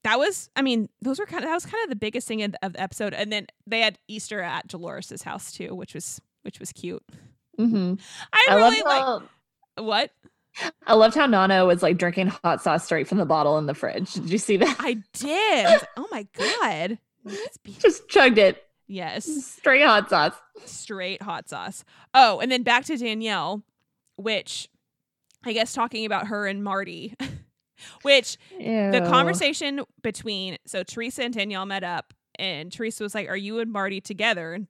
that 0.04 0.18
was 0.18 0.50
i 0.56 0.62
mean 0.62 0.88
those 1.00 1.18
were 1.18 1.24
kind 1.26 1.42
of 1.44 1.48
that 1.48 1.54
was 1.54 1.64
kind 1.64 1.82
of 1.84 1.88
the 1.90 1.96
biggest 1.96 2.28
thing 2.28 2.42
of, 2.42 2.54
of 2.62 2.74
the 2.74 2.80
episode 2.82 3.14
and 3.14 3.32
then 3.32 3.46
they 3.66 3.80
had 3.80 3.98
easter 4.08 4.42
at 4.42 4.66
dolores's 4.68 5.22
house 5.22 5.50
too 5.52 5.74
which 5.74 5.94
was 5.94 6.20
which 6.42 6.58
was 6.60 6.70
cute 6.72 7.02
Mhm. 7.58 7.98
i, 8.32 8.46
I 8.50 8.54
really 8.56 8.82
like 8.82 9.00
how 9.00 9.22
what 9.76 10.10
I 10.86 10.94
loved 10.94 11.14
how 11.14 11.26
Nana 11.26 11.64
was 11.64 11.82
like 11.82 11.96
drinking 11.96 12.26
hot 12.26 12.60
sauce 12.62 12.84
straight 12.84 13.06
from 13.08 13.18
the 13.18 13.24
bottle 13.24 13.56
in 13.58 13.66
the 13.66 13.74
fridge. 13.74 14.12
Did 14.14 14.28
you 14.30 14.38
see 14.38 14.56
that? 14.56 14.76
i 14.80 14.94
did 15.12 15.66
I 15.66 15.72
was 15.72 15.80
like, 15.82 15.90
oh 15.96 16.08
my 16.10 16.26
god 16.34 16.98
Just 17.80 18.08
chugged 18.08 18.38
it 18.38 18.64
yes 18.86 19.24
straight 19.44 19.84
hot 19.84 20.10
sauce. 20.10 20.34
straight 20.64 21.22
hot 21.22 21.48
sauce 21.48 21.84
oh 22.12 22.40
and 22.40 22.50
then 22.50 22.64
back 22.64 22.84
to 22.84 22.96
danielle 22.96 23.62
which 24.16 24.68
i 25.44 25.52
guess 25.52 25.72
talking 25.72 26.04
about 26.04 26.26
her 26.26 26.48
and 26.48 26.64
marty 26.64 27.14
which 28.02 28.36
the 28.58 29.06
conversation 29.08 29.82
between 30.02 30.56
so 30.66 30.82
Teresa 30.82 31.22
and 31.24 31.34
Danielle 31.34 31.66
met 31.66 31.84
up 31.84 32.12
and 32.38 32.72
Teresa 32.72 33.02
was 33.02 33.14
like, 33.14 33.28
Are 33.28 33.36
you 33.36 33.60
and 33.60 33.70
Marty 33.70 34.00
together? 34.00 34.54
And 34.54 34.66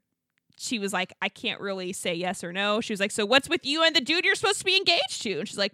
she 0.56 0.78
was 0.78 0.92
like, 0.92 1.12
I 1.22 1.28
can't 1.28 1.60
really 1.60 1.92
say 1.92 2.14
yes 2.14 2.44
or 2.44 2.52
no. 2.52 2.80
She 2.80 2.92
was 2.92 3.00
like, 3.00 3.10
So 3.10 3.24
what's 3.24 3.48
with 3.48 3.64
you 3.64 3.82
and 3.82 3.94
the 3.94 4.00
dude 4.00 4.24
you're 4.24 4.34
supposed 4.34 4.58
to 4.58 4.64
be 4.64 4.76
engaged 4.76 5.22
to? 5.22 5.40
And 5.40 5.48
she's 5.48 5.58
like, 5.58 5.72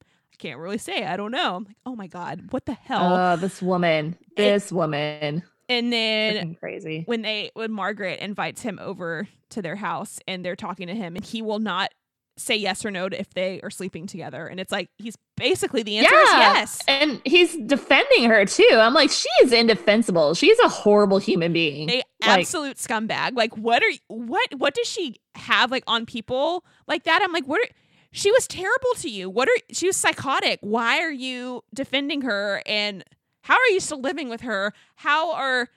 I 0.00 0.36
can't 0.38 0.58
really 0.58 0.78
say. 0.78 1.04
I 1.04 1.16
don't 1.16 1.30
know. 1.30 1.56
I'm 1.56 1.64
like, 1.64 1.76
Oh 1.84 1.96
my 1.96 2.06
God, 2.06 2.48
what 2.50 2.66
the 2.66 2.74
hell? 2.74 3.14
Oh, 3.14 3.36
this 3.36 3.62
woman. 3.62 4.16
This 4.36 4.72
woman. 4.72 5.42
And 5.68 5.92
then 5.92 6.34
Freaking 6.36 6.58
crazy. 6.60 7.02
when 7.06 7.22
they 7.22 7.50
when 7.54 7.72
Margaret 7.72 8.20
invites 8.20 8.62
him 8.62 8.78
over 8.80 9.28
to 9.50 9.62
their 9.62 9.76
house 9.76 10.18
and 10.28 10.44
they're 10.44 10.56
talking 10.56 10.86
to 10.88 10.94
him 10.94 11.16
and 11.16 11.24
he 11.24 11.42
will 11.42 11.58
not 11.58 11.90
say 12.38 12.54
yes 12.54 12.84
or 12.84 12.90
no 12.90 13.08
to 13.08 13.18
if 13.18 13.32
they 13.32 13.60
are 13.62 13.70
sleeping 13.70 14.06
together. 14.06 14.46
And 14.46 14.60
it's 14.60 14.70
like 14.70 14.90
he's 14.98 15.16
basically 15.38 15.82
the 15.82 15.96
answer 15.98 16.14
is 16.14 16.28
yes. 16.32 16.82
And 16.86 17.20
he's 17.24 17.56
defending 17.56 18.24
her 18.28 18.44
too. 18.44 18.68
I'm 18.74 18.92
like, 18.92 19.10
she 19.10 19.28
is 19.42 19.52
indefensible. 19.52 20.34
She's 20.34 20.58
a 20.58 20.68
horrible 20.68 21.16
human 21.18 21.52
being. 21.54 21.88
a 21.88 21.96
Like- 21.96 22.04
absolute 22.40 22.76
scumbag. 22.76 23.34
Like 23.36 23.56
what 23.56 23.82
are 23.82 23.92
what 24.08 24.48
what 24.58 24.74
does 24.74 24.86
she 24.88 25.16
have 25.34 25.70
like 25.70 25.84
on 25.86 26.04
people 26.04 26.64
like 26.86 27.04
that? 27.04 27.22
I'm 27.22 27.32
like, 27.32 27.46
what 27.46 27.60
are 27.62 27.72
she 28.12 28.30
was 28.30 28.46
terrible 28.46 28.94
to 28.98 29.08
you. 29.10 29.28
What 29.30 29.48
are 29.48 29.56
she 29.72 29.86
was 29.86 29.96
psychotic. 29.96 30.58
Why 30.62 31.00
are 31.00 31.10
you 31.12 31.62
defending 31.74 32.20
her 32.22 32.62
and 32.66 33.02
how 33.46 33.54
are 33.54 33.68
you 33.72 33.78
still 33.80 34.00
living 34.00 34.28
with 34.28 34.40
her? 34.40 34.72
How 34.96 35.32
are 35.34 35.68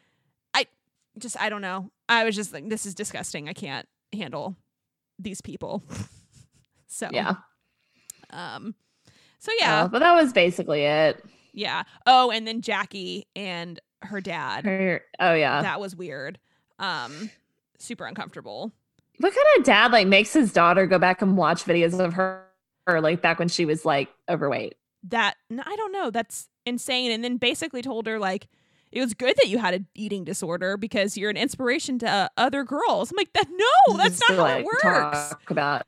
I 0.56 0.66
just 1.20 1.40
I 1.40 1.50
don't 1.50 1.62
know. 1.62 1.92
I 2.08 2.24
was 2.24 2.36
just 2.36 2.52
like 2.52 2.68
this 2.68 2.86
is 2.88 2.96
disgusting. 2.96 3.48
I 3.48 3.54
can't 3.54 3.88
handle 4.12 4.56
these 5.20 5.40
people. 5.42 5.84
so 6.88 7.10
Yeah. 7.12 7.36
um 8.32 8.74
so 9.40 9.52
yeah. 9.60 9.84
Oh, 9.86 9.88
but 9.88 10.00
that 10.00 10.16
was 10.16 10.34
basically 10.34 10.82
it. 10.84 11.24
Yeah. 11.54 11.84
Oh, 12.06 12.32
and 12.32 12.48
then 12.48 12.62
Jackie 12.62 13.28
and 13.36 13.80
her 14.02 14.20
dad. 14.22 14.66
Her, 14.66 15.02
oh 15.20 15.34
yeah. 15.34 15.62
That 15.62 15.80
was 15.80 15.96
weird. 15.96 16.40
Um 16.80 17.30
super 17.78 18.06
uncomfortable. 18.06 18.72
what 19.20 19.34
kind 19.34 19.48
of 19.60 19.64
dad 19.64 19.92
like 19.92 20.08
makes 20.08 20.34
his 20.34 20.52
daughter 20.52 20.88
go 20.88 20.98
back 20.98 21.22
and 21.22 21.38
watch 21.38 21.66
videos 21.66 22.00
of 22.00 22.14
her, 22.14 22.44
her 22.88 23.00
like 23.00 23.22
back 23.22 23.38
when 23.38 23.48
she 23.48 23.66
was 23.66 23.86
like 23.86 24.10
overweight? 24.28 24.76
That 25.04 25.36
I 25.52 25.76
don't 25.76 25.91
know, 25.91 26.10
that's 26.12 26.50
insane 26.66 27.12
and 27.12 27.24
then 27.24 27.38
basically 27.38 27.82
told 27.82 28.06
her 28.06 28.20
like 28.20 28.47
it 28.91 29.00
was 29.02 29.14
good 29.14 29.36
that 29.38 29.47
you 29.47 29.58
had 29.58 29.74
an 29.74 29.88
eating 29.95 30.24
disorder 30.24 30.78
because 30.78 31.18
you're 31.18 31.30
an 31.30 31.38
inspiration 31.38 32.00
to 32.00 32.08
uh, 32.10 32.28
other 32.38 32.64
girls. 32.64 33.12
I'm 33.12 33.18
like 33.18 33.32
that 33.34 33.47
no, 33.50 33.97
that's 33.97 34.20
not 34.30 34.36
to, 34.36 34.43
how 34.43 34.58
it 34.58 34.66
works. 34.66 34.84
Talk 35.30 35.52
about 35.52 35.86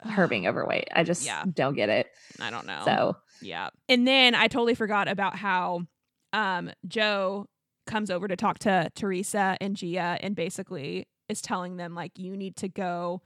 her 0.00 0.26
being 0.26 0.46
overweight. 0.48 0.88
I 0.94 1.04
just 1.04 1.24
Yeah. 1.24 1.44
don't 1.52 1.74
get 1.74 1.88
it. 1.88 2.08
I 2.40 2.50
don't 2.50 2.66
know. 2.66 2.82
So 2.84 3.16
Yeah. 3.40 3.70
And 3.88 4.06
then 4.08 4.34
I 4.34 4.48
totally 4.48 4.74
forgot 4.74 5.08
about 5.08 5.36
how 5.36 5.82
um 6.32 6.70
Joe 6.88 7.46
comes 7.86 8.10
over 8.10 8.28
to 8.28 8.36
talk 8.36 8.58
to 8.60 8.90
Teresa 8.94 9.56
and 9.60 9.76
Gia 9.76 10.18
and 10.20 10.34
basically 10.34 11.06
is 11.28 11.40
telling 11.42 11.76
them 11.76 11.94
like 11.94 12.18
you 12.18 12.36
need 12.36 12.56
to 12.56 12.68
go 12.68 13.22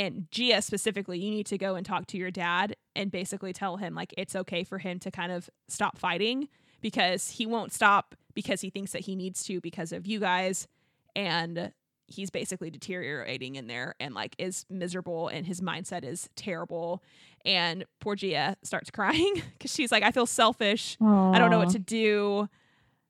and 0.00 0.26
Gia 0.30 0.62
specifically 0.62 1.18
you 1.18 1.30
need 1.30 1.46
to 1.46 1.58
go 1.58 1.74
and 1.74 1.84
talk 1.84 2.06
to 2.06 2.16
your 2.16 2.30
dad 2.30 2.74
and 2.96 3.10
basically 3.10 3.52
tell 3.52 3.76
him 3.76 3.94
like 3.94 4.14
it's 4.16 4.34
okay 4.34 4.64
for 4.64 4.78
him 4.78 4.98
to 5.00 5.10
kind 5.10 5.30
of 5.30 5.50
stop 5.68 5.98
fighting 5.98 6.48
because 6.80 7.30
he 7.30 7.46
won't 7.46 7.72
stop 7.72 8.14
because 8.34 8.62
he 8.62 8.70
thinks 8.70 8.92
that 8.92 9.02
he 9.02 9.14
needs 9.14 9.44
to 9.44 9.60
because 9.60 9.92
of 9.92 10.06
you 10.06 10.18
guys 10.18 10.66
and 11.14 11.72
he's 12.06 12.30
basically 12.30 12.70
deteriorating 12.70 13.56
in 13.56 13.66
there 13.66 13.94
and 14.00 14.14
like 14.14 14.34
is 14.38 14.64
miserable 14.70 15.28
and 15.28 15.46
his 15.46 15.60
mindset 15.60 16.04
is 16.04 16.28
terrible 16.34 17.02
and 17.44 17.84
poor 18.00 18.16
Gia 18.16 18.56
starts 18.62 18.90
crying 18.92 19.42
because 19.52 19.72
she's 19.72 19.92
like, 19.92 20.02
I 20.02 20.10
feel 20.10 20.26
selfish. 20.26 20.96
I 21.34 21.38
don't 21.38 21.50
know 21.50 21.58
what 21.58 21.70
to 21.70 21.78
do. 21.78 22.48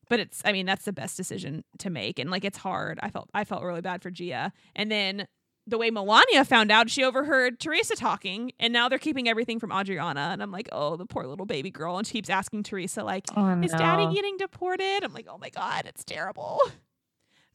But 0.09 0.19
it's, 0.19 0.43
I 0.45 0.51
mean, 0.51 0.67
that's 0.67 0.85
the 0.85 0.93
best 0.93 1.17
decision 1.17 1.63
to 1.79 1.89
make. 1.89 2.19
And 2.19 2.31
like, 2.31 2.45
it's 2.45 2.59
hard. 2.59 2.99
I 3.01 3.11
felt, 3.11 3.31
I 3.33 3.45
felt 3.45 3.63
really 3.63 3.81
bad 3.81 4.03
for 4.03 4.11
Gia. 4.11 4.53
And 4.75 4.91
then 4.91 5.29
the 5.71 5.79
way 5.79 5.91
Milania 5.91 6.47
found 6.47 6.71
out, 6.71 6.91
she 6.91 7.03
overheard 7.05 7.59
Teresa 7.61 7.97
talking 7.97 8.53
and 8.61 8.73
now 8.73 8.89
they're 8.89 8.99
keeping 8.99 9.29
everything 9.29 9.59
from 9.59 9.71
Audriana. 9.71 10.33
And 10.33 10.43
I'm 10.43 10.51
like, 10.51 10.69
oh, 10.73 10.97
the 10.97 11.07
poor 11.07 11.27
little 11.27 11.47
baby 11.47 11.71
girl. 11.71 11.97
And 11.97 12.07
she 12.07 12.13
keeps 12.15 12.29
asking 12.29 12.65
Teresa, 12.65 13.03
like, 13.05 13.25
Oh, 13.37 13.49
is 13.63 13.73
no. 13.73 13.79
daddy 13.79 14.15
getting 14.15 14.37
deported? 14.37 15.01
I'm 15.03 15.15
like, 15.15 15.27
oh 15.31 15.39
my 15.39 15.49
God, 15.51 15.85
it's 15.87 16.05
terrible. 16.05 16.61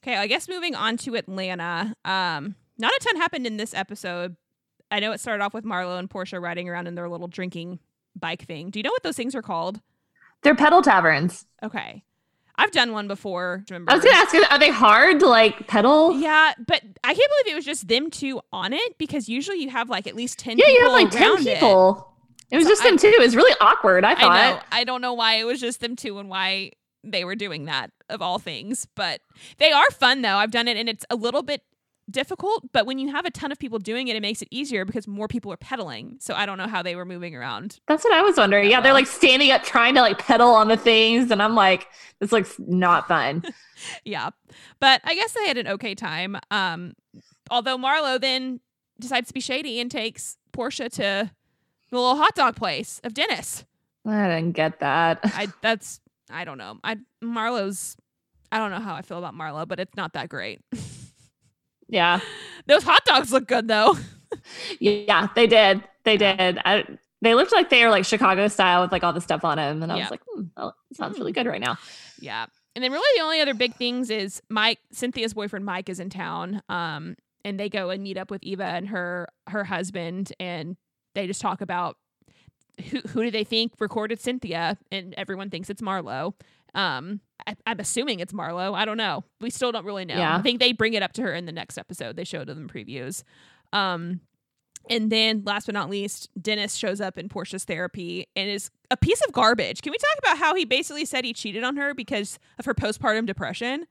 Okay, 0.02 0.16
I 0.16 0.26
guess 0.26 0.48
moving 0.48 0.74
on 0.74 0.96
to 0.98 1.14
Atlanta. 1.16 1.94
Um, 2.04 2.54
not 2.78 2.92
a 2.92 3.00
ton 3.00 3.16
happened 3.16 3.46
in 3.46 3.56
this 3.56 3.74
episode. 3.74 4.36
I 4.90 5.00
know 5.00 5.10
it 5.12 5.20
started 5.20 5.42
off 5.42 5.52
with 5.54 5.64
Marlo 5.64 5.98
and 5.98 6.08
Porsha 6.08 6.40
riding 6.40 6.68
around 6.68 6.86
in 6.86 6.94
their 6.94 7.08
little 7.08 7.26
drinking 7.28 7.80
bike 8.14 8.46
thing. 8.46 8.70
Do 8.70 8.78
you 8.78 8.82
know 8.84 8.90
what 8.92 9.02
those 9.02 9.16
things 9.16 9.34
are 9.34 9.42
called? 9.42 9.80
They're 10.42 10.54
pedal 10.54 10.80
taverns. 10.82 11.44
Okay. 11.62 12.04
I've 12.58 12.70
done 12.70 12.92
one 12.92 13.06
before. 13.08 13.64
Remember? 13.70 13.90
I 13.92 13.96
was 13.96 14.04
gonna 14.04 14.16
ask, 14.16 14.34
are 14.50 14.58
they 14.58 14.70
hard 14.70 15.20
to 15.20 15.26
like 15.28 15.66
pedal? 15.66 16.18
Yeah, 16.18 16.54
but 16.66 16.82
I 17.04 17.14
can't 17.14 17.30
believe 17.44 17.52
it 17.52 17.54
was 17.54 17.64
just 17.64 17.86
them 17.88 18.10
two 18.10 18.40
on 18.52 18.72
it 18.72 18.96
because 18.98 19.28
usually 19.28 19.60
you 19.62 19.68
have 19.70 19.90
like 19.90 20.06
at 20.06 20.14
least 20.16 20.38
10 20.38 20.58
Yeah, 20.58 20.64
people 20.66 20.74
you 20.78 20.82
have 20.84 20.92
like 20.92 21.10
ten 21.10 21.22
around 21.22 21.46
it. 21.46 21.54
people. 21.54 22.12
It, 22.50 22.56
was 22.56 22.64
So 22.66 22.70
just 22.70 22.82
I- 22.82 22.88
them 22.90 22.98
two. 22.98 23.08
It 23.08 23.20
was 23.20 23.36
really 23.36 23.54
awkward. 23.60 24.04
I 24.04 24.12
I 24.12 24.14
thought. 24.14 24.54
know. 24.56 24.60
I 24.72 24.84
don't 24.84 25.00
know 25.02 25.12
why 25.14 25.34
it 25.34 25.44
was 25.44 25.60
just 25.60 25.80
them 25.80 25.96
two 25.96 26.18
and 26.18 26.28
why 26.28 26.72
they 27.04 27.24
were 27.24 27.36
doing 27.36 27.66
that 27.66 27.90
of 28.08 28.22
all 28.22 28.38
things, 28.38 28.86
but 28.94 29.20
they 29.58 29.70
are 29.72 29.90
fun 29.90 30.22
though. 30.22 30.36
I've 30.36 30.50
done 30.50 30.66
it 30.68 30.76
and 30.76 30.88
it's 30.88 31.04
a 31.10 31.16
little 31.16 31.42
bit 31.42 31.62
difficult, 32.10 32.70
but 32.72 32.86
when 32.86 32.98
you 32.98 33.10
have 33.10 33.24
a 33.24 33.30
ton 33.30 33.50
of 33.52 33.58
people 33.58 33.78
doing 33.78 34.08
it, 34.08 34.16
it 34.16 34.22
makes 34.22 34.42
it 34.42 34.48
easier 34.50 34.84
because 34.84 35.06
more 35.06 35.28
people 35.28 35.52
are 35.52 35.56
pedaling. 35.56 36.16
So 36.20 36.34
I 36.34 36.46
don't 36.46 36.58
know 36.58 36.68
how 36.68 36.82
they 36.82 36.94
were 36.96 37.04
moving 37.04 37.34
around. 37.34 37.80
That's 37.88 38.04
what 38.04 38.12
I 38.12 38.22
was 38.22 38.36
wondering. 38.36 38.70
Yeah, 38.70 38.80
they're 38.80 38.92
like 38.92 39.06
standing 39.06 39.50
up 39.50 39.62
trying 39.62 39.94
to 39.96 40.00
like 40.00 40.18
pedal 40.18 40.50
on 40.50 40.68
the 40.68 40.76
things, 40.76 41.30
and 41.30 41.42
I'm 41.42 41.54
like, 41.54 41.88
this 42.20 42.32
looks 42.32 42.54
not 42.58 43.08
fun. 43.08 43.42
Yeah. 44.06 44.30
But 44.80 45.02
I 45.04 45.14
guess 45.14 45.32
they 45.32 45.46
had 45.46 45.58
an 45.58 45.68
okay 45.68 45.94
time. 45.94 46.38
Um 46.50 46.94
although 47.50 47.76
Marlo 47.76 48.18
then 48.18 48.60
decides 48.98 49.28
to 49.28 49.34
be 49.34 49.40
shady 49.40 49.80
and 49.80 49.90
takes 49.90 50.38
Porsha 50.50 50.90
to 50.92 51.30
the 51.90 51.96
little 51.96 52.16
hot 52.16 52.34
dog 52.34 52.56
place 52.56 53.02
of 53.04 53.12
Dennis. 53.12 53.66
I 54.06 54.28
didn't 54.28 54.52
get 54.52 54.80
that. 54.80 55.20
I 55.24 55.48
that's 55.60 56.00
I 56.30 56.46
don't 56.46 56.56
know. 56.56 56.78
I 56.82 56.96
Marlo's 57.22 57.98
I 58.50 58.56
don't 58.56 58.70
know 58.70 58.80
how 58.80 58.94
I 58.94 59.02
feel 59.02 59.18
about 59.18 59.34
Marlo, 59.34 59.68
but 59.68 59.78
it's 59.78 59.94
not 59.94 60.14
that 60.14 60.30
great. 60.30 60.60
Yeah, 61.88 62.20
Those 62.66 62.82
hot 62.82 63.04
dogs 63.04 63.32
look 63.32 63.46
good 63.46 63.68
though. 63.68 63.96
yeah, 64.80 65.28
they 65.34 65.46
did. 65.46 65.82
They 66.04 66.16
did. 66.16 66.58
I, 66.64 66.84
they 67.22 67.34
looked 67.34 67.52
like 67.52 67.70
they 67.70 67.84
were 67.84 67.90
like 67.90 68.04
Chicago 68.04 68.48
style 68.48 68.82
with 68.82 68.92
like 68.92 69.04
all 69.04 69.12
the 69.12 69.20
stuff 69.20 69.44
on 69.44 69.56
them, 69.56 69.82
and 69.82 69.90
I 69.92 69.96
Yeah. 69.96 70.02
was 70.04 70.10
like, 70.10 70.20
hmm, 70.28 70.42
that 70.56 70.72
sounds 70.94 71.16
Hmm. 71.16 71.20
really 71.22 71.32
good 71.32 71.46
right 71.46 71.60
now. 71.60 71.78
Yeah. 72.20 72.46
And 72.74 72.84
then 72.84 72.92
really 72.92 73.18
the 73.18 73.24
only 73.24 73.40
other 73.40 73.54
big 73.54 73.74
things 73.76 74.10
is 74.10 74.42
Mike 74.50 74.78
Cynthia's 74.92 75.32
boyfriend 75.34 75.64
Mike 75.64 75.88
is 75.88 75.98
in 76.00 76.10
town. 76.10 76.62
Um 76.68 77.16
and 77.44 77.58
they 77.60 77.68
go 77.68 77.90
and 77.90 78.02
meet 78.02 78.18
up 78.18 78.30
with 78.30 78.42
Eva 78.42 78.64
and 78.64 78.88
her 78.88 79.28
her 79.48 79.64
husband 79.64 80.32
and 80.40 80.76
they 81.14 81.26
just 81.26 81.40
talk 81.40 81.60
about 81.62 81.96
who 82.90 83.00
who 83.08 83.22
do 83.22 83.30
they 83.30 83.44
think 83.44 83.72
recorded 83.78 84.20
Cynthia 84.20 84.76
and 84.92 85.14
everyone 85.16 85.48
thinks 85.48 85.70
it's 85.70 85.80
Marlo. 85.80 86.34
Um 86.74 87.20
I, 87.46 87.56
I'm 87.66 87.80
assuming 87.80 88.20
it's 88.20 88.32
Marlo. 88.32 88.74
I 88.74 88.84
don't 88.84 88.96
know. 88.96 89.24
We 89.40 89.50
still 89.50 89.72
don't 89.72 89.84
really 89.84 90.04
know. 90.04 90.16
Yeah. 90.16 90.36
I 90.36 90.42
think 90.42 90.60
they 90.60 90.72
bring 90.72 90.94
it 90.94 91.02
up 91.02 91.12
to 91.14 91.22
her 91.22 91.34
in 91.34 91.46
the 91.46 91.52
next 91.52 91.78
episode. 91.78 92.16
They 92.16 92.24
showed 92.24 92.48
them 92.48 92.68
previews. 92.68 93.22
Um 93.72 94.20
and 94.88 95.10
then 95.10 95.42
last 95.44 95.66
but 95.66 95.74
not 95.74 95.90
least, 95.90 96.30
Dennis 96.40 96.76
shows 96.76 97.00
up 97.00 97.18
in 97.18 97.28
Porsha's 97.28 97.64
therapy 97.64 98.28
and 98.36 98.48
is 98.48 98.70
a 98.90 98.96
piece 98.96 99.20
of 99.26 99.32
garbage. 99.32 99.82
Can 99.82 99.90
we 99.90 99.98
talk 99.98 100.18
about 100.18 100.38
how 100.38 100.54
he 100.54 100.64
basically 100.64 101.04
said 101.04 101.24
he 101.24 101.32
cheated 101.32 101.64
on 101.64 101.76
her 101.76 101.92
because 101.92 102.38
of 102.58 102.66
her 102.66 102.74
postpartum 102.74 103.26
depression? 103.26 103.86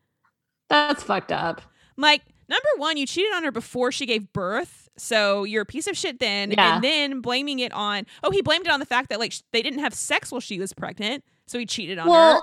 That's 0.70 1.04
fucked 1.04 1.34
up. 1.34 1.62
Like, 1.98 2.22
number 2.48 2.68
one, 2.78 2.96
you 2.96 3.06
cheated 3.06 3.34
on 3.34 3.44
her 3.44 3.52
before 3.52 3.92
she 3.92 4.06
gave 4.06 4.32
birth. 4.32 4.88
So 4.98 5.44
you're 5.44 5.64
a 5.64 5.66
piece 5.66 5.88
of 5.88 5.98
shit 5.98 6.20
then. 6.20 6.52
Yeah. 6.52 6.76
And 6.76 6.84
then 6.84 7.20
blaming 7.20 7.60
it 7.60 7.74
on, 7.74 8.06
oh, 8.24 8.32
he 8.32 8.42
blamed 8.42 8.66
it 8.66 8.72
on 8.72 8.80
the 8.80 8.86
fact 8.86 9.10
that, 9.10 9.20
like, 9.20 9.34
sh- 9.34 9.42
they 9.52 9.62
didn't 9.62 9.80
have 9.80 9.94
sex 9.94 10.32
while 10.32 10.40
she 10.40 10.60
was 10.60 10.72
pregnant. 10.72 11.26
So 11.46 11.60
he 11.60 11.66
cheated 11.66 12.00
on 12.00 12.08
her. 12.08 12.40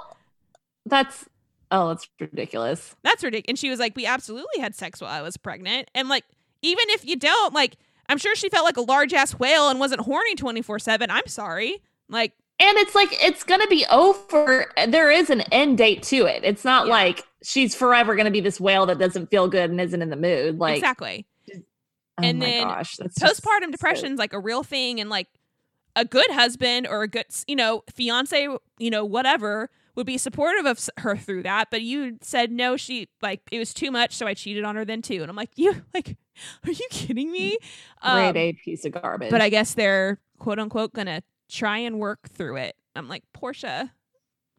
That's 0.86 1.26
oh, 1.70 1.88
that's 1.88 2.08
ridiculous. 2.20 2.94
That's 3.02 3.24
ridiculous. 3.24 3.48
And 3.48 3.58
she 3.58 3.70
was 3.70 3.78
like, 3.78 3.96
we 3.96 4.04
absolutely 4.06 4.60
had 4.60 4.74
sex 4.74 5.00
while 5.00 5.10
I 5.10 5.22
was 5.22 5.36
pregnant. 5.36 5.90
And, 5.94 6.08
like, 6.08 6.24
even 6.60 6.84
if 6.90 7.04
you 7.06 7.16
don't, 7.16 7.54
like, 7.54 7.76
I'm 8.08 8.18
sure 8.18 8.34
she 8.36 8.48
felt 8.50 8.64
like 8.64 8.76
a 8.76 8.82
large 8.82 9.14
ass 9.14 9.32
whale 9.38 9.68
and 9.68 9.80
wasn't 9.80 10.02
horny 10.02 10.34
24 10.34 10.78
7. 10.80 11.10
I'm 11.10 11.26
sorry. 11.26 11.80
Like, 12.08 12.32
And 12.60 12.76
it's 12.78 12.94
like 12.94 13.08
it's 13.24 13.42
gonna 13.42 13.66
be 13.68 13.86
over. 13.90 14.70
There 14.88 15.10
is 15.10 15.30
an 15.30 15.40
end 15.52 15.78
date 15.78 16.02
to 16.04 16.26
it. 16.26 16.44
It's 16.44 16.64
not 16.64 16.86
Yeah. 16.86 16.92
like 16.92 17.24
she's 17.42 17.74
forever 17.74 18.14
gonna 18.16 18.30
be 18.30 18.40
this 18.40 18.60
whale 18.60 18.84
that 18.86 18.98
doesn't 18.98 19.30
feel 19.30 19.48
good 19.48 19.70
and 19.70 19.80
isn't 19.80 20.02
in 20.02 20.10
the 20.10 20.16
mood. 20.16 20.58
Like, 20.58 20.76
exactly. 20.76 21.26
oh 21.54 21.60
And 22.18 22.42
then 22.42 22.64
gosh, 22.64 22.96
postpartum 22.96 23.70
depression 23.70 24.12
is 24.12 24.18
like 24.18 24.32
a 24.34 24.38
real 24.40 24.62
thing 24.62 25.00
and 25.00 25.08
like 25.08 25.28
a 25.96 26.04
good 26.04 26.30
husband 26.30 26.86
or 26.86 27.02
a 27.02 27.08
good 27.08 27.26
you 27.46 27.56
know 27.56 27.82
fiance 27.92 28.46
you 28.78 28.90
know 28.90 29.04
whatever 29.04 29.70
would 29.94 30.06
be 30.06 30.16
supportive 30.18 30.64
of 30.66 30.88
her 30.98 31.16
through 31.16 31.42
that 31.42 31.68
but 31.70 31.82
you 31.82 32.16
said 32.22 32.50
no 32.50 32.76
she 32.76 33.08
like 33.20 33.40
it 33.50 33.58
was 33.58 33.74
too 33.74 33.90
much 33.90 34.14
so 34.14 34.26
i 34.26 34.34
cheated 34.34 34.64
on 34.64 34.74
her 34.76 34.84
then 34.84 35.02
too 35.02 35.20
and 35.20 35.28
i'm 35.30 35.36
like 35.36 35.50
you 35.56 35.74
like 35.94 36.16
are 36.66 36.70
you 36.72 36.86
kidding 36.90 37.30
me 37.30 37.58
Grade 38.02 38.28
Um, 38.30 38.36
A 38.36 38.52
piece 38.54 38.84
of 38.84 38.92
garbage. 38.92 39.30
but 39.30 39.40
i 39.40 39.48
guess 39.48 39.74
they're 39.74 40.18
quote 40.38 40.58
unquote 40.58 40.92
gonna 40.92 41.22
try 41.50 41.78
and 41.78 41.98
work 41.98 42.28
through 42.30 42.56
it 42.56 42.74
i'm 42.96 43.08
like 43.08 43.22
porsha 43.36 43.90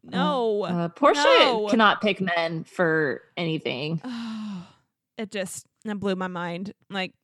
no 0.04 0.64
uh, 0.64 0.88
Porsha 0.90 1.14
no. 1.24 1.66
cannot 1.68 2.02
pick 2.02 2.20
men 2.20 2.64
for 2.64 3.22
anything. 3.38 4.02
it 5.18 5.30
just 5.30 5.64
it 5.86 5.98
blew 5.98 6.14
my 6.14 6.26
mind. 6.26 6.74
Like 6.90 7.14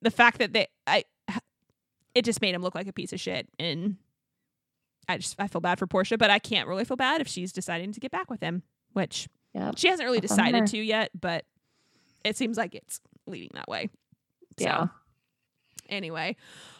the 0.00 0.10
fact 0.10 0.38
that 0.40 0.52
they, 0.52 0.66
I, 0.84 1.04
it 2.16 2.24
just 2.24 2.40
made 2.40 2.56
him 2.56 2.62
look 2.62 2.74
like 2.74 2.88
a 2.88 2.92
piece 2.92 3.12
of 3.12 3.20
shit, 3.20 3.48
and 3.58 3.98
I 5.08 5.18
just 5.18 5.34
I 5.38 5.46
feel 5.48 5.60
bad 5.60 5.78
for 5.78 5.86
Porsha, 5.86 6.18
but 6.18 6.30
I 6.30 6.38
can't 6.38 6.68
really 6.68 6.84
feel 6.84 6.96
bad 6.96 7.20
if 7.20 7.28
she's 7.28 7.52
deciding 7.52 7.92
to 7.92 8.00
get 8.00 8.10
back 8.10 8.30
with 8.30 8.40
him, 8.40 8.62
which 8.92 9.28
Yep. 9.54 9.74
she 9.76 9.88
hasn't 9.88 10.06
really 10.06 10.18
on 10.18 10.22
decided 10.22 10.66
to 10.68 10.78
yet, 10.78 11.10
but 11.18 11.44
it 12.24 12.36
seems 12.36 12.56
like 12.56 12.74
it's 12.74 13.00
leading 13.26 13.50
that 13.54 13.68
way. 13.68 13.90
So, 14.58 14.64
Yeah. 14.64 14.86
Anyway, 15.88 16.36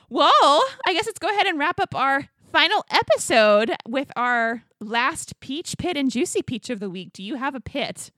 well, 0.08 0.62
I 0.86 0.92
guess 0.94 1.06
let's 1.06 1.18
go 1.18 1.28
ahead 1.28 1.46
and 1.46 1.58
wrap 1.58 1.78
up 1.80 1.94
our 1.94 2.28
final 2.50 2.84
episode 2.90 3.74
with 3.86 4.10
our 4.16 4.62
last 4.80 5.38
peach 5.40 5.76
pit 5.78 5.96
and 5.96 6.10
juicy 6.10 6.42
peach 6.42 6.70
of 6.70 6.80
the 6.80 6.88
week. 6.88 7.12
Do 7.12 7.22
you 7.22 7.34
have 7.36 7.54
a 7.54 7.60
pit? 7.60 8.10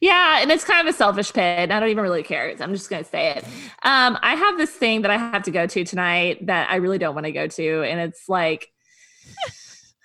Yeah, 0.00 0.40
and 0.40 0.50
it's 0.52 0.64
kind 0.64 0.86
of 0.86 0.92
a 0.94 0.96
selfish 0.96 1.32
pit. 1.32 1.70
I 1.70 1.80
don't 1.80 1.88
even 1.88 2.02
really 2.04 2.22
care. 2.22 2.54
I'm 2.60 2.72
just 2.72 2.88
going 2.88 3.02
to 3.02 3.08
say 3.08 3.30
it. 3.32 3.44
Um, 3.82 4.16
I 4.22 4.36
have 4.36 4.56
this 4.56 4.70
thing 4.70 5.02
that 5.02 5.10
I 5.10 5.16
have 5.16 5.42
to 5.44 5.50
go 5.50 5.66
to 5.66 5.84
tonight 5.84 6.46
that 6.46 6.70
I 6.70 6.76
really 6.76 6.98
don't 6.98 7.14
want 7.14 7.26
to 7.26 7.32
go 7.32 7.48
to, 7.48 7.82
and 7.82 8.00
it's 8.00 8.28
like 8.28 8.70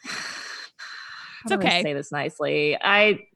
How 0.05 1.49
do 1.49 1.55
I 1.55 1.57
okay. 1.57 1.83
say 1.83 1.93
this 1.93 2.11
nicely. 2.11 2.77
I. 2.79 3.27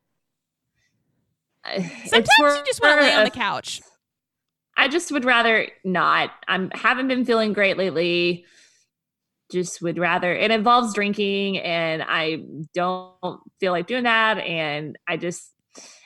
I- 1.64 1.82
Sometimes 2.06 2.30
for- 2.38 2.56
you 2.56 2.64
just 2.66 2.82
want 2.82 3.00
to 3.00 3.06
lay 3.06 3.14
on 3.14 3.26
the 3.26 3.30
couch. 3.30 3.82
I 4.78 4.88
just 4.88 5.12
would 5.12 5.26
rather 5.26 5.68
not. 5.84 6.32
I'm 6.48 6.70
haven't 6.72 7.08
been 7.08 7.26
feeling 7.26 7.52
great 7.52 7.78
lately. 7.78 8.46
Just 9.52 9.82
would 9.82 9.98
rather 9.98 10.34
it 10.34 10.52
involves 10.52 10.94
drinking 10.94 11.58
and 11.60 12.04
I 12.06 12.44
don't 12.74 13.40
feel 13.60 13.72
like 13.72 13.88
doing 13.88 14.04
that 14.04 14.38
and 14.38 14.98
I 15.08 15.18
just 15.18 15.52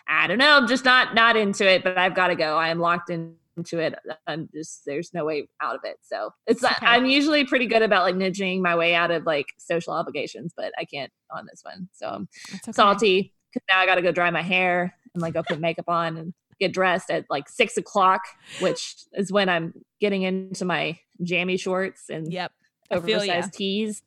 I 0.07 0.27
don't 0.27 0.37
know, 0.37 0.57
I'm 0.57 0.67
just 0.67 0.85
not 0.85 1.15
not 1.15 1.35
into 1.35 1.67
it, 1.69 1.83
but 1.83 1.97
I've 1.97 2.15
got 2.15 2.27
to 2.27 2.35
go. 2.35 2.57
I 2.57 2.69
am 2.69 2.79
locked 2.79 3.09
in, 3.09 3.35
into 3.61 3.79
it. 3.79 3.95
Uh, 4.09 4.13
I'm 4.27 4.49
just 4.53 4.83
there's 4.85 5.13
no 5.13 5.25
way 5.25 5.47
out 5.61 5.75
of 5.75 5.81
it. 5.83 5.97
So 6.01 6.31
it's 6.47 6.63
uh, 6.63 6.67
Okay. 6.77 6.85
I'm 6.85 7.05
usually 7.05 7.45
pretty 7.45 7.67
good 7.67 7.81
about 7.81 8.03
like 8.03 8.15
nudging 8.15 8.61
my 8.61 8.75
way 8.75 8.93
out 8.95 9.11
of 9.11 9.25
like 9.25 9.47
social 9.57 9.93
obligations, 9.93 10.53
but 10.55 10.71
I 10.77 10.85
can't 10.85 11.11
on 11.31 11.45
this 11.49 11.61
one. 11.63 11.87
So 11.93 12.07
I'm 12.07 12.27
okay. 12.55 12.71
salty 12.71 13.33
because 13.53 13.65
now 13.71 13.79
I 13.79 13.85
got 13.85 13.95
to 13.95 14.01
go 14.01 14.11
dry 14.11 14.29
my 14.31 14.41
hair 14.41 14.93
and 15.13 15.21
like 15.21 15.33
go 15.33 15.43
put 15.43 15.59
makeup 15.59 15.89
on 15.89 16.17
and 16.17 16.33
get 16.59 16.73
dressed 16.73 17.09
at 17.09 17.25
like 17.29 17.49
six 17.49 17.75
o'clock, 17.77 18.21
which 18.59 18.95
is 19.13 19.31
when 19.31 19.49
I'm 19.49 19.73
getting 19.99 20.21
into 20.23 20.63
my 20.65 20.97
jammy 21.23 21.57
shorts 21.57 22.09
and 22.09 22.31
Yep. 22.31 22.51
I 22.91 22.99
feel 22.99 23.23
ya. 23.23 23.33
oversized 23.33 23.53
tees. 23.53 24.03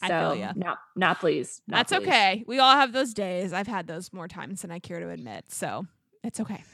I 0.00 0.08
So 0.08 0.30
feel 0.30 0.34
ya. 0.36 0.52
not 0.54 0.78
not 0.96 1.18
please. 1.20 1.60
Not 1.66 1.88
That's 1.88 1.92
okay. 2.04 2.44
We 2.46 2.58
all 2.60 2.74
have 2.74 2.92
those 2.92 3.12
days. 3.14 3.52
I've 3.52 3.66
had 3.66 3.86
those 3.88 4.12
more 4.12 4.28
times 4.28 4.62
than 4.62 4.70
I 4.70 4.78
care 4.78 5.00
to 5.00 5.08
admit. 5.10 5.46
So 5.48 5.86
it's 6.24 6.40
okay. 6.40 6.62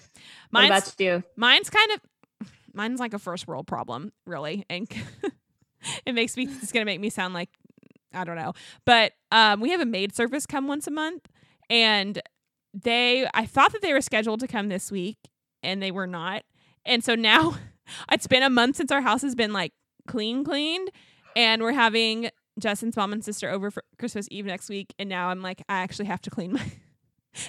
What 0.51 0.61
Mine's 0.69 0.71
about 0.71 1.01
you? 1.01 1.25
mine's 1.37 1.69
kind 1.71 1.91
of 1.93 2.49
mine's 2.73 3.01
like 3.01 3.13
a 3.15 3.19
first 3.19 3.49
world 3.49 3.67
problem, 3.67 4.13
really. 4.27 4.65
And 4.71 4.89
it 6.07 6.15
makes 6.15 6.37
me 6.37 6.47
it's 6.49 6.71
gonna 6.73 6.85
make 6.85 7.01
me 7.01 7.11
sound 7.11 7.35
like 7.35 7.51
I 8.13 8.23
don't 8.25 8.37
know. 8.37 8.53
But 8.85 9.13
um 9.33 9.61
we 9.61 9.71
have 9.71 9.81
a 9.81 9.87
maid 9.87 10.15
service 10.15 10.47
come 10.47 10.69
once 10.69 10.87
a 10.87 10.91
month 10.93 11.27
and 11.69 12.23
they 12.73 13.27
I 13.35 13.47
thought 13.47 13.73
that 13.73 13.83
they 13.83 13.93
were 13.93 14.01
scheduled 14.01 14.41
to 14.41 14.47
come 14.49 14.69
this 14.69 14.93
week 14.93 15.19
and 15.63 15.83
they 15.83 15.91
were 15.91 16.07
not. 16.07 16.45
And 16.87 17.03
so 17.03 17.15
now 17.17 17.57
it's 18.13 18.27
been 18.29 18.43
a 18.45 18.51
month 18.51 18.77
since 18.77 18.93
our 18.93 19.03
house 19.03 19.23
has 19.23 19.35
been 19.35 19.53
like 19.53 19.73
clean 20.07 20.45
cleaned 20.45 20.91
and 21.35 21.63
we're 21.63 21.73
having 21.73 22.31
Justin's 22.61 22.97
mom 22.97 23.13
and 23.13 23.25
sister 23.25 23.51
over 23.51 23.71
for 23.73 23.83
Christmas 23.99 24.29
Eve 24.31 24.47
next 24.47 24.69
week 24.69 24.95
and 24.99 25.09
now 25.09 25.29
I'm 25.31 25.43
like 25.43 25.63
I 25.69 25.79
actually 25.81 26.07
have 26.07 26.21
to 26.23 26.31
clean 26.31 26.53
my 26.53 26.63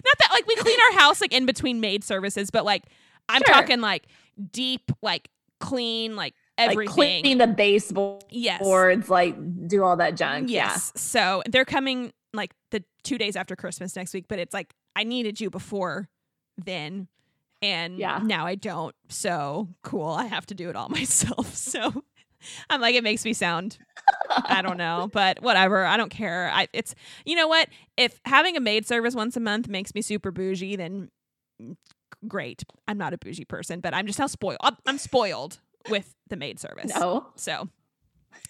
Not 0.04 0.18
that 0.20 0.30
like 0.32 0.48
we 0.48 0.56
clean 0.56 0.78
our 0.92 1.00
house 1.00 1.22
like 1.22 1.34
in 1.34 1.46
between 1.46 1.80
maid 1.80 2.04
services, 2.04 2.50
but 2.52 2.66
like 2.66 2.84
I'm 3.30 3.42
Sure. 3.46 3.54
talking 3.54 3.82
like 3.82 4.08
deep 4.52 4.92
like 5.02 5.30
clean 5.60 6.16
like 6.16 6.34
everything. 6.58 6.86
Like 6.98 7.22
clean 7.24 7.38
the 7.38 7.48
baseboards, 7.48 8.26
yes. 8.30 8.62
like 9.10 9.36
do 9.68 9.84
all 9.84 9.98
that 9.98 10.16
junk. 10.16 10.50
Yes. 10.50 10.92
So 10.96 11.44
they're 11.50 11.66
coming 11.66 12.12
like 12.34 12.54
the 12.72 12.84
two 13.04 13.18
days 13.18 13.36
after 13.36 13.56
Christmas 13.56 13.96
next 13.96 14.14
week, 14.14 14.26
but 14.28 14.40
it's 14.40 14.54
like 14.54 14.74
I 14.96 15.04
needed 15.04 15.40
you 15.42 15.50
before 15.50 16.08
then. 16.58 17.08
And 17.62 17.98
Yeah. 17.98 18.20
now 18.24 18.46
I 18.46 18.56
don't. 18.56 18.94
So 19.10 19.70
cool. 19.84 20.10
I 20.10 20.26
have 20.26 20.46
to 20.48 20.56
do 20.56 20.70
it 20.70 20.76
all 20.76 20.90
myself. 20.90 21.56
So 21.56 22.04
I'm 22.70 22.80
like, 22.82 22.96
it 22.96 23.04
makes 23.04 23.26
me 23.26 23.34
sound, 23.34 23.78
I 24.30 24.62
don't 24.62 24.78
know, 24.78 25.10
but 25.12 25.42
whatever. 25.42 25.86
I 25.86 25.98
don't 25.98 26.10
care. 26.10 26.50
I 26.54 26.68
it's 26.74 26.96
you 27.26 27.36
know 27.36 27.48
what? 27.48 27.70
If 27.98 28.20
having 28.26 28.58
a 28.58 28.60
maid 28.60 28.88
service 28.88 29.16
once 29.16 29.36
a 29.36 29.40
month 29.40 29.68
makes 29.68 29.94
me 29.96 30.02
super 30.02 30.32
bougie, 30.32 30.76
then 30.76 31.10
great. 32.28 32.64
I'm 32.88 32.98
not 32.98 33.14
a 33.14 33.18
bougie 33.18 33.46
person, 33.46 33.80
but 33.80 33.94
I'm 33.94 34.08
just 34.08 34.20
how 34.20 34.28
spoiled. 34.28 34.58
I'm, 34.62 34.76
I'm 34.86 34.98
spoiled 34.98 35.60
with 35.90 36.14
the 36.30 36.36
maid 36.36 36.60
service. 36.60 36.92
No, 36.96 37.28
So 37.36 37.70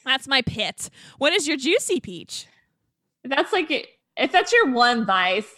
that's 0.04 0.28
my 0.28 0.42
pit. 0.42 0.90
What 1.18 1.34
is 1.34 1.48
your 1.48 1.58
juicy 1.58 2.00
peach? 2.00 2.48
that's 3.24 3.52
like 3.52 3.72
if 4.18 4.32
that's 4.32 4.54
your 4.54 4.72
one 4.72 5.06
vice. 5.06 5.50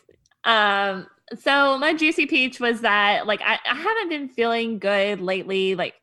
Um, 0.46 1.08
so 1.40 1.78
my 1.78 1.94
juicy 1.94 2.26
peach 2.26 2.60
was 2.60 2.82
that 2.82 3.28
like 3.28 3.42
I, 3.42 3.60
I 3.70 3.76
haven't 3.76 4.10
been 4.10 4.30
feeling 4.30 4.80
good 4.80 5.20
lately. 5.20 5.76
Like 5.76 5.96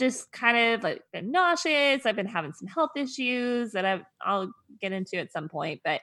just 0.00 0.32
kind 0.32 0.74
of 0.74 0.82
like 0.82 1.02
been 1.12 1.30
nauseous. 1.30 2.04
I've 2.04 2.16
been 2.16 2.26
having 2.26 2.52
some 2.52 2.66
health 2.66 2.90
issues 2.96 3.72
that 3.72 3.84
I, 3.84 4.00
I'll 4.20 4.52
get 4.80 4.92
into 4.92 5.16
at 5.18 5.30
some 5.30 5.48
point. 5.48 5.80
But 5.84 6.00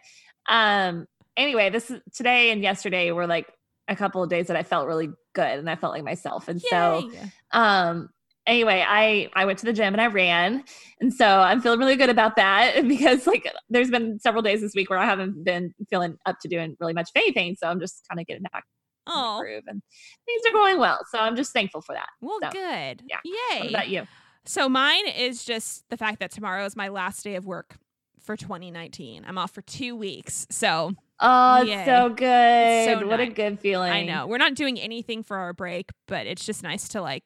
um, 0.48 1.06
anyway, 1.36 1.70
this 1.70 1.92
is 1.92 2.00
today 2.14 2.52
and 2.52 2.62
yesterday 2.62 3.12
were 3.12 3.28
like 3.28 3.52
a 3.90 3.96
couple 3.96 4.24
of 4.24 4.30
days 4.30 4.48
that 4.48 4.56
I 4.56 4.64
felt 4.64 4.88
really 4.88 5.10
good 5.34 5.60
and 5.60 5.70
I 5.70 5.76
felt 5.76 5.94
like 5.94 6.04
myself. 6.04 6.48
And 6.48 6.62
so 6.62 7.12
um 7.52 8.10
anyway 8.48 8.84
i 8.88 9.30
i 9.36 9.46
went 9.46 9.60
to 9.60 9.66
the 9.66 9.74
gym 9.74 9.94
and 9.94 10.02
i 10.02 10.08
ran 10.08 10.64
and 11.02 11.14
so 11.14 11.26
i'm 11.26 11.62
feeling 11.62 11.80
really 11.80 11.98
good 11.98 12.10
about 12.10 12.38
that 12.38 12.82
because 12.88 13.28
like 13.28 13.52
there's 13.70 13.92
been 13.92 14.18
several 14.20 14.42
days 14.42 14.62
this 14.62 14.74
week 14.74 14.90
where 14.90 14.98
i 14.98 15.06
haven't 15.06 15.44
been 15.44 15.74
feeling 15.90 16.18
up 16.26 16.40
to 16.40 16.48
doing 16.48 16.76
really 16.80 16.94
much 16.94 17.10
of 17.10 17.20
anything 17.22 17.56
so 17.60 17.68
i'm 17.68 17.80
just 17.80 18.06
kind 18.10 18.20
of 18.20 18.26
getting 18.26 18.44
back 18.44 18.64
Oh, 19.08 19.40
groove 19.42 19.64
and 19.68 19.82
things 20.26 20.42
are 20.48 20.54
going 20.54 20.80
well 20.80 21.00
so 21.12 21.20
i'm 21.20 21.36
just 21.36 21.54
thankful 21.54 21.82
for 21.82 21.94
that 21.94 22.10
well, 22.22 22.38
So, 22.42 22.50
good. 22.52 23.04
yeah. 23.08 23.18
Yay. 23.24 23.60
what 23.62 23.70
about 23.70 23.90
you 23.90 24.08
So 24.46 24.70
mine 24.70 25.08
is 25.08 25.44
just 25.44 25.84
the 25.90 25.98
fact 25.98 26.20
that 26.20 26.32
tomorrow 26.32 26.66
is 26.66 26.76
my 26.76 26.88
last 26.90 27.24
day 27.24 27.36
of 27.36 27.46
work 27.46 27.78
for 28.20 28.36
2019. 28.36 29.24
I'm 29.28 29.38
off 29.38 29.52
for 29.52 29.62
two 29.62 29.96
weeks. 29.96 30.46
So 30.50 30.94
oh 31.20 31.64
it's 31.66 31.86
so 31.86 32.10
good 32.10 33.02
so 33.02 33.08
what 33.08 33.20
a 33.20 33.28
good 33.28 33.60
feeling 33.60 33.92
I 33.92 34.04
know 34.04 34.28
we're 34.28 34.38
not 34.38 34.54
doing 34.54 34.80
anything 34.80 35.24
for 35.24 35.38
our 35.38 35.54
break, 35.54 35.90
but 36.08 36.28
it's 36.28 36.46
just 36.46 36.62
nice 36.64 36.88
to 36.90 37.02
like 37.02 37.24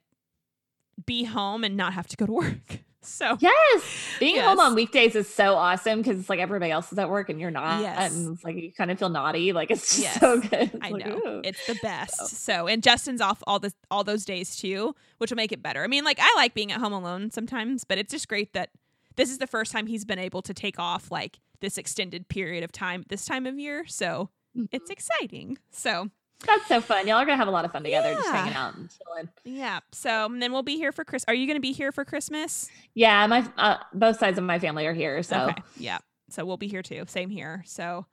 be 1.05 1.23
home 1.23 1.63
and 1.63 1.75
not 1.75 1.93
have 1.93 2.07
to 2.07 2.17
go 2.17 2.25
to 2.25 2.31
work. 2.43 2.79
So 3.03 3.35
yes 3.39 3.83
being 4.19 4.39
home 4.39 4.59
on 4.59 4.75
weekdays 4.75 5.15
is 5.15 5.27
so 5.27 5.55
awesome 5.55 6.01
because 6.03 6.19
it's 6.19 6.29
like 6.29 6.39
everybody 6.39 6.71
else 6.71 6.91
is 6.91 6.99
at 6.99 7.09
work 7.09 7.29
and 7.29 7.39
you're 7.41 7.49
not 7.49 7.81
Yes. 7.81 8.15
and 8.15 8.33
it's 8.35 8.43
like 8.43 8.55
you 8.55 8.71
kind 8.71 8.91
of 8.91 8.99
feel 8.99 9.09
naughty 9.09 9.53
like 9.53 9.71
it's 9.71 9.87
just 9.87 9.99
Yes. 10.03 10.19
so 10.19 10.39
good 10.39 10.53
It's 10.53 10.75
I 10.81 10.89
like, 10.89 11.05
know 11.07 11.41
it's 11.43 11.65
the 11.65 11.79
best. 11.81 12.27
So 12.27 12.67
and 12.67 12.83
Justin's 12.83 13.19
off 13.19 13.41
all 13.47 13.57
the 13.59 13.73
all 13.89 14.03
those 14.03 14.23
days 14.23 14.55
too, 14.55 14.95
which 15.17 15.31
will 15.31 15.35
make 15.37 15.51
it 15.51 15.63
better. 15.63 15.83
I 15.83 15.87
mean, 15.87 16.03
like 16.03 16.19
I 16.21 16.31
like 16.35 16.53
being 16.53 16.71
at 16.71 16.79
home 16.79 16.93
alone 16.93 17.31
sometimes, 17.31 17.83
but 17.83 17.97
it's 17.97 18.11
just 18.11 18.27
great 18.27 18.53
that 18.53 18.69
this 19.15 19.29
is 19.31 19.39
the 19.39 19.47
first 19.47 19.71
time 19.71 19.87
he's 19.87 20.05
been 20.05 20.19
able 20.19 20.41
to 20.43 20.53
take 20.53 20.77
off 20.79 21.09
like 21.11 21.39
this 21.59 21.77
extended 21.77 22.27
period 22.27 22.63
of 22.63 22.71
time 22.71 23.03
this 23.09 23.25
time 23.25 23.45
of 23.47 23.57
year. 23.57 23.85
So 23.87 24.29
mm-hmm. 24.55 24.65
it's 24.71 24.89
exciting. 24.91 25.57
So 25.71 26.09
That's 26.45 26.67
so 26.67 26.81
fun. 26.81 27.07
Y'all 27.07 27.17
are 27.17 27.25
gonna 27.25 27.37
have 27.37 27.47
a 27.47 27.51
lot 27.51 27.65
of 27.65 27.71
fun 27.71 27.83
together, 27.83 28.13
just 28.13 28.27
hanging 28.29 28.53
out 28.53 28.75
and 28.75 28.89
chilling. 28.89 29.29
yeah. 29.43 29.79
So 29.91 30.27
then 30.39 30.51
we'll 30.51 30.63
be 30.63 30.75
here 30.77 30.91
for 30.91 31.03
Chris. 31.03 31.23
Are 31.27 31.33
you 31.33 31.45
going 31.47 31.57
to 31.57 31.61
be 31.61 31.71
here 31.71 31.91
for 31.91 32.03
Christmas? 32.05 32.69
Yeah, 32.93 33.25
my 33.27 33.47
uh, 33.57 33.77
both 33.93 34.17
sides 34.19 34.37
of 34.37 34.43
my 34.43 34.57
family 34.59 34.85
are 34.87 34.93
here, 34.93 35.21
so 35.23 35.49
Okay. 35.49 35.61
Yeah. 35.77 35.99
So 36.29 36.45
we'll 36.45 36.57
be 36.57 36.67
here 36.67 36.81
too. 36.81 37.03
Same 37.07 37.29
here. 37.29 37.61
So, 37.65 38.05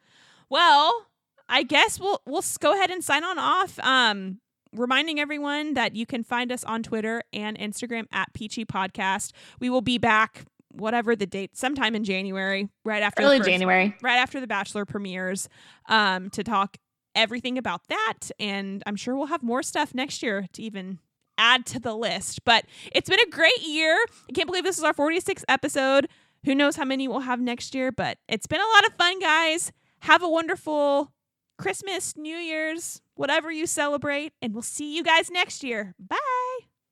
well, 0.51 1.07
I 1.49 1.63
guess 1.63 1.99
we'll 2.01 2.21
we'll 2.27 2.43
go 2.61 2.75
ahead 2.75 2.91
and 2.91 3.03
sign 3.03 3.25
on 3.25 3.39
off. 3.39 3.79
Um, 3.81 4.41
reminding 4.75 5.19
everyone 5.19 5.75
that 5.75 5.95
you 5.97 6.05
can 6.05 6.23
find 6.23 6.53
us 6.53 6.63
on 6.65 6.83
Twitter 6.83 7.23
and 7.33 7.59
Instagram 7.59 8.05
at 8.13 8.33
Peachy 8.35 8.65
Podcast. 8.67 9.33
We 9.61 9.71
will 9.71 9.81
be 9.81 9.97
back 9.99 10.45
whatever 10.73 11.17
the 11.17 11.27
date, 11.27 11.57
sometime 11.57 11.95
in 11.95 12.05
January, 12.05 12.69
right 12.85 13.03
after 13.03 13.23
the 13.23 13.27
early 13.29 13.39
first- 13.39 13.49
January. 13.49 13.97
right 14.03 14.19
after 14.19 14.39
the 14.41 14.47
Bachelor 14.47 14.85
premieres, 14.85 15.49
um, 15.89 16.29
to 16.31 16.45
talk 16.45 16.77
everything 17.19 17.59
about 17.59 17.87
that. 17.89 18.31
And 18.39 18.83
I'm 18.87 18.97
sure 18.97 19.17
we'll 19.17 19.27
have 19.27 19.43
more 19.43 19.63
stuff 19.63 19.95
next 19.95 20.23
year 20.23 20.47
to 20.53 20.63
even 20.63 21.01
add 21.37 21.67
to 21.67 21.81
the 21.81 21.95
list. 21.95 22.45
But 22.45 22.65
it's 22.93 23.11
been 23.11 23.21
a 23.21 23.31
great 23.31 23.63
year. 23.63 23.97
I 24.29 24.33
can't 24.33 24.47
believe 24.47 24.65
this 24.65 24.79
is 24.79 24.85
our 24.85 24.95
46th 24.95 25.45
episode. 25.49 26.09
Who 26.45 26.55
knows 26.55 26.77
how 26.77 26.85
many 26.85 27.09
we'll 27.09 27.21
have 27.21 27.41
next 27.41 27.75
year, 27.75 27.91
but 27.91 28.19
it's 28.29 28.47
been 28.47 28.61
a 28.61 28.75
lot 28.75 28.87
of 28.87 28.95
fun, 28.95 29.19
guys. 29.19 29.73
Have 30.01 30.23
a 30.23 30.29
wonderful 30.29 31.13
Christmas, 31.59 32.17
New 32.17 32.37
Year's, 32.37 33.03
whatever 33.17 33.51
you 33.51 33.67
celebrate, 33.67 34.33
and 34.41 34.55
we'll 34.55 34.63
see 34.63 34.97
you 34.97 35.03
guys 35.03 35.31
next 35.31 35.65
year. 35.65 35.95
Bye. 35.99 36.17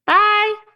Bye. 0.07 0.76